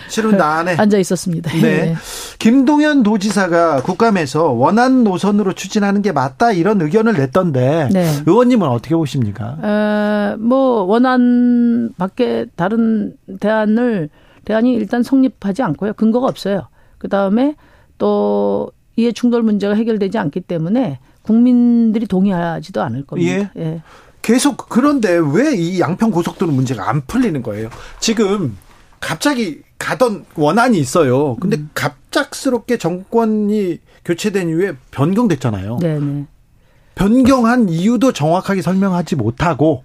[0.09, 1.51] 실은 나 안에 앉아 있었습니다.
[1.53, 1.63] 네.
[1.65, 1.95] 예.
[2.41, 8.11] 김동연 도지사가 국감에서 원안 노선으로 추진하는 게 맞다 이런 의견을 냈던데 네.
[8.27, 9.57] 의원님은 어떻게 보십니까?
[9.63, 14.11] 에, 뭐 원안 밖에 다른 대안을
[14.45, 15.93] 대안이 일단 성립하지 않고요.
[15.93, 16.67] 근거가 없어요.
[16.99, 17.55] 그 다음에
[17.97, 23.51] 또 이해 충돌 문제가 해결되지 않기 때문에 국민들이 동의하지도 않을 겁니다.
[23.57, 23.83] 예.
[24.25, 27.69] 계속 그런데 왜 이 양평 고속도로 문제가 안 풀리는 거예요?
[28.01, 28.57] 지금
[28.99, 31.37] 갑자기 가던 원안이 있어요.
[31.37, 31.69] 근데 음.
[31.75, 35.79] 갑작스럽게 정권이 교체된 이후에 변경됐잖아요.
[35.79, 36.25] 네네.
[36.95, 39.85] 변경한 이유도 정확하게 설명하지 못하고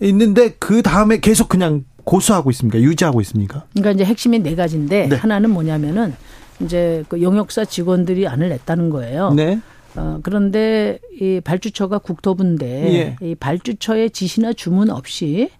[0.00, 2.80] 있는데 그 다음에 계속 그냥 고수하고 있습니까?
[2.80, 3.66] 유지하고 있습니까?
[3.72, 5.16] 그러니까 이제 핵심이 네 가지인데 네.
[5.16, 6.16] 하나는 뭐냐면은
[6.60, 9.32] 이제 그 용역사 직원들이 안을 냈다는 거예요.
[9.34, 9.60] 네.
[9.96, 13.26] 어, 그런데 이 발주처가 국토부인데 예.
[13.26, 15.50] 이 발주처의 지시나 주문 없이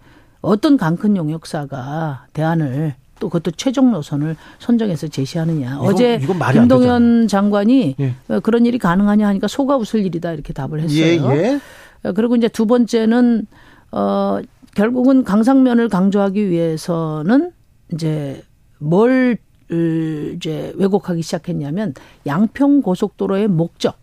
[0.41, 5.75] 어떤 강큰 용역사가 대안을 또 그것도 최종 노선을 선정해서 제시하느냐.
[5.75, 8.15] 이건- 어제 이건 김동연 장관이 예.
[8.29, 11.31] 어, 그런 일이 가능하냐 하니까 속아 웃을 일이다 이렇게 답을 했어요.
[11.35, 11.61] 예, 예.
[12.05, 13.47] 어, 그리고 이제 두 번째는
[13.93, 14.39] 어
[14.75, 17.51] 결국은 강상면을 강조하기 위해서는
[17.93, 18.43] 이제
[18.79, 19.37] 뭘
[19.73, 21.93] 을, 이제 왜곡하기 시작했냐면
[22.27, 23.97] 양평 고속도로의 목적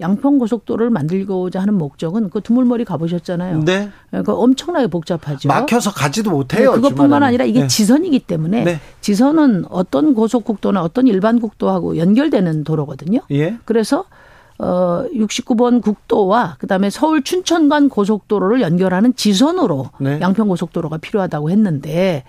[0.00, 3.64] 양평 고속도로를 만들고자 하는 목적은 그 두물머리 가보셨잖아요.
[3.64, 3.90] 네.
[4.24, 5.48] 그 엄청나게 복잡하죠.
[5.48, 6.74] 막혀서 가지도 못해요.
[6.74, 7.22] 네, 그것뿐만.
[7.22, 7.66] 아니라 이게 네.
[7.66, 8.80] 지선이기 때문에 네.
[9.00, 13.20] 지선은 어떤 고속국도나 어떤 일반 국도하고 연결되는 도로거든요.
[13.32, 13.56] 예.
[13.64, 14.04] 그래서
[14.58, 20.18] 어 69번 국도와 그다음에 서울 춘천 간 고속도로를 연결하는 지선으로 네.
[20.20, 22.24] 양평 고속도로가 필요하다고 했는데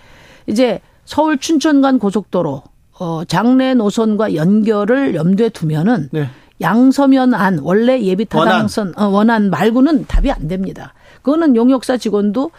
[0.48, 2.64] 이제 서울 춘천 간 고속도로
[3.00, 6.30] 어 장래 노선과 연결을 염두에 두면은 네.
[6.62, 9.04] 양서면 안 원래 예비 타당선 원안.
[9.04, 10.94] 어, 원안 말고는 답이 안 됩니다.
[11.22, 12.52] 그거는 용역사 직원도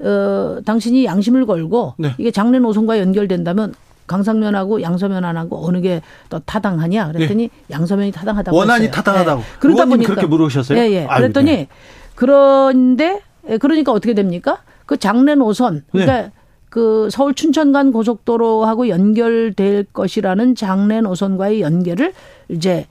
[0.00, 2.14] 어 당신이 양심을 걸고 네.
[2.18, 3.74] 이게 장래 노선과 연결된다면
[4.06, 8.58] 강상면하고 양서면안하고 어느 게 더 타당하냐 그랬더니 양서면이 타당하다고 네.
[8.58, 8.90] 원안이 했어요.
[8.94, 9.40] 타당하다고.
[9.40, 9.46] 네.
[9.58, 10.78] 그러다 보니까 그렇게 물으셨어요?
[10.78, 11.06] 예, 예.
[11.06, 11.68] 아유, 그랬더니 네.
[12.14, 14.58] 그런데 예, 그러니까 어떻게 됩니까?
[14.84, 16.32] 그 장래 노선 그러니까 네.
[16.68, 22.12] 그 서울 춘천 간 고속도로하고 연결될 것이라는 장래 노선과의 연결을
[22.48, 22.86] 이제 예,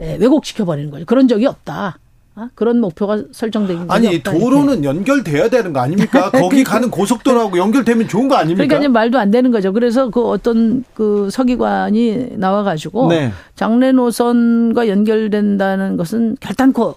[0.00, 1.04] 왜곡시켜 버리는 거죠.
[1.04, 1.98] 그런 적이 없다.
[2.36, 4.22] 아, 그런 목표가 설정된 적이 아니.
[4.22, 6.30] 도로는 연결돼야 되는 거 아닙니까?
[6.32, 8.66] 거기 가는 고속도로하고 연결되면 좋은 거 아닙니까?
[8.66, 9.72] 그러니까 말도 안 되는 거죠.
[9.72, 13.32] 그래서 그 어떤 그 서기관이 나와가지고 네.
[13.56, 16.94] 장래 노선과 연결된다는 것은 결단코 어,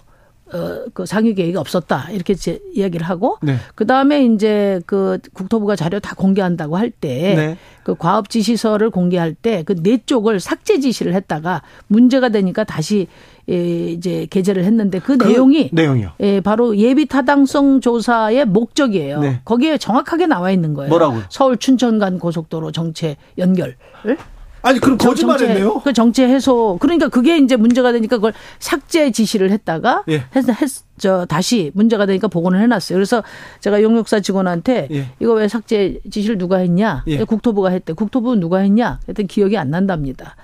[0.92, 3.56] 그 상위 계획이 없었다 이렇게 제 이야기를 하고 네.
[3.74, 7.56] 그 다음에 이제 그 국토부가 자료 다 공개한다고 할때 네.
[7.82, 13.06] 그 과업 지시서를 공개할 때 그 네 쪽을 삭제 지시를 했다가 문제가 되니까 다시
[13.50, 16.12] 예, 이제 게재를 했는데 그, 그 내용이 내용이요.
[16.20, 19.20] 예, 바로 예비 타당성 조사의 목적이에요.
[19.20, 19.40] 네.
[19.44, 20.88] 거기에 정확하게 나와 있는 거예요.
[20.88, 21.24] 뭐라고요?
[21.28, 23.76] 서울 춘천 간 고속도로 정체 연결.
[24.64, 25.80] 아니 그럼 거짓말했네요.
[25.80, 26.78] 그 정체 해소.
[26.80, 30.24] 그러니까 그게 이제 문제가 되니까 그걸 삭제 지시를 했다가 예.
[30.34, 32.96] 했, 했, 저 다시 문제가 되니까 복원을 해놨어요.
[32.96, 33.22] 그래서
[33.60, 35.06] 제가 용역사 직원한테 예.
[35.20, 37.04] 이거 왜 삭제 지시를 누가 했냐?
[37.08, 37.24] 예.
[37.24, 37.92] 국토부가 했대.
[37.92, 39.00] 국토부 누가 했냐?
[39.06, 40.34] 했더니 기억이 안 난답니다.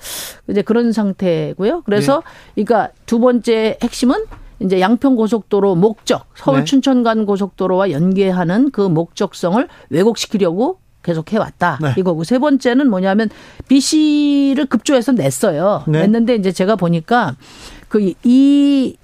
[0.49, 1.83] 이제 그런 상태고요.
[1.87, 2.23] 그래서
[2.59, 2.65] 예.
[2.65, 4.25] 그러니까 두 번째 핵심은
[4.61, 6.65] 이제 양평 고속도로 목적 서울 네.
[6.65, 11.95] 춘천 간 고속도로와 연계하는 그 목적성을 왜곡시키려고 계속 해왔다 네.
[11.97, 13.31] 이거고 세 번째는 뭐냐면
[13.69, 15.85] BC를 급조해서 냈어요.
[15.89, 16.01] 네.
[16.01, 17.37] 냈는데 이제 제가 보니까
[17.89, 18.97] 그이이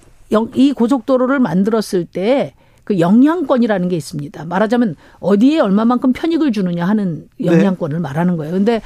[0.75, 2.53] 고속도로를 만들었을 때
[2.87, 4.45] 그 영향권이라는 게 있습니다.
[4.45, 7.47] 말하자면 어디에 얼마만큼 편익을 주느냐 하는 네.
[7.47, 8.53] 영향권을 말하는 거예요.
[8.53, 8.81] 근데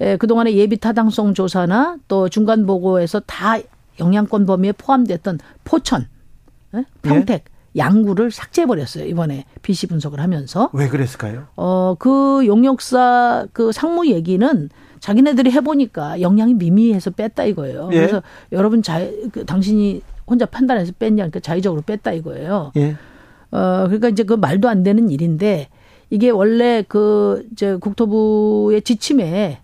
[0.00, 3.56] 에, 그동안의 예비 타당성 조사나 또 중간 보고에서 다
[4.00, 6.08] 영향권 범위에 포함됐던 포천,
[6.74, 6.84] 예?
[7.02, 7.44] 평택,
[7.76, 9.04] 양구를 삭제해 버렸어요.
[9.06, 10.70] 이번에 BC 분석을 하면서.
[10.72, 11.46] 왜 그랬을까요?
[11.56, 14.68] 어, 그 용역사 그 상무 얘기는
[15.00, 17.90] 자기네들이 해보니까 영향이 미미해서 뺐다 이거예요.
[17.92, 17.96] 예.
[17.96, 18.22] 그래서
[18.52, 19.00] 여러분 자,
[19.32, 22.72] 그 당신이 혼자 판단해서 뺐냐, 그러니까 자의적으로 뺐다 이거예요.
[22.76, 22.96] 예.
[23.50, 25.68] 어, 그러니까 이제 그 말도 안 되는 일인데
[26.10, 29.58] 이게 원래 그, 이제 국토부의 지침에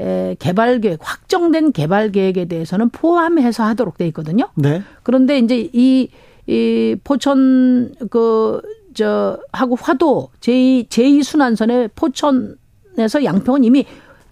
[0.00, 4.48] 에, 개발 계획, 확정된 개발 계획에 대해서는 포함해서 하도록 돼 있거든요.
[4.54, 4.82] 네.
[5.02, 6.08] 그런데 이제 이,
[6.46, 8.60] 이 포천 그
[8.94, 13.86] 저 하고 화도 제2 제2 순환선의 포천에서 양평은 이미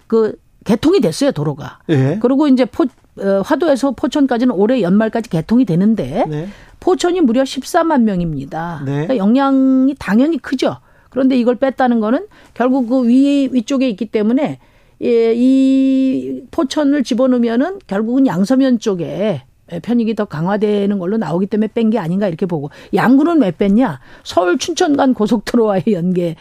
[0.07, 1.81] 그 개통이 됐어요 도로가.
[1.89, 2.19] 예.
[2.21, 2.85] 그리고 이제 포
[3.19, 6.49] 어, 화도에서 포천까지는 올해 연말까지 개통이 되는데 네.
[6.79, 8.83] 포천이 무려 14만 명입니다.
[8.85, 8.93] 네.
[8.93, 10.77] 그러니까 영향이 당연히 크죠.
[11.11, 14.59] 그런데 이걸 뺐다는 거는 결국 그 위 위쪽에 있기 때문에
[15.03, 19.43] 예, 이 포천을 집어넣으면은 결국은 양서면 쪽에
[19.83, 22.71] 편익이 더 강화되는 걸로 나오기 때문에 뺀 게 아닌가 이렇게 보고.
[22.95, 24.01] 양구는 왜 뺐냐?
[24.25, 26.37] 서울 춘천 간 고속도로와의 연계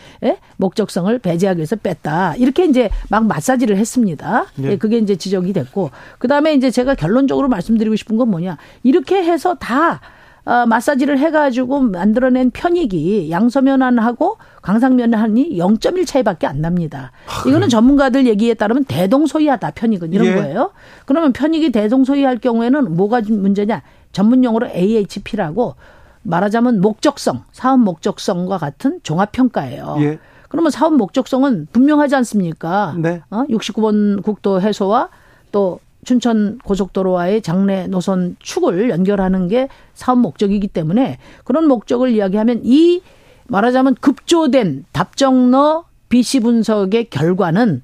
[0.58, 2.36] 목적성을 배제하기 위해서 뺐다.
[2.36, 4.46] 이렇게 이제 막 마사지를 했습니다.
[4.56, 4.72] 네.
[4.72, 5.92] 예, 그게 이제 지적이 됐고.
[6.18, 8.58] 그 다음에 이제 제가 결론적으로 말씀드리고 싶은 건 뭐냐?
[8.84, 10.02] 이렇게 해서 다
[10.50, 17.12] 어, 마사지를 해가지고 만들어낸 편익이 양서면한하고 강상면한이 0.1 차이밖에 안 납니다.
[17.47, 20.34] 이거는 전문가들 얘기에 따르면 대동소이하다 편익은 이런 예.
[20.34, 20.72] 거예요.
[21.06, 23.84] 그러면 편익이 대동소이할 경우에는 뭐가 문제냐?
[24.12, 25.76] 전문 용어로 AHP라고
[26.24, 29.97] 말하자면 목적성, 사업 목적성과 같은 종합 평가예요.
[30.00, 30.18] 예.
[30.47, 32.95] 그러면 사업 목적성은 분명하지 않습니까?
[32.97, 33.22] 네.
[33.30, 33.45] 어?
[33.52, 35.10] 69번 국도 해소와
[35.52, 35.80] 또
[36.14, 43.03] 춘천 고속도로와의 장래 노선 축을 연결하는 게 사업 목적이기 때문에 그런 목적을 이야기하면 이
[43.47, 47.84] 말하자면 급조된 답정너 BC 분석의 결과는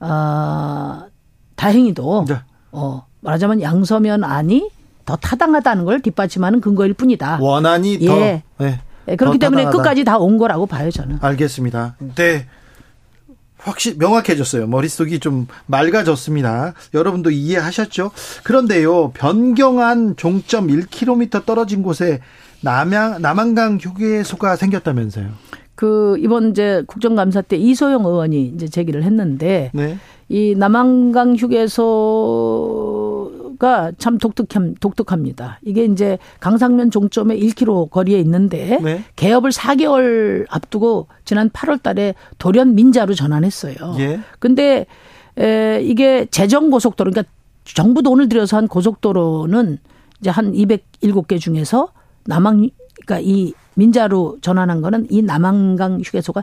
[0.00, 1.02] 어,
[1.56, 2.36] 다행히도 네.
[2.72, 4.70] 어, 말하자면 양서면 안이
[5.04, 7.38] 더 타당하다는 걸 뒷받침하는 근거일 뿐이다.
[7.42, 8.42] 원안이 더 예.
[8.56, 8.80] 네.
[9.08, 9.82] 예, 그렇기 더 때문에 타당하다.
[9.82, 11.18] 끝까지 다 온 거라고 봐요 저는.
[11.20, 11.96] 알겠습니다.
[12.16, 12.46] 네.
[13.58, 14.66] 확실히 명확해졌어요.
[14.66, 16.74] 머릿속이 좀 맑아졌습니다.
[16.94, 18.10] 여러분도 이해하셨죠?
[18.44, 22.20] 그런데요, 변경한 종점 1km 떨어진 곳에
[22.62, 25.26] 남양, 남한강 휴게소가 생겼다면서요.
[25.74, 29.96] 그 이번 이제 국정감사 때 이소영 의원이 이제 제기를 했는데 네.
[30.28, 33.07] 이 남한강 휴게소
[33.58, 35.58] 가참 독특함 독특합니다.
[35.64, 39.04] 이게 이제 강상면 종점에 1km 거리에 있는데 네.
[39.16, 43.74] 개업을 4개월 앞두고 지난 8월 달에 돌연 민자로 전환했어요.
[43.98, 44.20] 예.
[44.38, 44.86] 근데
[45.36, 47.32] 에 이게 재정 고속도로 그러니까
[47.64, 49.78] 정부 돈을 들여서 한 고속도로는
[50.20, 51.92] 이제 한 207개 중에서
[52.26, 52.70] 남한
[53.06, 56.42] 그러니까 이 민자로 전환한 거는 이 남한강 휴게소가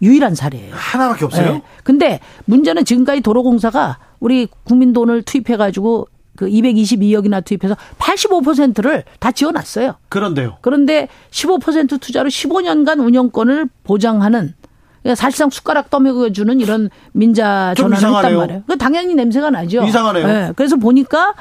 [0.00, 0.74] 유일한 사례예요.
[0.74, 1.52] 하나밖에 없어요?
[1.54, 1.62] 네.
[1.82, 6.06] 근데 문제는 지금까지 도로공사가 우리 국민 돈을 투입해 가지고
[6.38, 9.96] 그 222억이나 투입해서 85%를 다 지어놨어요.
[10.08, 10.58] 그런데요.
[10.60, 14.54] 그런데 15% 투자로 15년간 운영권을 보장하는
[15.02, 18.38] 그러니까 사실상 숟가락 떠먹여주는 이런 민자 좀 전환을 했단 이상하네요.
[18.38, 18.62] 말이에요.
[18.68, 19.82] 그 당연히 냄새가 나죠.
[19.82, 20.26] 이상하네요.
[20.28, 20.52] 네.
[20.54, 21.34] 그래서 보니까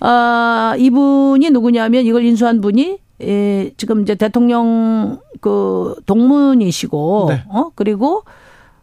[0.00, 7.44] 아 이분이 누구냐면 이걸 인수한 분이 예, 지금 이제 대통령 그 동문이시고 네.
[7.48, 8.24] 어 그리고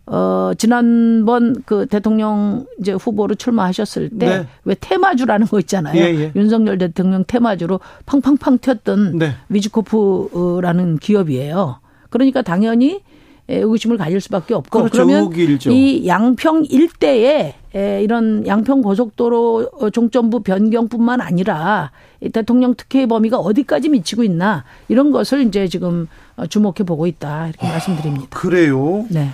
[0.09, 4.47] 어 지난번 그 대통령 이제 후보로 출마하셨을 때 네.
[4.63, 6.01] 왜 테마주라는 거 있잖아요.
[6.01, 6.31] 예, 예.
[6.33, 9.33] 윤석열 대통령 테마주로 팡팡팡 튀었던 네.
[9.49, 11.79] 위즈코프라는 기업이에요.
[12.09, 13.01] 그러니까 당연히
[13.49, 14.99] 에, 의구심을 가질 수밖에 없고 그렇죠.
[14.99, 15.71] 러면 의혹이 일죠.
[15.71, 21.91] 이 양평 일대에 에, 이런 양평 고속도로 어, 종점부 변경뿐만 아니라
[22.21, 27.49] 이 대통령 특혜의 범위가 어디까지 미치고 있나 이런 것을 이제 지금 어, 주목해 보고 있다
[27.49, 28.27] 이렇게 말씀드립니다.
[28.29, 29.05] 그래요.
[29.09, 29.29] 네.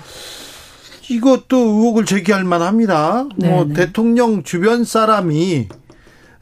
[1.14, 3.28] 이것도 의혹을 제기할 만합니다.
[3.36, 3.74] 네, 뭐 네.
[3.74, 5.68] 대통령 주변 사람이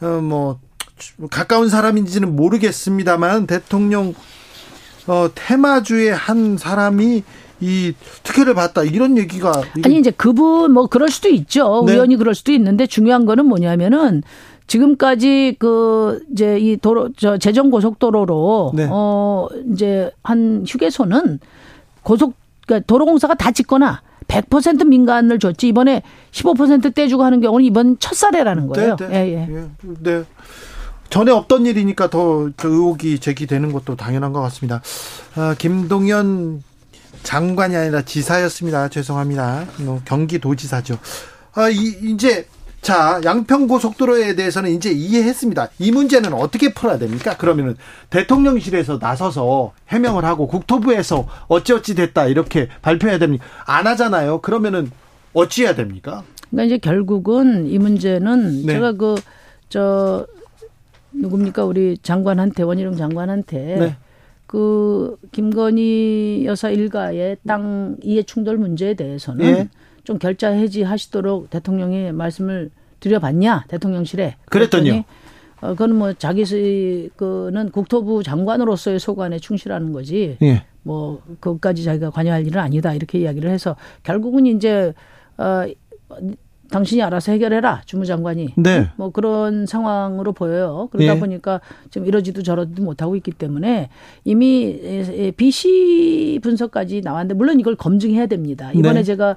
[0.02, 0.60] 어뭐
[1.30, 4.14] 가까운 사람인지는 모르겠습니다만 대통령
[5.08, 7.24] 어 테마주의 한 사람이
[7.60, 7.94] 이
[8.24, 9.52] 특혜를 받다 이런 얘기가
[9.84, 11.84] 아니 이제 그분 뭐 그럴 수도 있죠.
[11.86, 11.94] 네.
[11.94, 14.24] 의원이 그럴 수도 있는데 중요한 거는 뭐냐면은
[14.68, 18.88] 지금까지 그 이제 이 도로 저 재정 고속도로로 네.
[18.90, 21.40] 어 이제 한 휴게소는
[22.04, 24.02] 고속 그러니까 도로공사가 다 짓거나
[24.32, 26.02] 100% 민간을 줬지 이번에
[26.32, 28.96] 15% 떼주고 하는 경우는 이번 첫 사례라는 거예요.
[28.96, 29.16] 네, 네.
[29.16, 29.56] 예, 예.
[29.56, 29.68] 예,
[30.00, 30.24] 네.
[31.10, 34.82] 전에 없던 일이니까 더저 의혹이 제기되는 것도 당연한 것 같습니다.
[35.36, 36.64] 아, 김동연
[37.24, 38.88] 장관이 아니라 지사였습니다.
[38.88, 39.66] 죄송합니다.
[39.80, 40.98] 뭐, 경기도지사죠.
[41.54, 42.48] 아, 이, 이제
[42.82, 45.70] 자 양평 고속도로에 대해서는 이제 이해했습니다.
[45.80, 47.38] 이 문제는 어떻게 풀어야 됩니까?
[47.38, 47.76] 그러면은
[48.10, 53.46] 대통령실에서 나서서 해명을 하고 국토부에서 어찌어찌 됐다 이렇게 발표해야 됩니까?
[53.66, 54.42] 안 하잖아요.
[54.42, 54.92] 그러면은
[55.34, 56.24] 어찌해야 됩니까?
[56.50, 58.74] 그러니까 이제 결국은 이 문제는 네.
[58.74, 59.16] 제가 그
[59.72, 60.28] 저
[61.14, 63.96] 누굽니까 우리 장관한테 원희룡 장관한테 네.
[64.46, 69.70] 그 김건희 여사 일가의 땅 이해 충돌 문제에 대해서는 예.
[70.04, 74.92] 좀 결자 해지하시도록 대통령이 말씀을 드려봤냐 대통령실에 그랬더니요.
[75.04, 75.06] 그랬더니
[75.62, 80.64] 어 그건 뭐 자기 스- 그는 국토부 장관으로서의 소관에 충실하는 거지 예.
[80.84, 84.94] 뭐 그것까지 자기가 관여할 일은 아니다 이렇게 이야기를 해서 결국은 이제
[85.38, 85.66] 어
[86.72, 88.88] 당신이 알아서 해결해라 주무장관이 네.
[88.96, 90.88] 뭐 그런 상황으로 보여요.
[90.92, 91.20] 그러다 예.
[91.20, 91.60] 보니까
[91.90, 93.90] 지금 이러지도 저러지도 못하고 있기 때문에
[94.24, 94.80] 이미
[95.36, 98.72] BC 분석까지 나왔는데 물론 이걸 검증해야 됩니다.
[98.74, 99.04] 이번에 네.
[99.04, 99.36] 제가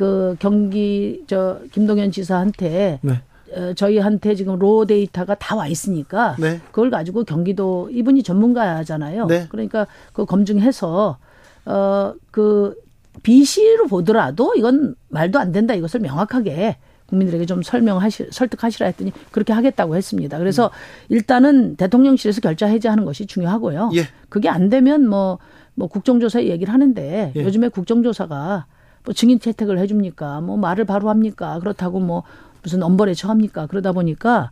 [0.00, 3.20] 그 경기 저 김동연 지사한테 네.
[3.54, 6.58] 어, 저희한테 지금 로 데이터가 다 와 있으니까 네.
[6.70, 9.26] 그걸 가지고 경기도 이분이 전문가잖아요.
[9.26, 9.46] 네.
[9.50, 11.18] 그러니까 그 검증해서
[11.66, 12.76] 어그
[13.22, 19.96] BC로 보더라도 이건 말도 안 된다 이것을 명확하게 국민들에게 좀 설명하시 설득하시라 했더니 그렇게 하겠다고
[19.96, 20.38] 했습니다.
[20.38, 20.70] 그래서
[21.10, 23.90] 일단은 대통령실에서 결자 해제하는 것이 중요하고요.
[23.96, 24.04] 예.
[24.30, 27.44] 그게 안 되면 뭐뭐 국정조사 얘기를 하는데 예.
[27.44, 28.64] 요즘에 국정조사가
[29.04, 30.40] 뭐 증인 채택을 해줍니까?
[30.40, 31.58] 뭐 말을 바로 합니까?
[31.60, 32.22] 그렇다고 뭐
[32.62, 33.66] 무슨 엄벌에 처합니까?
[33.66, 34.50] 그러다 보니까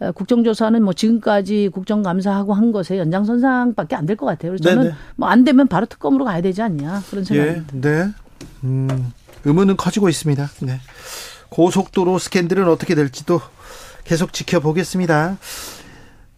[0.00, 4.52] 어, 국정조사는 뭐 지금까지 국정감사하고 한 것의 연장선상밖에 안 될 것 같아요.
[4.52, 4.94] 그래서 저는 네네.
[5.16, 7.72] 뭐안 되면 바로 특검으로 가야 되지 않냐 그런 예, 생각입니다.
[7.80, 8.10] 네.
[8.64, 9.12] 음,
[9.44, 10.48] 의문은 커지고 있습니다.
[10.62, 10.80] 네.
[11.50, 13.42] 고속도로 스캔들은 어떻게 될지도
[14.04, 15.36] 계속 지켜보겠습니다.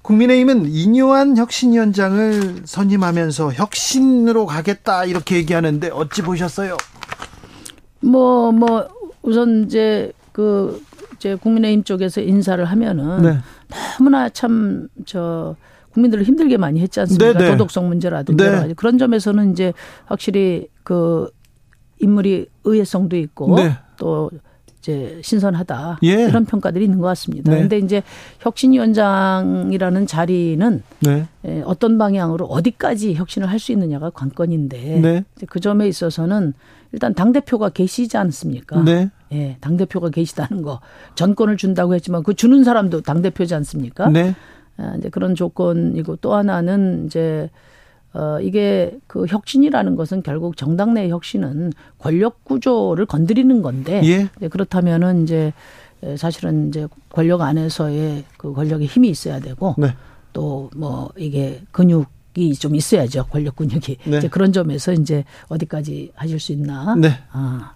[0.02, 6.76] 국민의힘은 이뇨한 혁신위원장을 선임하면서 혁신으로 가겠다 이렇게 얘기하는데 어찌 보셨어요?
[8.04, 8.88] 뭐, 뭐,
[9.22, 10.80] 우선 이제 그,
[11.16, 13.38] 이제 국민의힘 쪽에서 인사를 하면은 네.
[13.98, 15.56] 너무나 참, 저,
[15.92, 17.38] 국민들을 힘들게 많이 했지 않습니까?
[17.38, 17.50] 네, 네.
[17.52, 18.50] 도덕성 문제라든지 네.
[18.50, 18.74] 여러 가지.
[18.74, 19.72] 그런 점에서는 이제
[20.06, 21.30] 확실히 그
[22.00, 23.76] 인물이 의외성도 있고 네.
[23.96, 24.30] 또
[24.84, 26.26] 이제 신선하다 예.
[26.28, 27.50] 이런 평가들이 있는 것 같습니다.
[27.50, 27.56] 네.
[27.56, 28.02] 그런데 이제
[28.40, 31.26] 혁신위원장이라는 자리는 네.
[31.46, 35.24] 예, 어떤 방향으로 어디까지 혁신을 할 수 있느냐가 관건인데 네.
[35.36, 36.52] 이제 그 점에 있어서는
[36.92, 38.82] 일단 당 대표가 계시지 않습니까?
[38.82, 39.08] 네.
[39.32, 40.80] 예, 당 대표가 계시다는 거
[41.14, 44.10] 전권을 준다고 했지만 그 주는 사람도 당 대표지 않습니까?
[44.10, 44.34] 네.
[44.76, 47.48] 아, 이제 그런 조건이고 또 하나는 이제
[48.14, 54.28] 어 이게 그 혁신이라는 것은 결국 정당 내 혁신은 권력 구조를 건드리는 건데 예.
[54.40, 55.52] 예, 그렇다면은 이제
[56.02, 59.94] 에, 사실은 이제 권력 안에서의 그 권력의 힘이 있어야 되고 네.
[60.32, 64.18] 또뭐 이게 근육 이 좀 있어야죠 권력 근육이 네.
[64.18, 67.16] 이제 그런 점에서 이제 어디까지 하실 수 있나 네.
[67.30, 67.74] 아,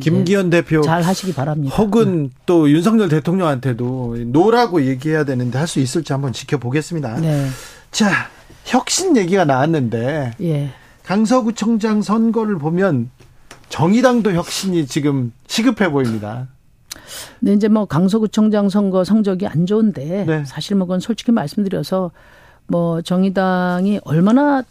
[0.00, 1.74] 김기현 대표 잘 하시기 바랍니다.
[1.76, 7.20] 혹은 또 윤석열 대통령한테도 노라고 얘기해야 되는데 할 수 있을지 한번 지켜보겠습니다.
[7.20, 7.46] 네,
[7.90, 8.30] 자,
[8.70, 10.70] 혁신 얘기가 나왔는데 예,
[11.02, 13.10] 강서구청장 선거를 보면
[13.68, 16.46] 정의당도 혁신이 지금 시급해 보입니다.
[17.40, 20.44] 근데 이제 뭐 강서구청장 선거 성적이 안 좋은데 네.
[20.44, 22.12] 사실 뭐 그건 솔직히 말씀드려서
[22.68, 24.62] 뭐 정의당이 얼마나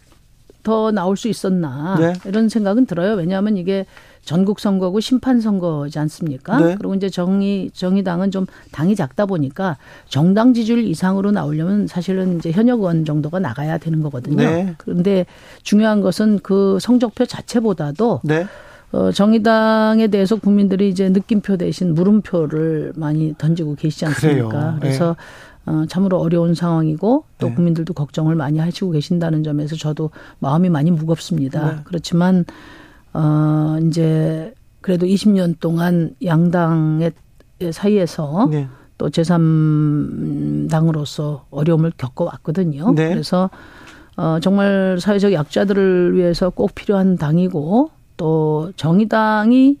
[0.62, 2.14] 더 나올 수 있었나 네.
[2.24, 3.14] 이런 생각은 들어요.
[3.16, 3.84] 왜냐하면 이게
[4.30, 6.56] 전국 선거고 심판 선거지 않습니까?
[6.60, 6.76] 네.
[6.78, 9.76] 그리고 이제 정의 정의당은 좀 당이 작다 보니까
[10.06, 14.36] 정당 지지율 이상으로 나오려면 사실은 이제 현역 의원 정도가 나가야 되는 거거든요.
[14.36, 14.74] 네.
[14.78, 15.26] 그런데
[15.64, 18.46] 중요한 것은 그 성적표 자체보다도 네.
[18.92, 24.48] 어, 정의당에 대해서 국민들이 이제 느낌표 대신 물음표를 많이 던지고 계시지 않습니까?
[24.48, 24.76] 그래요.
[24.78, 25.16] 그래서
[25.66, 27.54] 어, 참으로 어려운 상황이고 또 네.
[27.54, 31.66] 국민들도 걱정을 많이 하시고 계신다는 점에서 저도 마음이 많이 무겁습니다.
[31.66, 31.76] 네.
[31.82, 32.44] 그렇지만
[33.12, 37.12] 어, 이제 그래도 20년 동안 양당의
[37.72, 38.66] 사이에서 네.
[38.98, 42.92] 또 제3당으로서 어려움을 겪어왔거든요.
[42.92, 43.10] 네.
[43.10, 43.50] 그래서
[44.16, 49.78] 어, 정말 사회적 약자들을 위해서 꼭 필요한 당이고 또 정의당이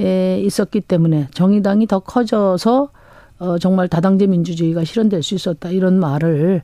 [0.00, 2.90] 에, 있었기 때문에 정의당이 더 커져서
[3.40, 6.62] 어, 정말 다당제 민주주의가 실현될 수 있었다 이런 말을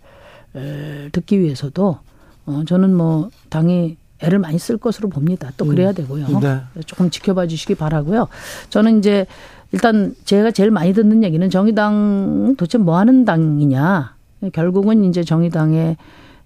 [0.55, 1.99] 에, 듣기 위해서도
[2.47, 5.51] 어, 저는 뭐 당이 애를 많이 쓸 것으로 봅니다.
[5.57, 6.41] 또 그래야 되고요.
[6.41, 6.61] 네.
[6.87, 8.29] 조금 지켜봐 주시기 바라고요.
[8.71, 9.27] 저는 이제
[9.73, 14.15] 일단 제가 제일 많이 듣는 얘기는 정의당 도대체 뭐 하는 당이냐.
[14.53, 15.97] 결국은 이제 정의당의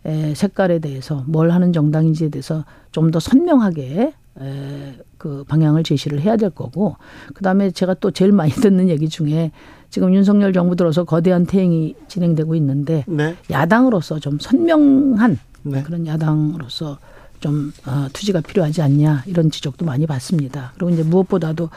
[0.04, 6.36] 에, 색깔에 대해서 뭘 하는 정당인지에 대해서 좀 더 선명하게 에, 그 방향을 제시를 해야
[6.36, 6.96] 될 거고
[7.34, 9.52] 그다음에 제가 또 제일 많이 듣는 얘기 중에
[9.90, 13.36] 지금 윤석열 정부 들어서 거대한 태행이 진행되고 있는데 네.
[13.50, 15.82] 야당으로서 좀 선명한 네.
[15.82, 16.98] 그런 야당으로서
[17.42, 20.72] 좀 어, 투지가 필요하지 않냐 이런 지적도 많이 받습니다.
[20.76, 21.68] 그리고 이제 무엇보다도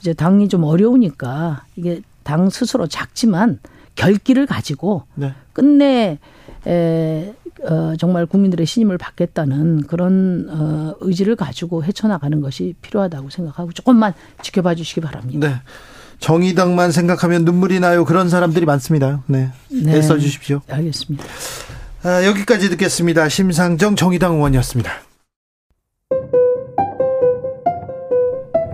[0.00, 3.58] 이제 당이 좀 어려우니까 이게 당 스스로 작지만
[3.96, 5.34] 결기를 가지고 네.
[5.52, 6.18] 끝내
[6.66, 7.34] 에,
[7.68, 14.74] 어, 정말 국민들의 신임을 받겠다는 그런 어, 의지를 가지고 헤쳐나가는 것이 필요하다고 생각하고 조금만 지켜봐
[14.74, 15.48] 주시기 바랍니다.
[15.48, 15.54] 네.
[16.20, 18.04] 정의당만 생각하면 눈물이 나요.
[18.04, 19.22] 그런 사람들이 많습니다.
[19.26, 19.50] 네.
[19.68, 19.96] 네.
[19.96, 20.60] 애써 주십시오.
[20.68, 21.24] 알겠습니다.
[22.02, 23.28] 아, 여기까지 듣겠습니다.
[23.28, 24.90] 심상정 정의당 의원이었습니다.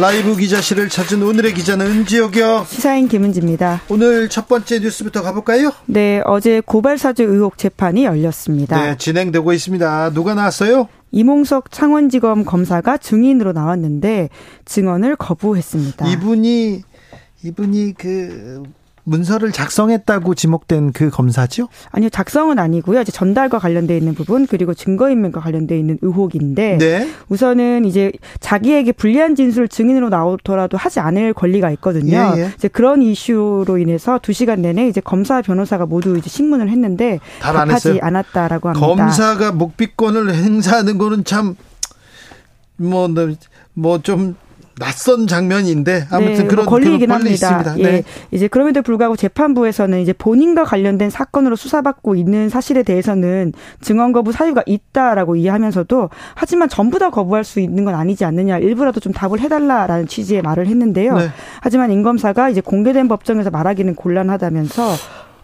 [0.00, 2.64] 라이브 기자실을 찾은 오늘의 기자는 은지혁이요.
[2.66, 3.82] 시사인 김은지입니다.
[3.90, 5.72] 오늘 첫 번째 뉴스부터 가볼까요?
[5.84, 8.82] 네, 어제 고발사주 의혹 재판이 열렸습니다.
[8.82, 10.12] 네, 진행되고 있습니다.
[10.14, 10.88] 누가 나왔어요?
[11.10, 14.30] 이몽석 창원지검 검사가 증인으로 나왔는데
[14.64, 16.08] 증언을 거부했습니다.
[16.08, 16.82] 이분이
[17.42, 18.62] 이분이 그
[19.04, 21.68] 문서를 작성했다고 지목된 그 검사죠?
[21.90, 23.00] 아니요, 작성은 아니고요.
[23.00, 27.08] 이제 전달과 관련돼 있는 부분 그리고 증거인멸과 관련돼 있는 의혹인데 네.
[27.28, 32.32] 우선은 이제 자기에게 불리한 진술을 증인으로 나오더라도 하지 않을 권리가 있거든요.
[32.36, 32.50] 예, 예.
[32.54, 37.98] 이제 그런 이슈로 인해서 두 시간 내내 이제 검사 변호사가 모두 이제 신문을 했는데 답하지?
[38.02, 38.86] 않았다라고 합니다.
[38.86, 41.56] 검사가 묵비권을 행사하는 거는 참
[42.80, 43.08] 뭐
[43.74, 44.36] 뭐좀
[44.80, 47.60] 낯선 장면인데 아무튼 네, 그런 뭐 권리이긴 그런 권리 합니다.
[47.60, 47.78] 있습니다.
[47.78, 48.04] 예, 네.
[48.30, 53.52] 이제 그럼에도 불구하고 재판부에서는 이제 본인과 관련된 사건으로 수사받고 있는 사실에 대해서는
[53.82, 59.00] 증언 거부 사유가 있다라고 이해하면서도 하지만 전부 다 거부할 수 있는 건 아니지 않느냐 일부라도
[59.00, 61.16] 좀 답을 해달라라는 취지의 말을 했는데요.
[61.16, 61.28] 네.
[61.60, 64.94] 하지만 임 검사가 이제 공개된 법정에서 말하기는 곤란하다면서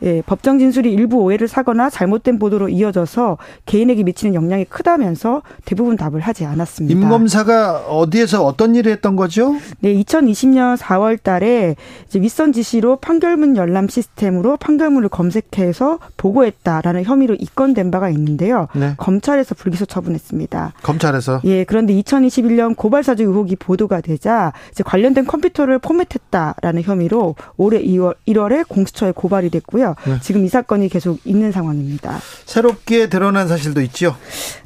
[0.02, 6.20] 예, 법정 진술이 일부 오해를 사거나 잘못된 보도로 이어져서 개인에게 미치는 영향이 크다면서 대부분 답을
[6.20, 6.98] 하지 않았습니다.
[6.98, 9.55] 임 검사가 어디에서 어떤 일을 했던 거죠?
[9.81, 11.77] 네, 2020년 4월 달에
[12.14, 18.68] 윗선 지시로 판결문 열람 시스템으로 판결문을 검색해서 보고했다라는 혐의로 입건된 바가 있는데요.
[18.74, 18.94] 네.
[18.97, 20.73] 검찰에서 불기소 처분했습니다.
[20.82, 24.52] 검찰에서 예, 그런데 2021년 고발사주 의혹이 보도가 되자
[24.85, 29.85] 관련된 컴퓨터를 포맷했다라는 혐의로 올해 2월 1월에 공수처에 고발이 됐고요.
[30.06, 30.18] 네.
[30.22, 32.20] 지금 이 사건이 계속 있는 상황입니다.
[32.44, 34.16] 새롭게 드러난 사실도 있죠.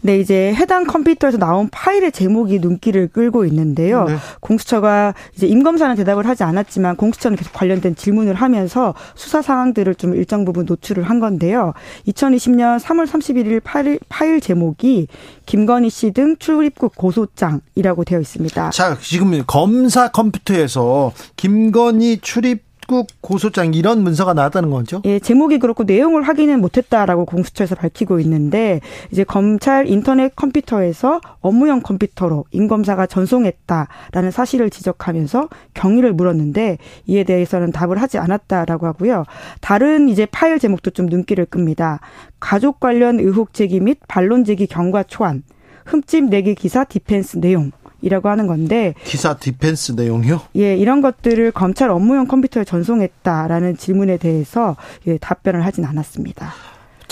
[0.03, 4.05] 네, 이제 해당 컴퓨터에서 나온 파일의 제목이 눈길을 끌고 있는데요.
[4.05, 4.17] 네.
[4.41, 10.15] 공수처가 이제 임 검사는 대답을 하지 않았지만 공수처는 계속 관련된 질문을 하면서 수사 상황들을 좀
[10.15, 11.73] 일정 부분 노출을 한 건데요.
[12.09, 15.09] 2020년 3월 31일 파일, 파일 제목이
[15.47, 18.71] 김건희 씨 등 출입국 고소장이라고 되어 있습니다.
[18.71, 25.01] 자, 지금 검사 컴퓨터에서 김건희 출입 국 고소장 이런 문서가 나왔다는 거죠?
[25.05, 28.81] 예, 제목이 그렇고 내용을 확인은 못했다라고 공수처에서 밝히고 있는데
[29.13, 37.71] 이제 검찰 인터넷 컴퓨터에서 업무용 컴퓨터로 임 검사가 전송했다라는 사실을 지적하면서 경위를 물었는데 이에 대해서는
[37.71, 39.23] 답을 하지 않았다라고 하고요.
[39.61, 42.01] 다른 이제 파일 제목도 좀 눈길을 끕니다.
[42.41, 45.45] 가족 관련 의혹 제기 및 반론 제기 경과 초안,
[45.85, 47.71] 흠집 내기 기사 디펜스 내용.
[48.03, 50.41] 이라고 하는 건데 기사 디펜스 내용이요?
[50.57, 56.53] 예, 이런 것들을 검찰 업무용 컴퓨터에 전송했다라는 질문에 대해서 예, 답변을 하진 않았습니다.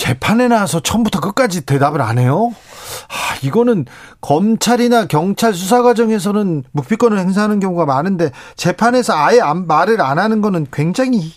[0.02, 2.52] 재판에 나와서 처음부터 끝까지 대답을 안 해요?
[3.08, 3.84] 아, 이거는
[4.20, 10.68] 검찰이나 경찰 수사 과정에서는 묵비권을 행사하는 경우가 많은데 재판에서 아예 안- 말을 안 하는 거는
[10.72, 11.32] 굉장히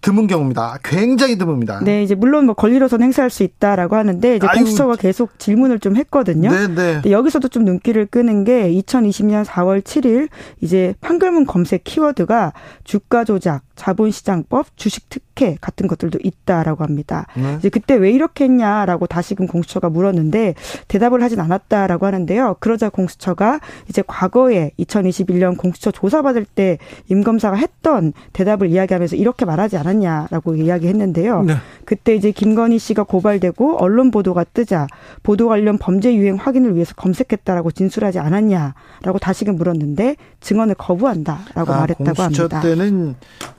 [0.00, 0.78] 드문 경우입니다.
[0.84, 1.82] 굉장히 드뭅니다.
[1.82, 4.58] 네, 이제 물론 뭐 권리로선 행사할 수 있다라고 하는데 이제 아유.
[4.58, 6.50] 공수처가 계속 질문을 좀 했거든요.
[6.50, 6.68] 네,
[7.02, 7.10] 네.
[7.10, 10.28] 여기서도 좀 눈길을 끄는 게 2020년 4월 7일
[10.60, 12.52] 이제 판결문 검색 키워드가
[12.84, 17.26] 주가 조작, 자본시장법, 주식 특혜 같은 것들도 있다라고 합니다.
[17.36, 17.56] 네.
[17.58, 20.54] 이제 그때 왜 이렇게 했냐라고 다시금 공수처가 물었는데
[20.88, 22.56] 대답을 하진 않았다라고 하는데요.
[22.60, 26.78] 그러자 공수처가 이제 과거에 2021년 공수처 조사받을 때
[27.08, 31.42] 임 검사가 했던 대답을 이야기하면서 이렇게 말하지 않았냐라고 이야기했는데요.
[31.42, 31.54] 네.
[31.84, 34.86] 그때 이제 김건희 씨가 고발되고 언론 보도가 뜨자
[35.22, 42.04] 보도 관련 범죄 유행 확인을 위해서 검색했다라고 진술하지 않았냐라고 다시금 물었는데 증언을 거부한다라고 아, 말했다고
[42.14, 42.60] 공수처 합니다.
[42.60, 43.16] 때는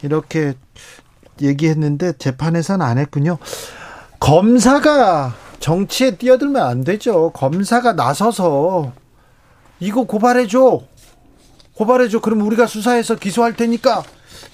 [0.07, 0.53] 이렇게
[1.41, 3.37] 얘기했는데 재판에서는 안 했군요.
[4.19, 7.31] 검사가 정치에 뛰어들면 안 되죠.
[7.31, 8.93] 검사가 나서서
[9.79, 10.81] 이거 고발해줘.
[11.75, 12.21] 고발해줘.
[12.21, 14.03] 그럼 우리가 수사해서 기소할 테니까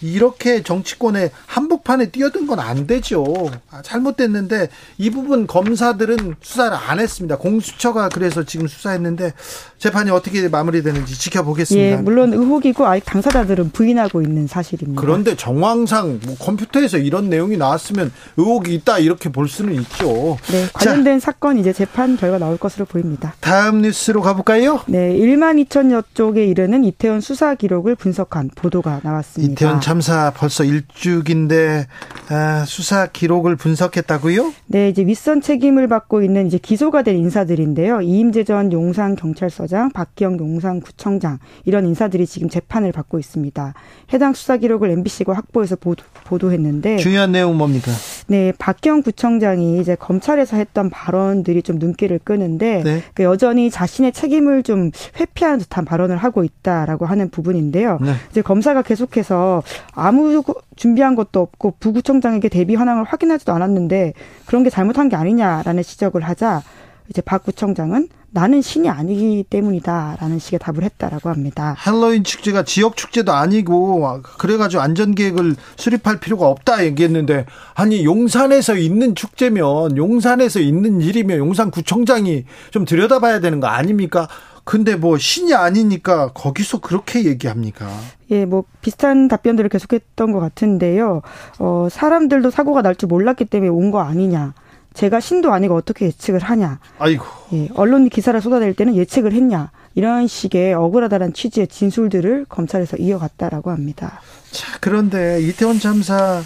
[0.08, 3.26] 이렇게 정치권의 한복판에 뛰어든 건 안 되죠.
[3.72, 7.38] 아, 잘못됐는데 이 부분 검사들은 수사를 안 했습니다.
[7.38, 9.34] 공수처가 그래서 지금 수사했는데
[9.80, 11.88] 재판이 어떻게 마무리되는지 지켜보겠습니다.
[11.88, 15.02] 예, 물론 의혹이고 아직 당사자들은 부인하고 있는 사실입니다.
[15.02, 20.38] 그런데 정황상 뭐 컴퓨터에서 이런 내용이 나왔으면 의혹이 있다 이렇게 볼 수는 있죠.
[20.52, 23.34] 네, 관련된 사건 이제 재판 결과 나올 것으로 보입니다.
[23.42, 24.82] 다음 뉴스로 가볼까요?
[24.88, 29.52] 네, 1만 2천여 쪽에 이르는 이태원 수사 기록을 분석한 보도가 나왔습니다.
[29.54, 31.86] 이태원 참사 벌써 일주기인데
[32.30, 34.52] 아, 수사 기록을 분석했다고요?
[34.66, 38.02] 네, 이제 윗선 책임을 받고 있는 이제 기소가 된 인사들인데요.
[38.02, 43.74] 이임재 전 용산 경찰서장, 박기영 용산 구청장 이런 인사들이 지금 재판을 받고 있습니다.
[44.12, 47.92] 해당 수사 기록을 MBC가 확보해서 보도, 보도했는데 중요한 내용 뭡니까?
[48.26, 53.04] 네, 박기영 구청장이 이제 검찰에서 했던 발언들이 좀 눈길을 끄는데 네.
[53.14, 54.90] 그 여전히 자신의 책임을 좀
[55.20, 58.00] 회피하는 듯한 발언을 하고 있다라고 하는 부분인데요.
[58.02, 58.14] 네.
[58.32, 59.62] 이제 검사가 계속해서
[59.94, 60.44] 아무
[60.76, 64.14] 준비한 것도 없고 부구청장에게 대비 현황을 확인하지도 않았는데
[64.46, 66.62] 그런 게 잘못한 게 아니냐라는 지적을 하자
[67.10, 71.76] 이제 박 구청장은 나는 신이 아니기 때문이다라는 식의 답을 했다라고 합니다.
[71.78, 77.46] 할로윈 축제가 지역 축제도 아니고 그래가지고 안전 계획을 수립할 필요가 없다 얘기했는데
[77.76, 84.28] 아니 용산에서 있는 축제면 용산에서 있는 일이면 용산구청장이 좀 들여다봐야 되는 거 아닙니까?
[84.64, 87.86] 근데 뭐 신이 아니니까 거기서 그렇게 얘기합니까?
[88.32, 91.22] 예, 뭐 비슷한 답변들을 계속했던 것 같은데요.
[91.60, 94.54] 어, 사람들도 사고가 날 줄 몰랐기 때문에 온 거 아니냐.
[94.94, 96.80] 제가 신도 아니고 어떻게 예측을 하냐.
[97.00, 97.26] 아이고.
[97.54, 99.72] 예, 언론이 기사를 쏟아낼 때는 예측을 했냐.
[99.96, 104.22] 이런 식의 억울하다는 취지의 진술들을 검찰에서 이어갔다라고 합니다.
[104.52, 106.42] 자, 그런데 이태원 참사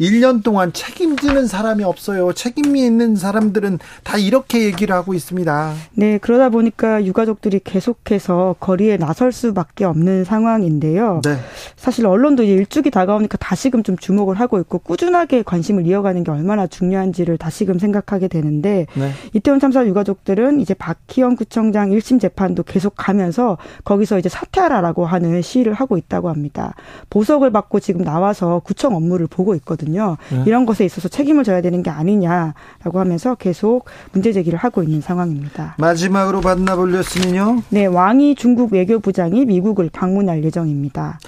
[0.00, 2.32] 1년 동안 책임지는 사람이 없어요.
[2.32, 5.74] 책임이 있는 사람들은 다 이렇게 얘기를 하고 있습니다.
[5.92, 11.20] 네, 그러다 보니까 유가족들이 계속해서 거리에 나설 수밖에 없는 상황인데요.
[11.22, 11.36] 네.
[11.76, 16.66] 사실 언론도 이제 일주기 다가오니까 다시금 좀 주목을 하고 있고 꾸준하게 관심을 이어가는 게 얼마나
[16.66, 19.12] 중요한지를 다시금 생각하게 되는데 네.
[19.34, 25.74] 이태원 참사 유가족들은 이제 박희영 구청장 1심 재판도 계속 가면서 거기서 이제 사퇴하라라고 하는 시위를
[25.74, 26.74] 하고 있다고 합니다.
[27.10, 29.89] 보석을 받고 지금 나와서 구청 업무를 보고 있거든요.
[30.30, 30.44] 네.
[30.46, 35.76] 이런 것에 있어서 책임을 져야 되는 게 아니냐라고 하면서 계속 문제 제기를 하고 있는 상황입니다.
[35.78, 37.62] 마지막으로 만나보렸으면요.
[37.70, 41.18] 네, 왕이 중국 외교부장이 미국을 방문할 예정입니다.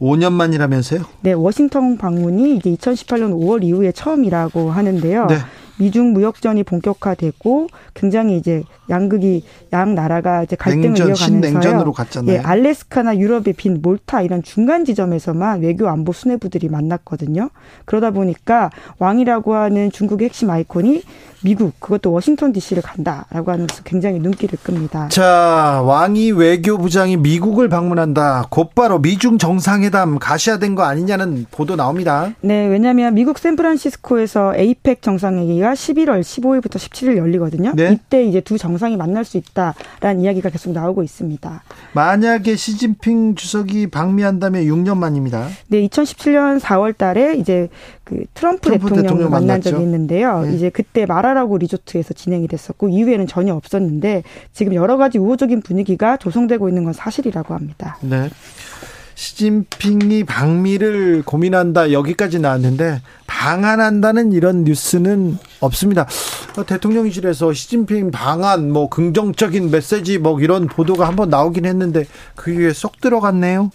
[0.00, 1.04] 5년 만이라면서요?
[1.22, 5.26] 네, 워싱턴 방문이 이게 2018년 5월 이후에 처음이라고 하는데요.
[5.26, 5.36] 네.
[5.78, 11.92] 미중 무역전이 본격화되고 굉장히 이제 양극이 양 나라가 이제 갈등을 냉전, 이어가면서요.
[12.28, 17.50] 예, 알래스카나 유럽의 빈 몰타 이런 중간 지점에서만 외교 안보 수뇌부들이 만났거든요.
[17.84, 21.02] 그러다 보니까 왕이라고 하는 중국의 핵심 아이콘이
[21.44, 25.08] 미국 그것도 워싱턴 DC를 간다라고 하면서 굉장히 눈길을 끕니다.
[25.08, 28.46] 자, 왕이 외교부장이 미국을 방문한다.
[28.50, 32.32] 곧바로 미중 정상회담 가셔야 된거 아니냐는 보도 나옵니다.
[32.40, 37.72] 네, 왜냐하면 미국 샌프란시스코에서 에이펙 정상회의가 11월 15일부터 17일 열리거든요.
[37.74, 37.92] 네.
[37.92, 41.62] 이때 이제 두 정상이 만날 수 있다라는 이야기가 계속 나오고 있습니다.
[41.92, 45.48] 만약에 시진핑 주석이 방미한다면 6년 만입니다.
[45.68, 47.68] 네, 2017년 4월 달에 이제
[48.04, 49.70] 그 트럼프, 트럼프 대통령 만난 만났죠.
[49.70, 50.42] 적이 있는데요.
[50.42, 50.54] 네.
[50.54, 54.22] 이제 그때 마라라고 리조트에서 진행이 됐었고 이후에는 전혀 없었는데
[54.52, 57.98] 지금 여러 가지 우호적인 분위기가 조성되고 있는 건 사실이라고 합니다.
[58.00, 58.30] 네.
[59.18, 66.06] 시진핑이 방미를 고민한다 여기까지 나왔는데 방한한다는 이런 뉴스는 없습니다.
[66.56, 73.00] 어, 대통령실에서 시진핑 방한 뭐 긍정적인 메시지 뭐 이런 보도가 한번 나오긴 했는데 그게 쏙
[73.00, 73.72] 들어갔네요.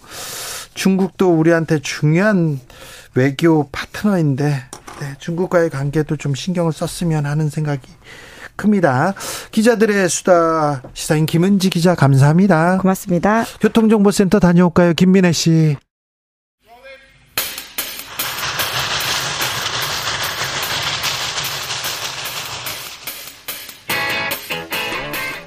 [0.72, 2.58] 중국도 우리한테 중요한
[3.14, 7.86] 외교 파트너인데 네, 중국과의 관계도 좀 신경을 썼으면 하는 생각이
[8.56, 9.14] 큽니다.
[9.50, 12.78] 기자들의 수다 시사인 김은지 기자 감사합니다.
[12.78, 13.44] 고맙습니다.
[13.60, 15.76] 교통정보센터 다녀올까요, 김민혜 씨?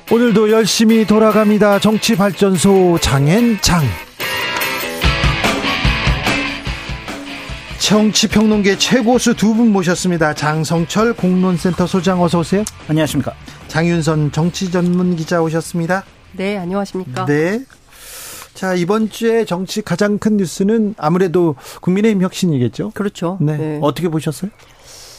[0.09, 1.79] 오늘도 열심히 돌아갑니다.
[1.79, 4.06] 정치발전소 장앤장.
[7.87, 10.33] 정치평론계 최고수 두 분 모셨습니다.
[10.33, 12.65] 장성철 공론센터 소장 어서 오세요.
[12.89, 13.33] 안녕하십니까.
[13.69, 16.03] 장윤선 정치 전문 기자 오셨습니다.
[16.33, 17.25] 네, 안녕하십니까.
[17.25, 17.61] 네.
[18.53, 22.91] 자, 이번 주에 정치 가장 큰 뉴스는 아무래도 국민의힘 혁신이겠죠?
[22.93, 23.37] 그렇죠.
[23.39, 23.55] 네.
[23.55, 23.79] 네.
[23.81, 24.51] 어떻게 보셨어요?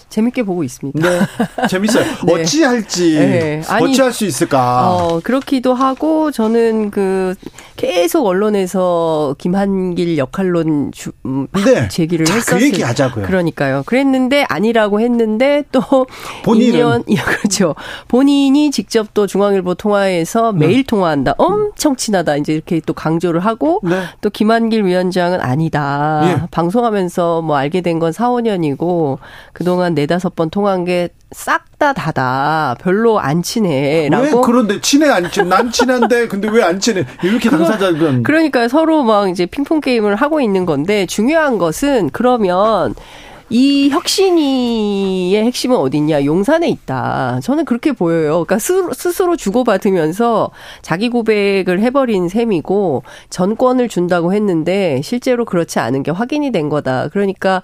[0.08, 0.98] 재밌게 보고 있습니다.
[1.08, 1.20] 네.
[1.68, 2.04] 재밌어요.
[2.26, 2.32] 네.
[2.42, 3.14] 어찌할지.
[3.18, 3.62] 네.
[3.68, 4.90] 아니, 어찌할 수 있을까.
[4.96, 7.34] 어, 그렇기도 하고 저는 그
[7.76, 11.88] 계속 언론에서 김한길 역할론 주, 음, 막 네.
[11.88, 12.64] 제기를 자, 그 했었어요.
[12.64, 13.26] 얘기 하자고요.
[13.26, 13.82] 그러니까요.
[13.86, 15.82] 그랬는데 아니라고 했는데 또
[16.44, 17.02] 본인은?
[17.04, 17.74] 2년 그렇죠.
[18.08, 20.66] 본인이 직접 또 중앙일보 통화에서 네.
[20.66, 21.34] 매일 통화한다.
[21.38, 22.36] 엄청 친하다.
[22.36, 24.02] 이제 이렇게 또 강조를 하고 네.
[24.22, 26.22] 또 김한길 위원장은 아니다.
[26.24, 26.46] 예.
[26.50, 29.18] 방송하면서 뭐 알게 된 건 4, 5년이고
[29.52, 32.74] 그동안 네다섯 번 통한 게 싹 다 다다.
[32.80, 34.02] 별로 안 친해.
[34.04, 35.48] 왜 라고 그런데 친해 안 친해?
[35.48, 37.04] 난 친한데 근데 왜 안 친해?
[37.22, 42.94] 이렇게 당사자들은 그러니까 서로 막 이제 핑퐁 게임을 하고 있는 건데 중요한 것은 그러면
[43.50, 46.24] 이 혁신이의 핵심은 어딨냐?
[46.26, 47.40] 용산에 있다.
[47.42, 48.44] 저는 그렇게 보여요.
[48.44, 50.50] 그러니까 스스로, 스스로 주고받으면서
[50.82, 57.08] 자기 고백을 해버린 셈이고 전권을 준다고 했는데 실제로 그렇지 않은 게 확인이 된 거다.
[57.08, 57.62] 그러니까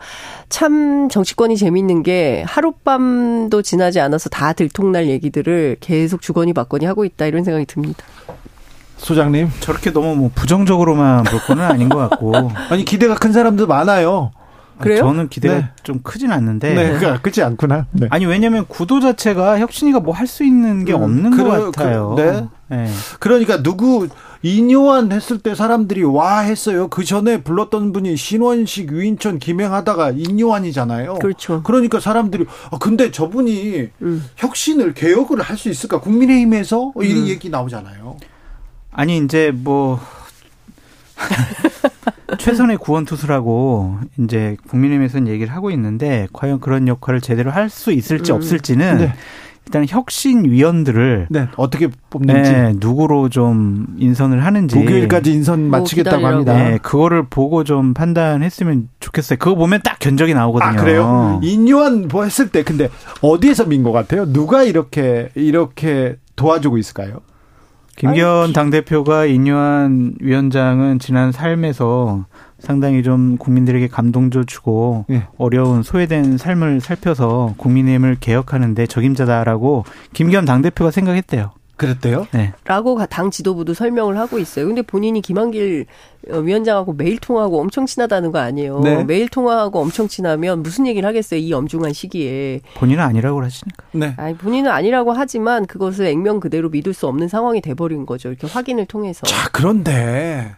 [0.48, 7.26] 참 정치권이 재밌는 게 하룻밤도 지나지 않아서 다 들통날 얘기들을 계속 주거니 받거니 하고 있다.
[7.26, 8.04] 이런 생각이 듭니다.
[8.96, 9.50] 소장님.
[9.60, 12.32] 저렇게 너무 뭐 부정적으로만 볼 거는 아닌 것 같고.
[12.70, 14.30] 아니 기대가 큰 사람도 많아요.
[14.78, 14.98] 그래요?
[14.98, 15.68] 저는 기대가 네.
[15.82, 16.74] 좀 크진 않는데.
[16.74, 17.86] 네, 그 크지 않구나.
[17.92, 18.06] 네.
[18.10, 22.14] 아니 왜냐면 구도 자체가 혁신이가 뭐 할 수 있는 게 음, 없는 그러- 것 같아요.
[22.16, 22.48] 그- 네.
[22.68, 22.90] 네.
[23.20, 24.08] 그러니까 누구
[24.42, 26.88] 이뇨한 했을 때 사람들이 와 했어요.
[26.88, 31.14] 그 전에 불렀던 분이 신원식, 유인천, 김행하다가 이뇨한이잖아요.
[31.14, 31.62] 그렇죠.
[31.62, 34.24] 그러니까 사람들이 아, 근데 저분이 음.
[34.36, 36.00] 혁신을 개혁을 할 수 있을까?
[36.00, 37.02] 국민의힘에서 음.
[37.04, 38.16] 이 얘기 나오잖아요.
[38.92, 39.98] 아니 이제 뭐
[42.38, 48.32] 최선의 구원 투수라고 이제 국민의힘에서는 얘기를 하고 있는데 과연 그런 역할을 제대로 할 수 있을지
[48.32, 48.36] 음.
[48.36, 49.12] 없을지는 네.
[49.66, 56.50] 일단 혁신 위원들을 네, 어떻게 뽑는지 네, 누구로 좀 인선을 하는지 목요일까지 인선 마치겠다고 기다리라고.
[56.50, 56.70] 합니다.
[56.70, 59.38] 네, 그거를 보고 좀 판단했으면 좋겠어요.
[59.38, 60.70] 그거 보면 딱 견적이 나오거든요.
[60.70, 61.40] 아 그래요?
[61.42, 62.90] 인요한 뭐 했을 때 근데
[63.22, 64.30] 어디에서 민 것 같아요?
[64.30, 67.20] 누가 이렇게 이렇게 도와주고 있을까요?
[67.96, 72.26] 김기현 당대표가 인요한 위원장은 지난 삶에서
[72.58, 75.26] 상당히 좀 국민들에게 감동도 주고 예.
[75.38, 81.52] 어려운 소외된 삶을 살펴서 국민의힘을 개혁하는데 적임자다라고 김기현 당대표가 생각했대요.
[81.76, 82.26] 그랬대요?
[82.32, 82.52] 네.
[82.64, 84.66] 라고 당 지도부도 설명을 하고 있어요.
[84.66, 85.86] 근데 본인이 김한길
[86.30, 88.80] 어, 위원장하고 매일 통화하고 엄청 친하다는 거 아니에요.
[88.80, 89.04] 네.
[89.04, 91.40] 매일 통화하고 엄청 친하면 무슨 얘기를 하겠어요.
[91.40, 92.60] 이 엄중한 시기에.
[92.76, 93.84] 본인은 아니라고 하시니까.
[93.92, 94.14] 네.
[94.16, 98.28] 아니, 본인은 아니라고 하지만 그것을 액면 그대로 믿을 수 없는 상황이 돼버린 거죠.
[98.28, 99.26] 이렇게 확인을 통해서.
[99.26, 100.54] 자, 그런데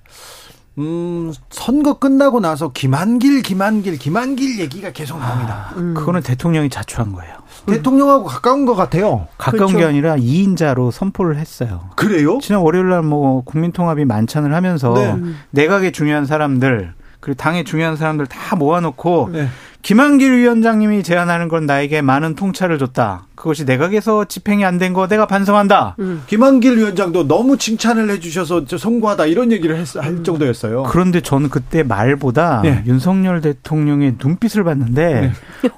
[0.79, 5.73] 음, 선거 끝나고 나서 김한길, 김한길, 김한길 얘기가 계속 나옵니다.
[5.77, 5.95] 음.
[5.95, 7.35] 그거는 대통령이 자초한 거예요.
[7.67, 9.27] 대통령하고 가까운 것 같아요.
[9.39, 9.79] 가까운 그렇죠.
[9.79, 11.89] 게 아니라 2인자로 선포를 했어요.
[11.97, 12.39] 그래요?
[12.43, 15.17] 지난 월요일 날 뭐 국민통합이 만찬을 하면서 네.
[15.51, 19.49] 내각의 중요한 사람들 그리고 당의 중요한 사람들 다 모아놓고 네.
[19.91, 23.27] 김한길 위원장님이 제안하는 건 나에게 많은 통찰을 줬다.
[23.37, 25.95] 그것이 내각에서 집행이 안 된 거 내가 반성한다.
[26.01, 26.25] 음.
[26.27, 30.83] 김한길 위원장도 너무 칭찬을 해주셔서 저 성공하다 이런 얘기를 했, 할 정도였어요.
[30.85, 32.83] 그런데 저는 그때 말보다 네.
[32.87, 35.31] 윤석열 대통령의 눈빛을 봤는데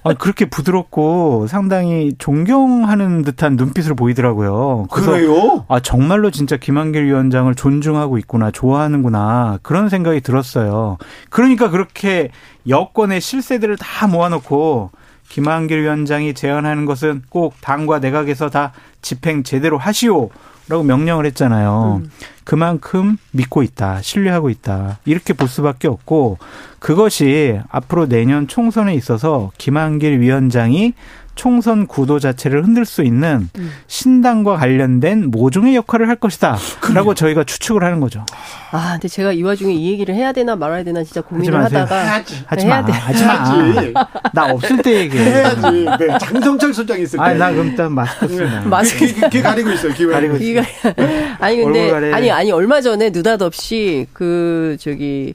[0.04, 4.86] 아, 그렇게 부드럽고 상당히 존경하는 듯한 눈빛을 보이더라고요.
[4.90, 5.66] 그래서 그래요?
[5.68, 10.96] 아 정말로 진짜 김한길 위원장을 존중하고 있구나 좋아하는구나 그런 생각이 들었어요.
[11.28, 12.30] 그러니까 그렇게
[12.68, 14.90] 여권의 실세들을 다 모아놓고
[15.28, 18.72] 김한길 위원장이 제안하는 것은 꼭 당과 내각에서 다
[19.02, 20.30] 집행 제대로 하시오
[20.68, 22.02] 라고 명령을 했잖아요.
[22.44, 26.38] 그만큼 믿고 있다, 신뢰하고 있다 이렇게 볼 수밖에 없고
[26.78, 30.92] 그것이 앞으로 내년 총선에 있어서 김한길 위원장이
[31.38, 33.48] 총선 구도 자체를 흔들 수 있는
[33.86, 36.58] 신당과 관련된 모종의 역할을 할 것이다
[36.92, 38.26] 라고 저희가 추측을 하는 거죠.
[38.72, 41.82] 아, 근데 제가 이 와중에 이 얘기를 해야 되나 말아야 되나 진짜 고민을 마세요.
[41.82, 42.42] 하다가 해야지.
[42.44, 42.92] 하지 해야 마, 돼.
[42.92, 43.54] 하지 마.
[43.54, 43.94] 해야지.
[44.34, 45.24] 나 없을 때 얘기해.
[45.24, 45.86] 해야지.
[46.00, 47.24] 네, 장성철 소장 있을 때.
[47.24, 48.62] 아니 나 그럼 일단 마스크 쓰나.
[48.62, 49.92] 마스크 귀, 귀 가리고 있어요.
[49.94, 50.36] 귀 가리고.
[50.38, 50.62] 이가
[51.38, 52.12] 아니 근데.
[52.12, 55.34] 아니 아니 얼마 전에 느닷없이 그 저기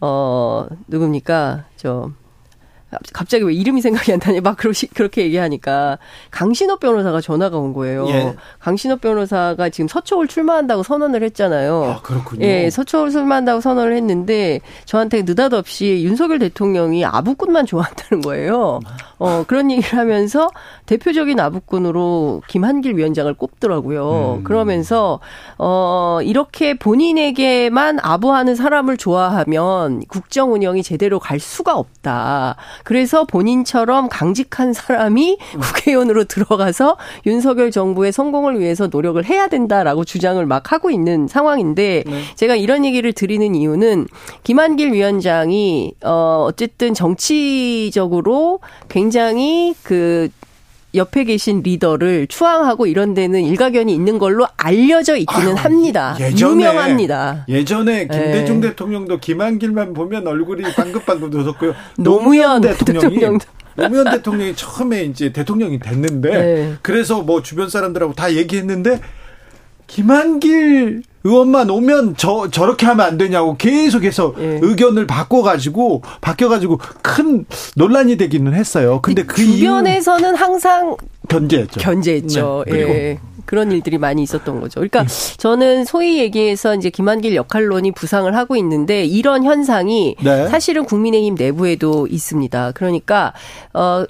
[0.00, 2.12] 어 누굽니까 저
[3.12, 5.98] 갑자기 왜 이름이 생각이 안 나냐 막 그러시 그렇게 얘기하니까
[6.30, 8.08] 강신업 변호사가 전화가 온 거예요.
[8.08, 8.34] 예.
[8.58, 11.84] 강신업 변호사가 지금 서초울 출마한다고 선언을 했잖아요.
[11.84, 12.44] 아, 그렇군요.
[12.44, 18.80] 예, 서초울 출마한다고 선언을 했는데 저한테 느닷없이 윤석열 대통령이 아부꾼만 좋아한다는 거예요.
[19.18, 20.48] 어, 그런 얘기를 하면서
[20.86, 24.38] 대표적인 아부꾼으로 김한길 위원장을 꼽더라고요.
[24.38, 24.44] 음.
[24.44, 25.20] 그러면서
[25.58, 32.56] 어, 이렇게 본인에게만 아부하는 사람을 좋아하면 국정 운영이 제대로 갈 수가 없다.
[32.84, 36.96] 그래서 본인처럼 강직한 사람이 국회의원으로 들어가서
[37.26, 42.04] 윤석열 정부의 성공을 위해서 노력을 해야 된다라고 주장을 막 하고 있는 상황인데
[42.34, 44.06] 제가 이런 얘기를 드리는 이유는
[44.44, 50.28] 김한길 위원장이 어 어쨌든 정치적으로 굉장히 그
[50.94, 56.16] 옆에 계신 리더를 추앙하고 이런 데는 일가견이 있는 걸로 알려져 있기는 아유, 합니다.
[56.18, 57.44] 예전에- 유명합니다.
[57.48, 58.68] 예전에 김대중 네.
[58.70, 61.74] 대통령도 김한길만 보면 얼굴이 방긋방긋 웃었고요.
[61.98, 63.46] 노무현 대통령이 대통령도.
[63.76, 66.74] 노무현 대통령이 처음에 이제 대통령이 됐는데 네.
[66.82, 69.00] 그래서 뭐 주변 사람들하고 다 얘기했는데
[69.86, 74.58] 김한길 의원만 오면 저 저렇게 하면 안 되냐고 계속해서 예.
[74.62, 77.44] 의견을 바꿔가지고 바뀌어가지고 큰
[77.76, 79.00] 논란이 되기는 했어요.
[79.02, 80.96] 근데 그 주변에서는 항상
[81.28, 81.80] 견제했죠.
[81.80, 82.64] 견제했죠.
[82.66, 83.18] 네, 그리고 예.
[83.44, 84.80] 그런 일들이 많이 있었던 거죠.
[84.80, 85.04] 그러니까
[85.36, 90.48] 저는 소위 얘기해서 이제 김한길 역할론이 부상을 하고 있는데 이런 현상이 네.
[90.48, 92.72] 사실은 국민의힘 내부에도 있습니다.
[92.72, 93.32] 그러니까
[93.74, 94.04] 어.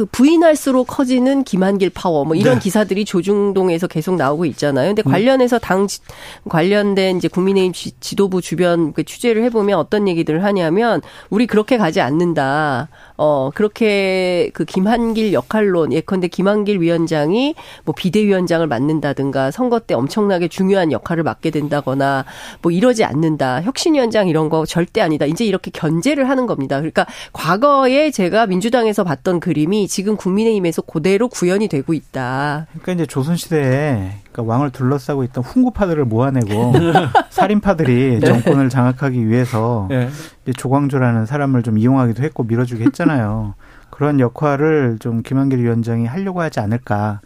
[0.00, 2.60] 그 부인할수록 커지는 김한길 파워 뭐 이런 네.
[2.60, 4.94] 기사들이 조중동에서 계속 나오고 있잖아요.
[4.94, 6.00] 근데 관련해서 당 지-
[6.48, 12.00] 관련된 이제 국민의힘 지- 지도부 주변 그 취재를 해보면 어떤 얘기들을 하냐면 우리 그렇게 가지
[12.00, 12.88] 않는다.
[13.22, 20.90] 어 그렇게 그 김한길 역할론 예컨대 김한길 위원장이 뭐 비대위원장을 맡는다든가 선거 때 엄청나게 중요한
[20.90, 22.24] 역할을 맡게 된다거나
[22.62, 23.60] 뭐 이러지 않는다.
[23.60, 25.26] 혁신위원장 이런 거 절대 아니다.
[25.26, 26.76] 이제 이렇게 견제를 하는 겁니다.
[26.76, 32.68] 그러니까 과거에 제가 민주당에서 봤던 그림이 지금 국민의힘에서 그대로 구현이 되고 있다.
[32.70, 36.72] 그러니까 이제 조선시대에 그러니까 왕을 둘러싸고 있던 훈구파들을 모아내고
[37.30, 38.26] 살인파들이 네.
[38.26, 40.08] 정권을 장악하기 위해서 네.
[40.56, 43.54] 조광조라는 사람을 좀 이용하기도 했고 밀어주기 했잖아요.
[43.90, 47.20] 그런 역할을 좀 김한길 위원장이 하려고 하지 않을까.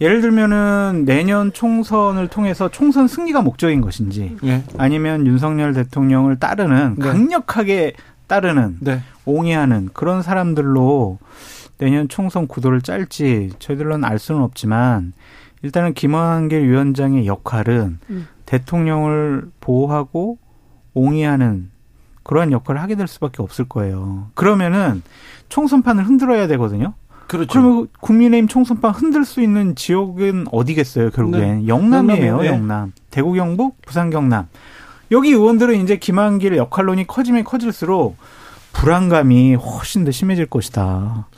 [0.00, 4.62] 예를 들면은 내년 총선을 통해서 총선 승리가 목적인 것인지 예.
[4.76, 7.04] 아니면 윤석열 대통령을 따르는 네.
[7.04, 7.94] 강력하게
[8.28, 9.02] 따르는 네.
[9.24, 11.18] 옹이하는 그런 사람들로
[11.78, 15.14] 내년 총선 구도를 짤지 저희들은 알 수는 없지만
[15.62, 18.28] 일단은 김한길 위원장의 역할은 음.
[18.46, 20.38] 대통령을 보호하고
[20.94, 21.70] 옹이하는
[22.22, 24.30] 그러한 역할을 하게 될 수밖에 없을 거예요.
[24.34, 25.02] 그러면은
[25.48, 26.94] 총선판을 흔들어야 되거든요.
[27.26, 27.48] 그렇죠.
[27.50, 31.60] 그러면 국민의힘 총선판 흔들 수 있는 지역은 어디겠어요, 결국엔.
[31.60, 31.68] 네.
[31.68, 32.46] 영남이에요, 예.
[32.48, 32.92] 영남.
[33.10, 34.48] 대구 경북, 부산 경남.
[35.10, 38.16] 여기 의원들은 이제 김한길 역할론이 커지면 커질수록
[38.72, 41.28] 불안감이 훨씬 더 심해질 것이다.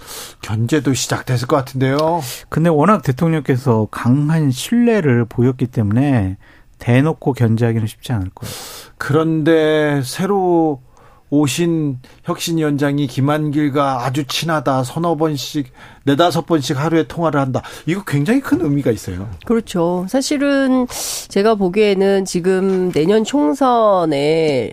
[0.43, 2.21] 견제도 시작됐을 것 같은데요.
[2.49, 6.37] 근데 워낙 대통령께서 강한 신뢰를 보였기 때문에
[6.79, 8.55] 대놓고 견제하기는 쉽지 않을 거예요.
[8.99, 10.83] 그런데 새로
[11.31, 14.83] 오신 혁신위원장이 김한길과 아주 친하다.
[14.83, 15.73] 서너 번씩,
[16.05, 17.63] 네다섯 번씩 하루에 통화를 한다.
[17.87, 19.29] 이거 굉장히 큰 의미가 있어요.
[19.45, 20.07] 그렇죠.
[20.09, 20.87] 사실은
[21.29, 24.17] 제가 보기에는 지금 내년 총선에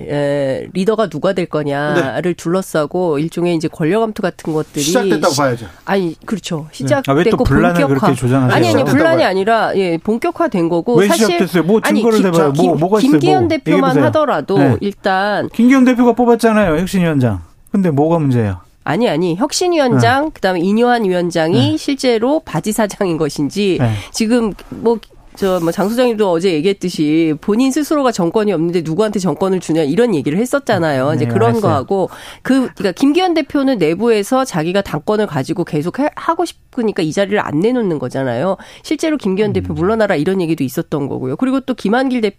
[0.10, 4.82] 에, 리더가 누가 될 거냐를 둘러싸고 일종의 이제 권력 암투 같은 것들이 네.
[4.82, 5.68] 시작됐다고 봐야죠.
[5.86, 6.58] 아니 그렇죠.
[6.60, 8.00] 아, 왜또 시작됐고 분란을 본격화.
[8.00, 8.56] 그렇게 조장하세요?
[8.56, 9.24] 아니 아니 분란이.
[9.24, 11.64] 아니라 예 본격화된 거고 왜 사실 시작됐어요?
[11.64, 12.52] 뭐 아니, 증거를 김- 대봐요.
[12.52, 13.12] 뭐, 김- 뭐가 있어요?
[13.12, 13.48] 김기현 뭐.
[13.50, 13.98] 대표만.
[14.04, 14.78] 하더라도 네.
[14.80, 17.42] 일단 김기현 대표가 뽑았잖아요, 혁신위원장.
[17.72, 18.60] 근데 뭐가 문제예요?
[18.88, 20.32] 아니 아니 혁신위원장 네.
[20.34, 23.92] 그다음에 이뇨한 위원장이 실제로 바지 사장인 것인지 네.
[24.14, 24.98] 지금 뭐
[25.36, 31.14] 저뭐 장 소장님도 어제 얘기했듯이 본인 스스로가 정권이 없는데 누구한테 정권을 주냐 이런 얘기를 했었잖아요.
[31.16, 31.62] 이제 네, 그런 알았어요.
[31.62, 32.10] 거하고
[32.42, 37.60] 그 그러니까 김기현 대표는 내부에서 자기가 당권을 가지고 계속 해- 하고 싶으니까 이 자리를 안
[37.60, 38.56] 내놓는 거잖아요.
[38.82, 39.54] 실제로 김기현 음.
[39.54, 41.36] 대표 물러나라 이런 얘기도 있었던 거고요.
[41.36, 42.32] 그리고 또 김한길 대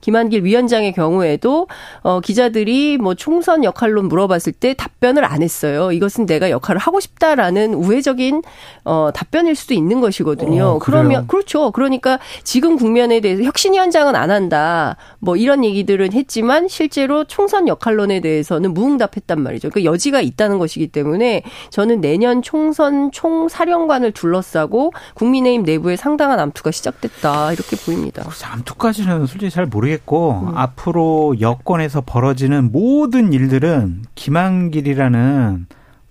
[0.00, 1.68] 김한길 위원장의 경우에도
[2.02, 5.92] 어 기자들이 뭐 총선 역할론 물어봤을 때 답변을 안 했어요.
[5.92, 8.42] 이것은 내가 역할을 하고 싶다라는 우회적인
[8.84, 10.64] 어 답변일 수도 있는 것이거든요.
[10.64, 10.78] 어?
[10.78, 11.70] 그러면 그렇죠.
[11.70, 14.96] 그러니까 지금 국면에 대해서 혁신 위원장은 안 한다.
[15.18, 19.70] 뭐 이런 얘기들은 했지만 실제로 총선 역할론에 대해서는 무응답했단 말이죠.
[19.70, 27.52] 그러니까 여지가 있다는 것이기 때문에 저는 내년 총선 총사령관을 둘러싸고 국민의힘 내부에 상당한 암투가 시작됐다
[27.52, 28.24] 이렇게 보입니다.
[28.44, 30.56] 암투까지는 솔직히 잘 모르겠고 음.
[30.56, 35.66] 앞으로 여권에서 벌어지는 모든 일들은 김한길이라는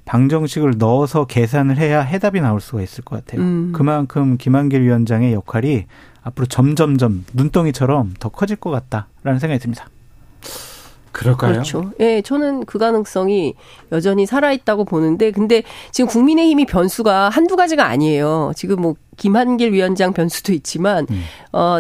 [0.05, 3.41] 방정식을 넣어서 계산을 해야 해답이 나올 수가 있을 것 같아요.
[3.41, 3.71] 음.
[3.73, 5.85] 그만큼 김한길 위원장의 역할이
[6.23, 9.89] 앞으로 점점점 눈덩이처럼 더 커질 것 같다라는 생각이 듭니다.
[11.11, 11.53] 그럴까요?
[11.53, 11.91] 그렇죠.
[11.99, 13.53] 예, 저는 그 가능성이
[13.91, 18.51] 여전히 살아있다고 보는데, 근데 지금 국민의힘이 변수가 한두 가지가 아니에요.
[18.55, 21.07] 지금 뭐, 김한길 위원장 변수도 있지만,
[21.53, 21.79] 어,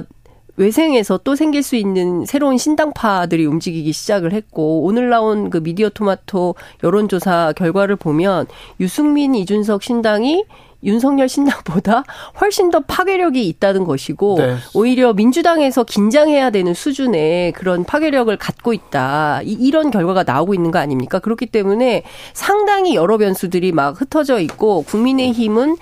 [0.57, 6.55] 외생에서 또 생길 수 있는 새로운 신당파들이 움직이기 시작을 했고 오늘 나온 그 미디어 토마토
[6.83, 8.45] 여론조사 결과를 보면
[8.79, 10.45] 유승민 이준석 신당이
[10.83, 12.03] 윤석열 신당보다
[12.39, 14.55] 훨씬 더 파괴력이 있다는 것이고 네.
[14.75, 19.41] 오히려 민주당에서 긴장해야 되는 수준의 그런 파괴력을 갖고 있다.
[19.43, 21.17] 이- 이런 결과가 나오고 있는 거 아닙니까?
[21.17, 22.03] 그렇기 때문에
[22.33, 25.75] 상당히 여러 변수들이 막 흩어져 있고 국민의힘은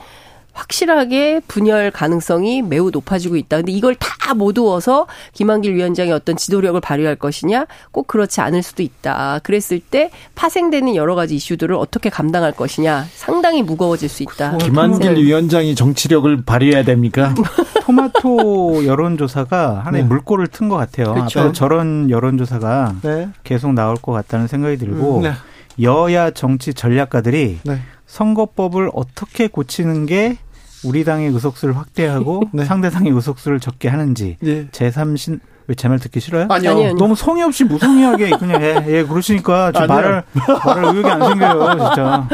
[0.54, 3.58] 확실하게 분열 가능성이 매우 높아지고 있다.
[3.58, 7.66] 근데 이걸 다 모두어서 김한길 위원장이 어떤 지도력을 발휘할 것이냐?
[7.92, 9.40] 꼭 그렇지 않을 수도 있다.
[9.44, 13.06] 그랬을 때 파생되는 여러 가지 이슈들을 어떻게 감당할 것이냐?
[13.14, 14.58] 상당히 무거워질 수 있다.
[14.60, 17.34] 김한길 위원장이 정치력을 발휘해야 됩니까?
[17.84, 20.08] 토마토 여론조사가 하나의 네.
[20.10, 21.14] 물꼬를 튼 것 같아요.
[21.14, 21.52] 그렇죠.
[21.52, 23.28] 저런 여론조사가 네.
[23.44, 25.34] 계속 나올 것 같다는 생각이 들고 음, 네.
[25.82, 27.80] 여야 정치 전략가들이 네.
[28.14, 30.38] 선거법을 어떻게 고치는 게
[30.86, 32.64] 우리 당의 의석수를 확대하고 네.
[32.64, 34.68] 상대당의 의석수를 적게 하는지 예.
[34.68, 36.48] 제3신 왜 제 말 듣기 싫어요?
[36.50, 36.72] 아니요.
[36.72, 36.98] 아니요, 아니요.
[36.98, 39.88] 너무 성의 없이 무성의하게 그냥 예, 예 그러시니까 좀.
[39.88, 40.24] 말을
[40.66, 42.28] 말을 의욕이 안 생겨요 진짜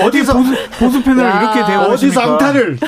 [0.00, 1.40] 어디서 보수 보수 패널 야.
[1.42, 2.78] 이렇게 대화 어디서 암탈을?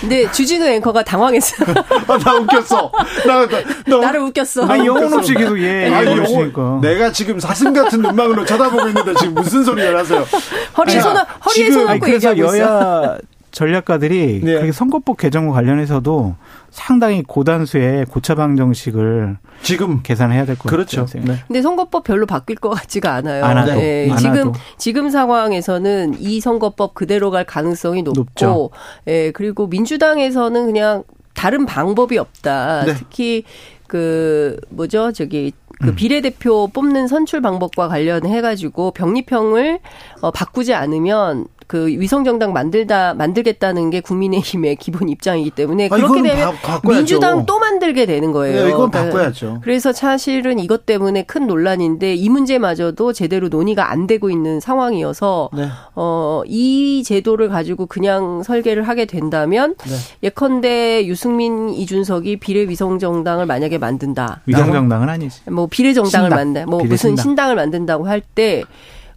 [0.00, 1.64] 근데 주진우 앵커가 당황했어.
[2.08, 2.90] 아, 나 웃겼어.
[3.26, 4.66] 나, 나, 나 나를 웃겼어.
[4.66, 9.14] 아니 영혼 없이 계속 예, 예 그러시니까 영혼, 내가 지금 사슴 같은 눈망울로 쳐다보고 있는데
[9.14, 10.24] 지금 무슨 소리를 하세요?
[10.76, 12.58] 허리에 자, 손, 허리에 지금- 손 얹고 그래서 얘기하고 있어.
[12.64, 13.18] 여야
[13.52, 14.52] 전략가들이 네.
[14.54, 16.34] 그렇게 선거법 개정과 관련해서도
[16.74, 21.06] 상당히 고단수의 고차방 정식을 지금 계산해야 될것 그렇죠.
[21.06, 21.24] 같아요.
[21.24, 21.36] 네.
[21.46, 23.44] 근데 선거법 별로 바뀔 것 같지가 않아요.
[23.44, 24.52] 안 하도, 예, 안 지금 하도.
[24.76, 28.70] 지금 상황에서는 이 선거법 그대로 갈 가능성이 높고, 높죠.
[29.06, 32.86] 예, 그리고 민주당에서는 그냥 다른 방법이 없다.
[32.86, 32.94] 네.
[32.94, 33.44] 특히
[33.86, 35.94] 그 뭐죠 저기 그 음.
[35.94, 39.78] 비례대표 뽑는 선출 방법과 관련해 가지고 병립형을
[40.22, 46.22] 어, 바꾸지 않으면 그 위성정당 만들다 만들겠다는 게 국민의힘의 기본 입장이기 때문에 아, 그렇게 이거는
[46.24, 46.80] 되면 바-.
[46.84, 48.62] 민주당 또 만들게 되는 거예요.
[48.64, 49.60] 네, 이건 그러니까 바꿔야죠.
[49.62, 55.68] 그래서 사실은 이것 때문에 큰 논란인데 이 문제마저도 제대로 논의가 안 되고 있는 상황이어서 네.
[55.94, 59.94] 어, 이 제도를 가지고 그냥 설계를 하게 된다면 네.
[60.22, 64.42] 예컨대 유승민 이준석이 비례 위성 정당을 만약에 만든다.
[64.46, 65.40] 위성정당은 아니지.
[65.50, 66.38] 뭐 비례 정당을 신당.
[66.38, 67.22] 만든 뭐 비례 무슨 신당.
[67.22, 68.64] 신당을 만든다고 할 때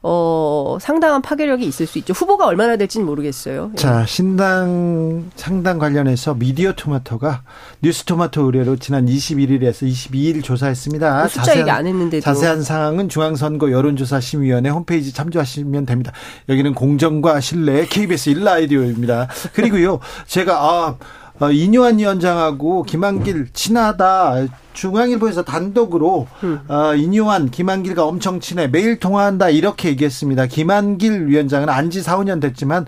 [0.09, 2.13] 어, 상당한 파괴력이 있을 수 있죠.
[2.13, 3.71] 후보가 얼마나 될지는 모르겠어요.
[3.73, 3.75] 예.
[3.75, 7.41] 자, 신당 상당 관련해서 미디어 토마토가
[7.81, 11.17] 뉴스 토마토 의뢰로 지난 21일에서 22일 조사했습니다.
[11.19, 12.21] 뭐 숫자 얘기 안 했는데도.
[12.21, 16.13] 자세한 사항은 중앙선거 여론조사 심의위원회 홈페이지 참조하시면 됩니다.
[16.47, 19.27] 여기는 공정과 신뢰 KBS 1라디오입니다.
[19.51, 20.95] 그리고요, 제가 아
[21.39, 24.47] 어, 이뇨한 위원장하고 김한길 친하다.
[24.73, 26.27] 중앙일보에서 단독으로
[26.67, 30.47] 어, 이뇨한 김한길과 엄청 친해 매일 통화한다 이렇게 얘기했습니다.
[30.47, 32.85] 김한길 위원장은 안지 4, 5년 됐지만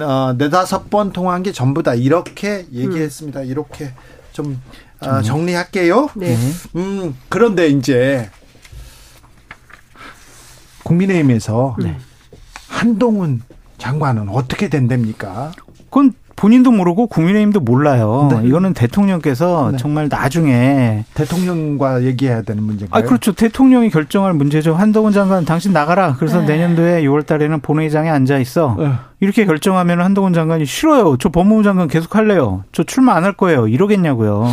[0.00, 3.42] 어, 네다섯 번 통화한 게 전부다 이렇게 얘기했습니다.
[3.42, 3.92] 이렇게
[4.32, 4.60] 좀
[5.00, 6.08] 어, 정리할게요.
[6.14, 6.36] 네.
[6.76, 8.30] 음 그런데 이제
[10.84, 11.98] 국민의힘에서 네.
[12.68, 13.42] 한동훈
[13.78, 15.52] 장관은 어떻게 된답니까?
[15.84, 18.28] 그건 본인도 모르고 국민의힘도 몰라요.
[18.44, 19.78] 이거는 대통령께서 네.
[19.78, 23.02] 정말 나중에 대통령과 얘기해야 되는 문제인가요?
[23.02, 23.32] 아 그렇죠.
[23.32, 24.74] 대통령이 결정할 문제죠.
[24.74, 26.16] 한동훈 장관 당신 나가라.
[26.18, 26.46] 그래서 네.
[26.46, 28.76] 내년도에 6월 달에는 본회의장에 앉아 있어.
[29.22, 29.26] 네.
[29.26, 31.16] 이렇게 결정하면 한동훈 장관이 싫어요.
[31.18, 32.64] 저 법무부 장관 계속 할래요.
[32.72, 33.68] 저 출마 안 할 거예요.
[33.68, 34.48] 이러겠냐고요.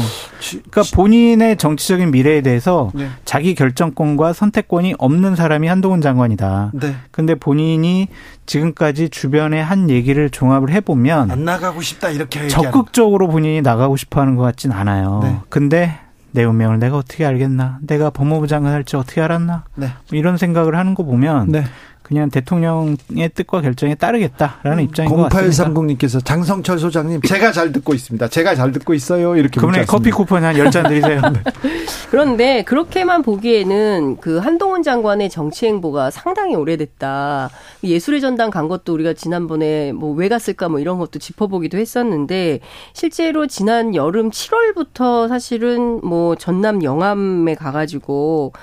[0.70, 3.08] 그러니까 본인의 정치적인 미래에 대해서 네.
[3.26, 6.72] 자기 결정권과 선택권이 없는 사람이 한동훈 장관이다.
[6.76, 6.96] 네.
[7.10, 8.08] 근데 본인이
[8.46, 14.36] 지금까지 주변에 한 얘기를 종합을 해보면 안 나가고 싶다 이렇게 적극적으로 본인이 나가고 싶어 하는
[14.36, 15.22] 것 같진 않아요.
[15.24, 15.38] 네.
[15.50, 15.98] 근데
[16.32, 17.80] 내 운명을 내가 어떻게 알겠나?
[17.82, 19.64] 내가 법무부 장관 할지 어떻게 알았나?
[19.74, 19.88] 네.
[20.12, 21.64] 뭐 이런 생각을 하는 거 보면 네.
[22.10, 25.66] 그냥 대통령의 뜻과 결정에 따르겠다라는 입장인 것 같습니다.
[25.70, 28.28] 0830님께서 장성철 소장님 제가 잘 듣고 있습니다.
[28.28, 29.38] 제가 잘 듣고 있어요.
[29.38, 30.10] 이렇게 문자 커피.
[30.12, 31.22] 쿠폰 한 10잔 드리세요.
[32.12, 37.50] 그런데 그렇게만 보기에는 그 한동훈 장관의 정치 행보가 상당히 오래됐다.
[37.84, 42.60] 예술의 전당 간 것도 우리가 지난번에 뭐 왜 갔을까 뭐 이런 것도 짚어보기도 했었는데
[42.94, 48.54] 실제로 지난 여름 7월부터 사실은 뭐 전남 영암에 가가지고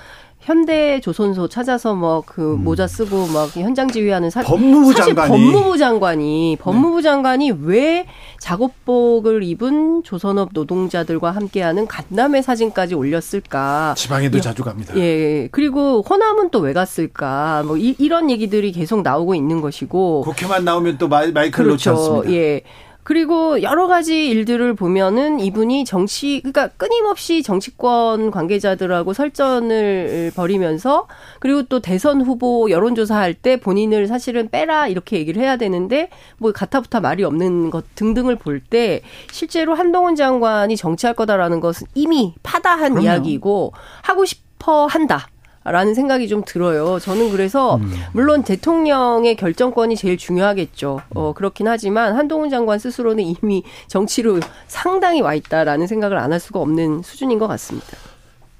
[0.51, 4.45] 현대 조선소 찾아서 뭐 그 모자 쓰고 막 현장 지휘하는 사, 음.
[4.45, 5.29] 법무부 사실 장관이.
[5.51, 8.05] 법무부 장관이 법무부 장관이 왜
[8.39, 13.93] 작업복을 입은 조선업 노동자들과 함께하는 간담회 사진까지 올렸을까?
[13.97, 14.41] 지방에도 예.
[14.41, 14.95] 자주 갑니다.
[14.97, 17.63] 예, 그리고 호남은 또 왜 갔을까?
[17.65, 20.21] 뭐 이, 런 얘기들이 계속 나오고 있는 것이고.
[20.21, 22.31] 국회만 나오면 또 마이, 마이크를 놓지 않습니다.
[22.31, 22.61] 예.
[23.07, 31.07] 그리고 여러 가지 일들을 보면은 이분이 정치, 그러니까 끊임없이 정치권 관계자들하고 설전을 벌이면서
[31.39, 36.99] 그리고 또 대선 후보 여론조사할 때 본인을 사실은 빼라 이렇게 얘기를 해야 되는데 뭐 가타부타
[36.99, 39.01] 말이 없는 것 등등을 볼 때
[39.31, 43.05] 실제로 한동훈 장관이 정치할 거다라는 것은 이미 파다한 그럼요.
[43.05, 43.71] 이야기고
[44.01, 45.29] 하고 싶어 한다.
[45.71, 46.97] 라는 생각이 좀 들어요.
[46.99, 47.93] 저는 그래서 음.
[48.13, 51.01] 물론 대통령의 결정권이 제일 중요하겠죠.
[51.13, 56.59] 어, 그렇긴 하지만 한동훈 장관 스스로는 이미 정치로 상당히 와 있다라는 생각을 안 할 수가
[56.59, 57.87] 없는 수준인 것 같습니다.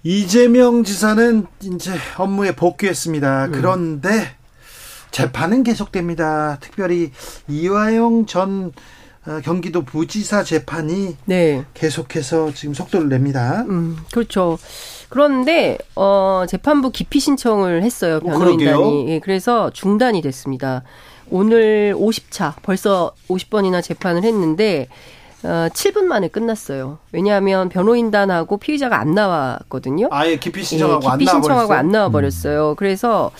[0.03, 2.55] 이재명 지사는 이제 업무에 음.
[2.55, 3.49] 복귀했습니다.
[3.51, 4.35] 그런데
[5.11, 6.57] 재판은 계속됩니다.
[6.61, 7.11] 특별히
[7.47, 8.71] 이화영 전
[9.25, 11.65] 어, 경기도 부지사 재판이 네.
[11.73, 13.65] 계속해서 지금 속도를 냅니다.
[13.67, 14.57] 음, 그렇죠.
[15.09, 18.19] 그런데 어 재판부 기피 신청을 했어요.
[18.19, 19.09] 변호인단이.
[19.09, 20.83] 예, 그래서 중단이 됐습니다.
[21.29, 24.87] 오늘 50차 벌써 50번이나 재판을 했는데
[25.43, 26.97] 어 7분 만에 끝났어요.
[27.11, 30.07] 왜냐하면 변호인단하고 피의자가 안 나왔거든요.
[30.11, 31.79] 아예 기피 신청하고 예, 안 기피 신청하고 나와버렸어요?
[31.79, 32.75] 안 나와 버렸어요.
[32.75, 33.31] 그래서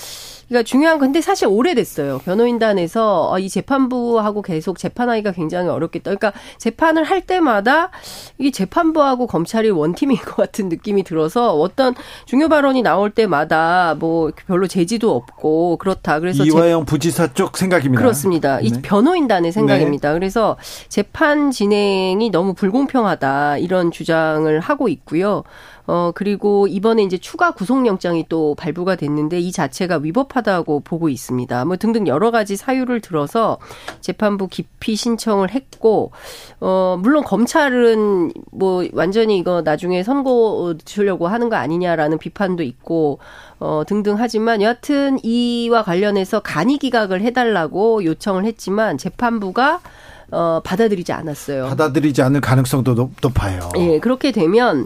[0.47, 2.19] 그러니까 중요한 건데 사실 오래됐어요.
[2.19, 6.03] 변호인단에서 어, 이 재판부하고 계속 재판하기가 굉장히 어렵겠다.
[6.15, 7.91] 그러니까 재판을 할 때마다
[8.37, 11.95] 이 재판부하고 검찰이 원팀인 것 같은 느낌이 들어서 어떤
[12.25, 16.19] 중요 발언이 나올 때마다 뭐 별로 제지도 없고 그렇다.
[16.21, 18.01] 그래서 재- 이화영 부지사 쪽 생각입니다.
[18.01, 18.61] 그렇습니다.
[18.61, 18.81] 이 네.
[18.81, 20.13] 변호인단의 생각입니다.
[20.13, 20.55] 그래서
[20.87, 25.43] 재판 진행이 너무 불공평하다 이런 주장을 하고 있고요.
[25.87, 31.63] 어, 그리고 이번에 이제 추가 구속영장이 또 발부가 됐는데 이 자체가 위법하다고 보고 있습니다.
[31.63, 33.57] 뭐 등등 여러 가지 사유를 들어서
[34.01, 36.11] 재판부 기피 신청을 했고,
[36.59, 43.19] 어, 물론 검찰은 뭐 완전히 이거 나중에 선고 주려고 하는 거 아니냐라는 비판도 있고,
[43.59, 49.79] 어, 등등 하지만 여하튼 이와 관련해서 간이 기각을 해달라고 요청을 했지만 재판부가
[50.31, 51.67] 어, 받아들이지 않았어요.
[51.67, 53.69] 받아들이지 않을 가능성도 높, 높아요.
[53.77, 54.85] 예, 그렇게 되면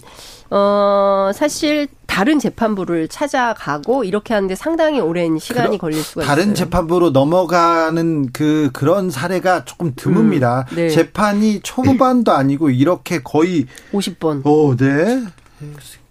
[0.53, 6.55] 어 사실 다른 재판부를 찾아가고 이렇게 하는데 상당히 오랜 시간이 그러- 걸릴 수가 다른 있어요.
[6.55, 10.69] 재판부로 넘어가는 그 그런 사례가 조금 드뭅니다.
[10.71, 10.89] 음, 네.
[10.89, 14.45] 재판이 초반도 아니고 이렇게 거의 50번.
[14.45, 15.23] 오, 네.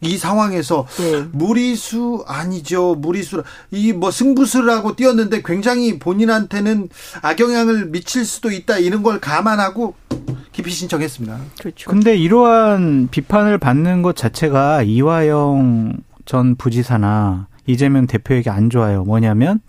[0.01, 1.25] 이 상황에서 네.
[1.33, 2.95] 무리수 아니죠.
[2.95, 6.89] 무리수 이 뭐 승부수를 하고 뛰었는데 굉장히 본인한테는
[7.23, 9.95] 악영향을 미칠 수도 있다 이런 걸 감안하고
[10.53, 11.39] 기피 신청했습니다.
[11.61, 11.91] 그렇죠.
[11.91, 19.05] 근데 이러한 비판을 받는 것 자체가 이화영 전 부지사나 이재명 대표에게 안 좋아요.
[19.05, 19.61] 뭐냐면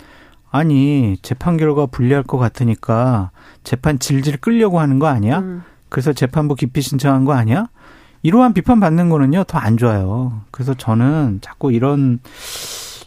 [0.50, 3.32] 아니 재판 결과 불리할 것 같으니까
[3.64, 5.40] 재판 질질 끌려고 하는 거 아니야?
[5.40, 5.64] 음.
[5.90, 7.68] 그래서 재판부 기피 신청한 거 아니야?
[8.24, 10.42] 이러한 비판 받는 거는요 더 안 좋아요.
[10.52, 12.20] 그래서 저는 자꾸 이런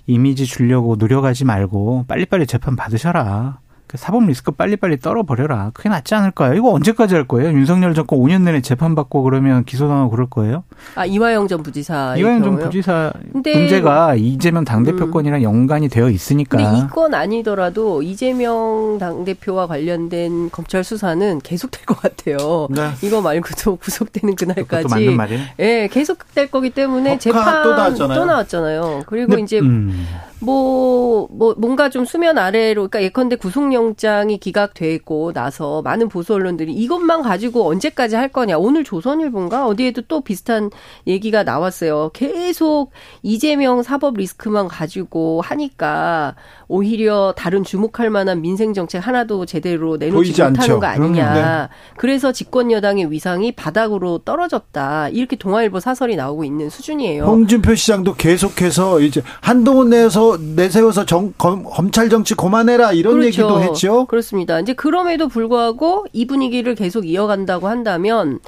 [0.07, 3.59] 이미지 주려고 노력하지 말고 빨리빨리 재판 받으셔라.
[3.86, 5.70] 그 사법 리스크 빨리빨리 떨어버려라.
[5.74, 6.55] 그게 낫지 않을까요?
[6.55, 7.51] 이거 언제까지 할 거예요?
[7.52, 10.65] 윤석열 정권 5년 내내 재판받고 그러면 기소당하고 그럴 거예요?
[10.94, 12.16] 아 이화영 전 부지사.
[12.16, 16.56] 이화영 전 부지사 근데 문제가 이재명 당대표권이랑 연관이 되어 있으니까.
[16.56, 22.69] 근데 이건 아니더라도 이재명 당대표와 관련된 검찰 수사는 계속될 것 같아요.
[22.70, 22.90] 네.
[23.02, 24.89] 이거 말고도 구속되는 그날까지.
[24.89, 25.40] 맞는 말이에요.
[25.61, 28.24] 예, 계속될 거기 때문에 재판 또 나왔잖아요.
[28.24, 29.02] 나왔잖아요.
[29.06, 30.06] 그리고 근데, 이제 음.
[30.40, 36.72] 뭐, 뭐, 뭔가 좀 수면 아래로, 그러니까 예컨대 구속 영장이 기각되고 나서 많은 보수 언론들이
[36.72, 38.56] 이것만 가지고 언제까지 할 거냐.
[38.59, 39.66] 오늘 조선일보인가?
[39.66, 40.70] 어디에도 또 비슷한
[41.06, 42.10] 얘기가 나왔어요.
[42.14, 42.90] 계속
[43.22, 46.34] 이재명 사법 리스크만 가지고 하니까
[46.68, 50.80] 오히려 다른 주목할 만한 민생 정책 하나도 제대로 내놓지 못하는 않죠.
[50.80, 51.32] 거 아니냐.
[51.34, 51.68] 그럼요.
[51.96, 55.09] 그래서 집권 여당의 위상이 바닥으로 떨어졌다.
[55.10, 57.24] 이렇게 동아일보 사설이 나오고 있는 수준이에요.
[57.24, 63.26] 홍준표 시장도 계속해서 이제 한동훈 내서 내세워서 정, 검, 검찰 정치 그만해라 이런 그렇죠.
[63.26, 64.07] 얘기도 했죠.
[64.07, 64.61] 그렇습니다.
[64.61, 68.41] 이제 그럼에도 불구하고 이 분위기를 계속 이어간다고 한다면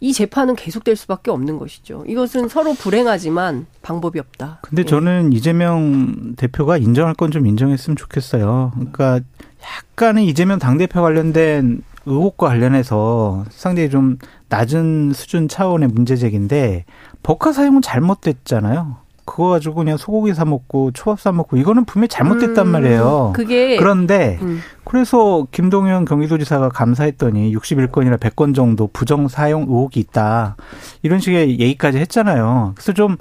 [0.00, 2.04] 이 재판은 계속될 수밖에 없는 것이죠.
[2.08, 4.58] 이것은 서로 불행하지만 방법이 없다.
[4.62, 4.84] 근데 예.
[4.86, 8.72] 저는 이재명 대표가 인정할 건 좀 인정했으면 좋겠어요.
[8.74, 9.20] 그러니까
[9.62, 14.18] 약간의 이재명 당대표 관련된 의혹과 관련해서 상당히 좀
[14.48, 16.84] 낮은 수준 차원의 문제제기인데
[17.22, 18.96] 법카 사용은 잘못됐잖아요.
[19.24, 23.32] 그거 가지고 그냥 소고기 사 먹고 초밥 사 먹고 이거는 분명히 잘못됐단 음, 말이에요.
[23.34, 24.60] 그게 그런데 음.
[24.84, 30.56] 그래서 김동연 경기도지사가 감사했더니 61건이나 100건 정도 부정 사용 의혹이 있다.
[31.02, 32.72] 이런 식의 얘기까지 했잖아요.
[32.74, 33.16] 그래서 좀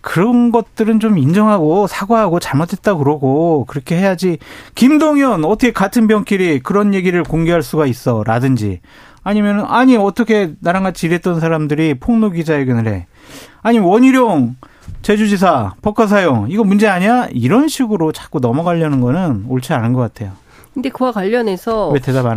[0.00, 4.38] 그런 것들은 좀 인정하고 사과하고 잘못했다 그러고 그렇게 해야지
[4.74, 8.80] 김동연 어떻게 같은 병끼리 그런 얘기를 공개할 수가 있어 라든지
[9.22, 13.06] 아니면 아니 어떻게 나랑 같이 일했던 사람들이 폭로 기자회견을 해
[13.62, 14.56] 아니 원희룡
[15.02, 20.32] 제주지사 법과 사용 이거 문제 아니야 이런 식으로 자꾸 넘어가려는 거는 옳지 않은 것 같아요.
[20.74, 21.90] 근데 그와 관련해서?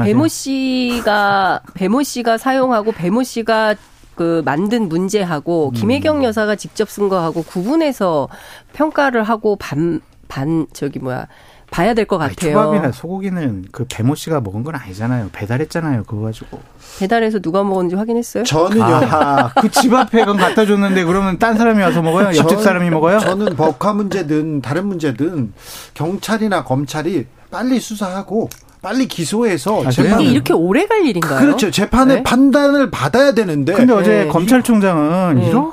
[0.06, 3.76] 배모 씨가 배모 씨가 사용하고 배모 씨가
[4.16, 5.74] 그 만든 문제하고 음.
[5.74, 8.30] 김혜경 여사가 직접 쓴 거하고 구분해서
[8.74, 10.02] 평가를 하고 반
[10.34, 11.28] 반 저기 뭐야
[11.74, 12.54] 봐야 될것 아니, 같아요.
[12.54, 15.30] 초밥이나 소고기는 그 배모 씨가 먹은 건 아니잖아요.
[15.34, 16.04] 배달했잖아요.
[16.04, 16.60] 그거 가지고.
[17.00, 18.44] 배달해서 누가 먹었는지 확인했어요?
[18.44, 18.84] 저는요.
[18.84, 22.28] 아, 그집 앞에 건 갖다 줬는데 그러면 딴 사람이 와서 먹어요?
[22.28, 23.18] 옆집 전- 사람이 먹어요?
[23.20, 25.52] 저는 법화 문제든 다른 문제든
[25.96, 28.50] 경찰이나 검찰이 빨리 수사하고
[28.84, 31.40] 빨리 기소해서 아, 재판 이게 이렇게 오래 갈 일인가요?
[31.40, 31.72] 그렇죠.
[31.72, 32.24] 재판의 네?
[32.24, 34.28] 판단을 받아야 되는데 근데 어제 네.
[34.28, 35.48] 검찰총장은 네.
[35.48, 35.72] 이렇게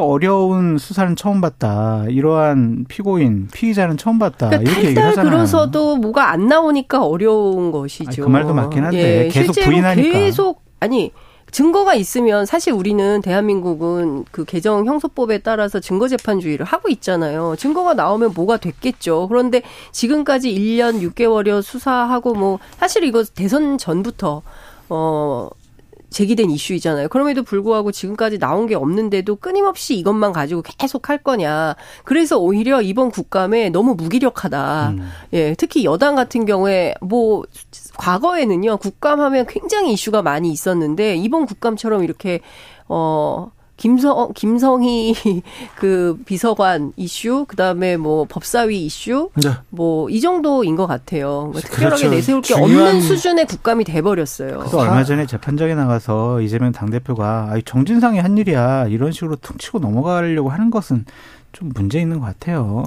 [0.00, 2.04] 어려운 수사는 처음 봤다.
[2.08, 4.48] 이러한 피고인, 피의자는 처음 봤다.
[4.48, 5.30] 그러니까 이렇게 얘기를 탈탈 하잖아요.
[5.30, 8.08] 그러서도 뭐가 안 나오니까 어려운 것이죠.
[8.08, 10.18] 아니, 그 말도 맞긴 한데 예, 계속 실제로 부인하니까.
[10.18, 11.12] 계속 아니
[11.50, 17.56] 증거가 있으면 사실 우리는 대한민국은 그 개정 형소법에 따라서 증거 재판주의를 하고 있잖아요.
[17.56, 19.26] 증거가 나오면 뭐가 됐겠죠.
[19.28, 24.42] 그런데 지금까지 1년 6개월여 수사하고 뭐 사실 이거 대선 전부터
[24.90, 25.48] 어
[26.10, 27.08] 제기된 이슈이잖아요.
[27.08, 31.76] 그럼에도 불구하고 지금까지 나온 게 없는데도 끊임없이 이것만 가지고 계속 할 거냐.
[32.04, 34.90] 그래서 오히려 이번 국감에 너무 무기력하다.
[34.90, 35.08] 음.
[35.32, 37.44] 예, 특히 여당 같은 경우에 뭐
[37.96, 42.40] 과거에는요 국감하면 굉장히 이슈가 많이 있었는데 이번 국감처럼 이렇게
[42.88, 43.50] 어
[43.80, 45.14] 김성 어, 김성희
[45.76, 49.52] 그 비서관 이슈, 그다음에 뭐 법사위 이슈, 네.
[49.70, 51.48] 뭐이 정도인 것 같아요.
[51.50, 52.14] 그러니까 특별하게 그렇죠.
[52.14, 54.66] 내세울 게 없는 수준의 국감이 돼버렸어요.
[54.70, 59.78] 또 얼마 전에 재판장에 나가서 이재명 당 대표가 아, 정진상이 한 일이야 이런 식으로 퉁치고
[59.78, 61.06] 넘어가려고 하는 것은
[61.52, 62.84] 좀 문제 있는 것 같아요.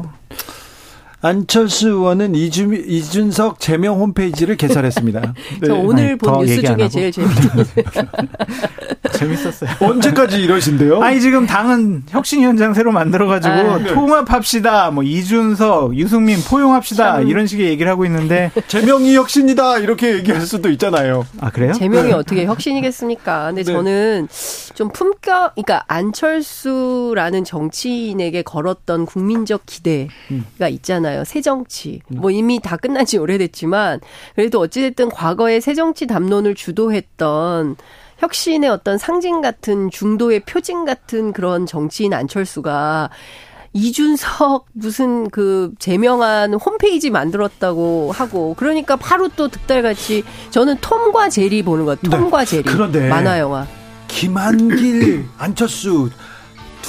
[1.23, 5.33] 안철수 의원은 이준, 이준석 제명 홈페이지를 개설했습니다.
[5.65, 6.89] 저 오늘 아니, 본더 뉴스 중에 하고.
[6.89, 7.35] 제일 재밌는
[9.13, 9.69] 재밌었어요.
[9.79, 11.01] 언제까지 이러신데요?
[11.01, 13.79] 아니 지금 당은 혁신위원장 새로 만들어가지고 아.
[13.85, 17.27] 통합합시다, 뭐 이준석, 유승민 포용합시다 참.
[17.29, 21.25] 이런 식의 얘기를 하고 있는데 제명이 혁신이다 이렇게 얘기할 수도 있잖아요.
[21.39, 21.71] 아 그래요?
[21.71, 23.47] 제명이 어떻게 혁신이겠습니까?
[23.47, 23.71] 근데 네.
[23.71, 24.27] 저는
[24.73, 31.12] 좀 품격, 그러니까 안철수라는 정치인에게 걸었던 국민적 기대가 있잖아요.
[31.25, 32.01] 새 정치.
[32.07, 33.99] 뭐 이미 다 끝난 지 오래됐지만
[34.35, 37.75] 그래도 어찌됐든 과거에 새 정치 담론을 주도했던
[38.17, 43.09] 혁신의 어떤 상징 같은 중도의 표징 같은 그런 정치인 안철수가
[43.73, 51.85] 이준석 무슨 그 제명한 홈페이지 만들었다고 하고 그러니까 바로 또 득달같이 저는 톰과 제리 보는
[51.85, 52.21] 것 같아요.
[52.21, 53.67] 톰과 제리 그런데 만화 영화.
[54.07, 56.11] 김한길, 안철수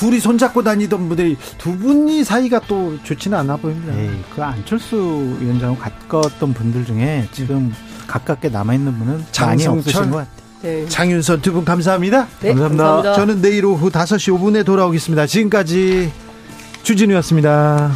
[0.05, 3.95] 둘이 손잡고 다니던 분들이 두 분이 사이가 또 좋지는 않아 보입니다.
[3.99, 4.97] 에이, 그 안철수
[5.41, 7.73] 위원장하고 가까웠던 분들 중에 지금
[8.07, 9.79] 가깝게 남아있는 분은 많이 장성철?
[9.79, 10.45] 없으신 것 같아요.
[10.61, 10.87] 네.
[10.89, 12.27] 장윤선 두 분 감사합니다.
[12.41, 13.15] 네, 감사합니다.
[13.15, 15.27] 저는 내일 오후 5시 5분에 돌아오겠습니다.
[15.27, 16.13] 지금까지
[16.83, 17.91] 주진우였습니다.